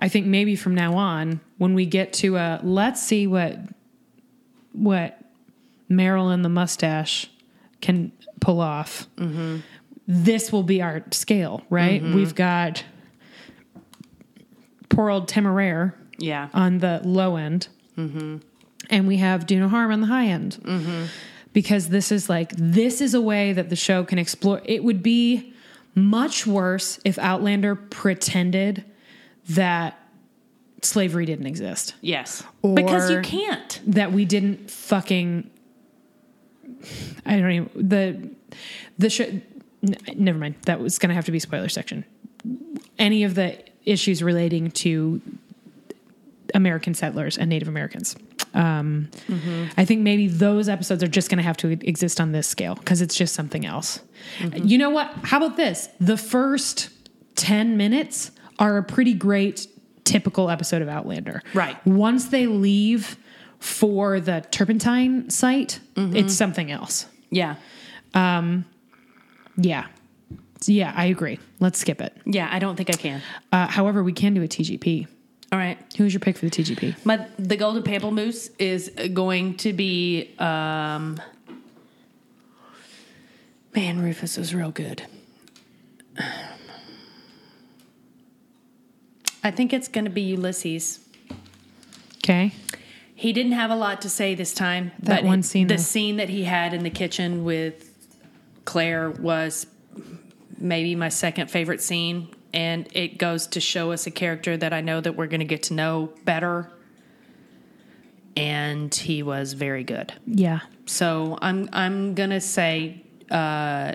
[0.03, 3.57] I think maybe from now on, when we get to a let's see what
[4.73, 5.19] what
[5.89, 7.31] Meryl and the mustache
[7.81, 8.11] can
[8.41, 9.07] pull off.
[9.17, 9.59] Mm-hmm.
[10.09, 12.03] This will be our scale, right?
[12.03, 12.17] Mm-hmm.
[12.17, 12.83] We've got
[14.89, 16.49] poor old Temeraire Yeah.
[16.53, 18.39] on the low end, mm-hmm.
[18.91, 20.59] and we have Do No Harm on the high end.
[21.53, 24.63] Because this is like this is a way that the show can explore.
[24.65, 25.53] It would be
[25.95, 28.85] much worse if Outlander pretended
[29.51, 29.99] that
[30.83, 32.43] slavery didn't exist, Yes.
[32.63, 33.81] Or- because you can't.
[33.87, 35.49] that we didn't fucking.
[37.27, 38.31] I don't even the
[38.99, 39.43] the
[39.83, 40.55] n- Never mind.
[40.67, 42.05] That was going to have to be spoiler section.
[42.99, 45.21] Any of the issues relating to
[46.55, 48.17] American settlers and Native Americans.
[48.55, 49.09] Um,
[49.79, 52.75] I think maybe those episodes are just going to have to exist on this scale
[52.75, 54.01] because it's just something else.
[54.55, 55.11] You know what?
[55.23, 55.89] How about this?
[56.01, 56.91] The first
[57.37, 59.67] 10 minutes are a pretty great
[60.05, 61.43] typical episode of Outlander.
[61.55, 61.85] Right.
[61.87, 63.17] Once they leave
[63.59, 67.07] for the turpentine site, it's something else.
[67.31, 67.57] Yeah.
[68.15, 69.87] Yeah.
[70.65, 71.41] Yeah, I agree.
[71.61, 72.17] Let's skip it.
[72.25, 73.21] Yeah, I don't think I can.
[73.51, 75.09] Uh, however, we can do a TGP.
[75.51, 75.77] All right.
[75.99, 77.05] Who's your pick for the TGP?
[77.05, 81.21] My the golden pamplemousse is going to be um
[83.75, 85.03] Man, Rufus was real good.
[89.45, 91.01] I think it's going to be Ulysses.
[92.19, 92.53] Okay.
[93.15, 94.93] He didn't have a lot to say this time.
[95.01, 95.83] That but one scene, the though.
[95.83, 97.89] scene that he had in the kitchen with
[98.65, 99.67] Claire was
[100.59, 104.81] maybe my second favorite scene, and it goes to show us a character that I
[104.81, 106.71] know that we're going to get to know better.
[108.37, 110.13] And he was very good.
[110.27, 110.61] Yeah.
[110.87, 113.93] So I'm I'm gonna say uh,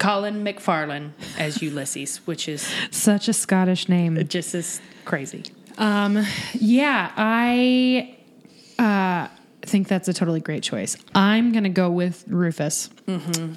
[0.00, 4.16] Colin McFarlane as Ulysses, which is Such a Scottish name.
[4.26, 5.44] just as crazy.
[6.54, 8.16] Yeah, I
[8.78, 9.28] uh,
[9.62, 10.96] think that's a totally great choice.
[11.14, 12.90] I'm going to go with Rufus,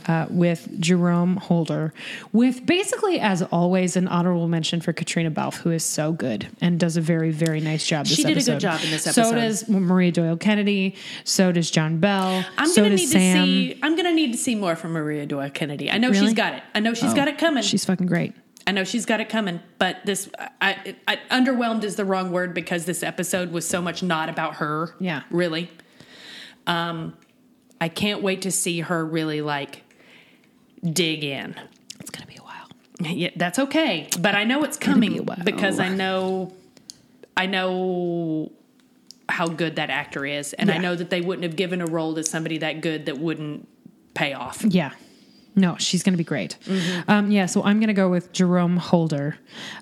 [0.07, 1.93] uh, with Jerome Holder,
[2.31, 6.80] with basically, as always, an honorable mention for Caitriona Balfe, who is so good and
[6.80, 8.05] does a very, very nice job.
[8.05, 9.30] This She did a good job in this episode.
[9.30, 10.95] So does Maria Doyle Kennedy.
[11.23, 12.45] So does John Bell.
[12.57, 13.38] I'm so gonna need Sam.
[13.38, 13.80] to see.
[13.81, 15.89] I'm gonna need to see more from Maria Doyle Kennedy.
[15.91, 16.27] I know Really?
[16.27, 16.63] she's got it.
[16.75, 17.63] I know she's got it coming.
[17.63, 18.34] She's fucking great.
[18.65, 19.59] I know she's got it coming.
[19.77, 20.30] But this,
[20.61, 24.55] I, I, underwhelmed is the wrong word because this episode was so much not about
[24.55, 24.95] her.
[24.99, 25.23] Yeah.
[25.30, 25.69] really.
[26.68, 27.15] Um,
[27.81, 29.84] I can't wait to see her really like
[30.81, 31.56] dig in.
[31.99, 32.68] It's going to be a while.
[32.99, 34.07] Yeah, that's okay.
[34.19, 35.40] But I know it's be a coming while.
[35.44, 36.53] because I know
[37.35, 38.52] I know
[39.30, 40.53] how good that actor is.
[40.53, 43.18] And I know that they wouldn't have given a role to somebody that good that
[43.18, 43.68] wouldn't
[44.14, 44.64] pay off.
[44.64, 44.91] Yeah.
[45.56, 46.57] No, she's going to be great.
[47.07, 49.38] Um, yeah, so I'm going to go with Jerome Holder.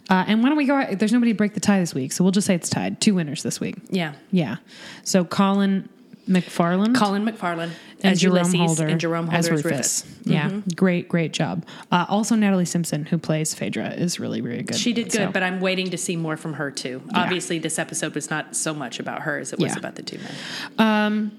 [0.10, 0.96] Uh, and why don't we go?
[0.96, 3.00] There's nobody to break the tie this week, so we'll just say it's tied.
[3.00, 3.78] Two winners this week.
[3.90, 4.14] Yeah.
[4.32, 4.58] Yeah.
[5.04, 5.88] So Colin
[6.30, 7.72] McFarland Colin McFarland,
[8.04, 9.66] and as Jerome Ulysses Holder and Jerome Holder as Rufus.
[9.66, 10.06] Rufus.
[10.24, 10.70] Yeah, mm-hmm.
[10.76, 11.66] great, great job.
[11.92, 14.78] Uh, also, Natalie Simpson, who plays Phaedra, is really, really good.
[14.78, 17.02] She did good, So, but I'm waiting to see more from her too.
[17.14, 19.80] Obviously, this episode was not so much about her as it was Yeah.
[19.80, 20.32] about the two men.
[20.78, 21.32] Um,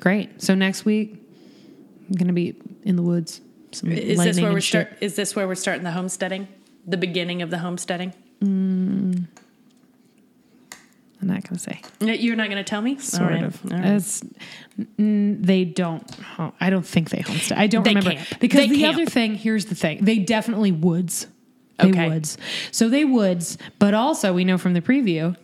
[0.00, 0.40] great.
[0.42, 1.14] So next week,
[2.08, 3.40] I'm going to be in the woods.
[3.84, 4.96] Is this where we're start?
[5.00, 6.48] Is this where we're starting the homesteading?
[6.86, 8.14] The beginning of the homesteading?
[8.42, 9.07] Mm,
[11.20, 11.80] I'm not going to say.
[12.00, 12.96] You're not going to tell me?
[12.98, 13.42] Sort right.
[13.42, 13.64] of.
[13.64, 13.84] Right.
[13.96, 14.22] It's
[14.96, 16.04] they don't.
[16.38, 17.58] oh, I don't think they homestead.
[17.58, 18.28] I don't They remember camp.
[18.40, 18.94] because They the camp.
[18.94, 19.34] other thing.
[19.34, 20.04] Here's the thing.
[20.04, 21.26] They definitely woods.
[21.78, 22.08] They Okay.
[22.08, 22.38] woods.
[22.70, 23.58] So they woods.
[23.78, 25.36] But also, we know from the preview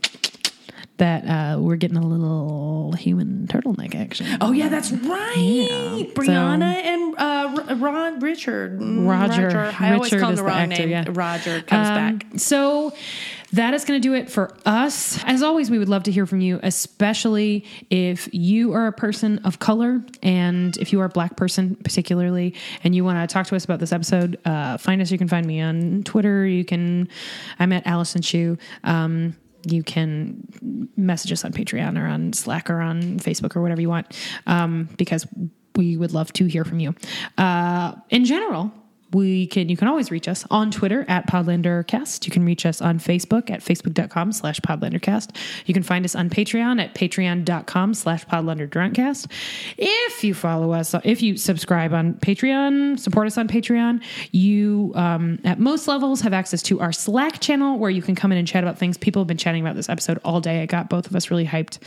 [0.99, 4.27] that uh, we're getting a little human turtleneck action.
[4.41, 5.35] Oh yeah, that's right.
[5.37, 6.05] Yeah.
[6.15, 9.73] Brianna and uh, R- Ron Richard, Mm, Roger.
[9.81, 10.91] I always call him the the wrong actor, name.
[10.91, 11.05] yeah.
[11.09, 12.39] Roger comes Um, back.
[12.39, 12.93] So
[13.53, 15.23] that is going to do it for us.
[15.25, 19.39] As always, we would love to hear from you, especially if you are a person
[19.45, 22.55] of color and if you are a black person, particularly,
[22.85, 24.39] and you want to talk to us about this episode.
[24.45, 25.11] Uh, find us.
[25.11, 26.47] You can find me on Twitter.
[26.47, 27.09] You can.
[27.59, 28.59] I'm at Allison Chu.
[28.85, 33.81] Um, you can message us on Patreon or on Slack or on Facebook or whatever
[33.81, 34.17] you want,
[34.47, 35.27] um, because
[35.77, 36.95] we would love to hear from you.
[37.37, 38.73] Uh, in general,
[39.15, 42.27] we can you can always reach us on Twitter at PodlanderCast.
[42.27, 45.37] You can reach us on Facebook at facebook.com slash PodlanderCast.
[45.67, 49.31] You can find us on Patreon at patreon.com slash PodlanderDrunkcast.
[49.79, 55.39] If you follow us, if you subscribe on Patreon, support us on Patreon, you um,
[55.45, 58.49] at most levels have access to our Slack channel where you can come in and
[58.49, 58.99] chat about things.
[58.99, 60.63] People have been chatting about this episode all day.
[60.63, 61.79] I got both of us really hyped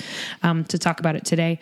[0.43, 1.59] um, to talk about it today.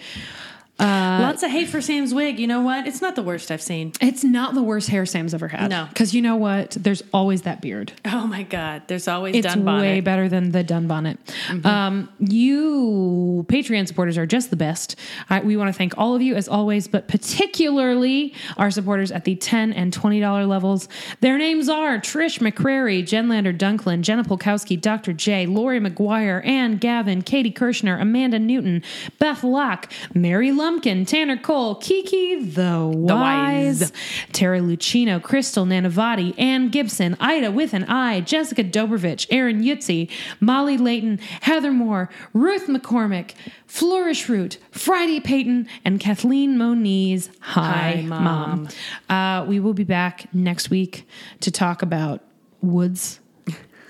[0.78, 2.40] Lots of hate for Sam's wig.
[2.40, 2.86] You know what?
[2.88, 3.94] It's not the worst I've seen.
[4.02, 5.70] It's not the worst hair Sam's ever had.
[5.70, 5.86] No.
[5.90, 6.72] Because you know what?
[6.72, 7.94] There's always that beard.
[8.04, 8.84] Oh my God.
[8.88, 9.82] There's always It's done bonnet.
[9.82, 11.18] way better than the dun bonnet.
[11.64, 14.96] Um, you Patreon supporters are just the best.
[15.30, 19.24] I, we want to thank all of you as always, but particularly our supporters at
[19.26, 20.88] the ten and twenty dollar levels.
[21.22, 25.14] Their names are Trish McCrary, Jen Lander Dunklin, Jenna Polkowski, Dr.
[25.14, 28.84] J, Lori McGuire, Ann Gavin, Katie Kirshner, Amanda Newton,
[29.20, 33.92] Beth Locke, Mary Lumpkin, Tanner Cole, Kiki the Wise, Wise.
[34.32, 40.10] Tara Lucino, Crystal Nanavati, Ann Gibson, Ida with an I, Jessica Dobrovich, Aaron Yutzi,
[40.40, 43.34] Molly Layton, Heather Moore, Ruth McCormick,
[43.68, 47.30] Flourish Root, Friday Payton, and Kathleen Moniz.
[47.42, 47.62] Hi,
[47.98, 48.24] Hi, Mom.
[48.24, 48.68] Mom.
[49.08, 51.08] Uh, we will be back next week
[51.42, 52.24] to talk about
[52.62, 53.20] woods.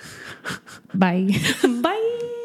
[0.93, 1.29] Bye.
[1.63, 2.41] Bye.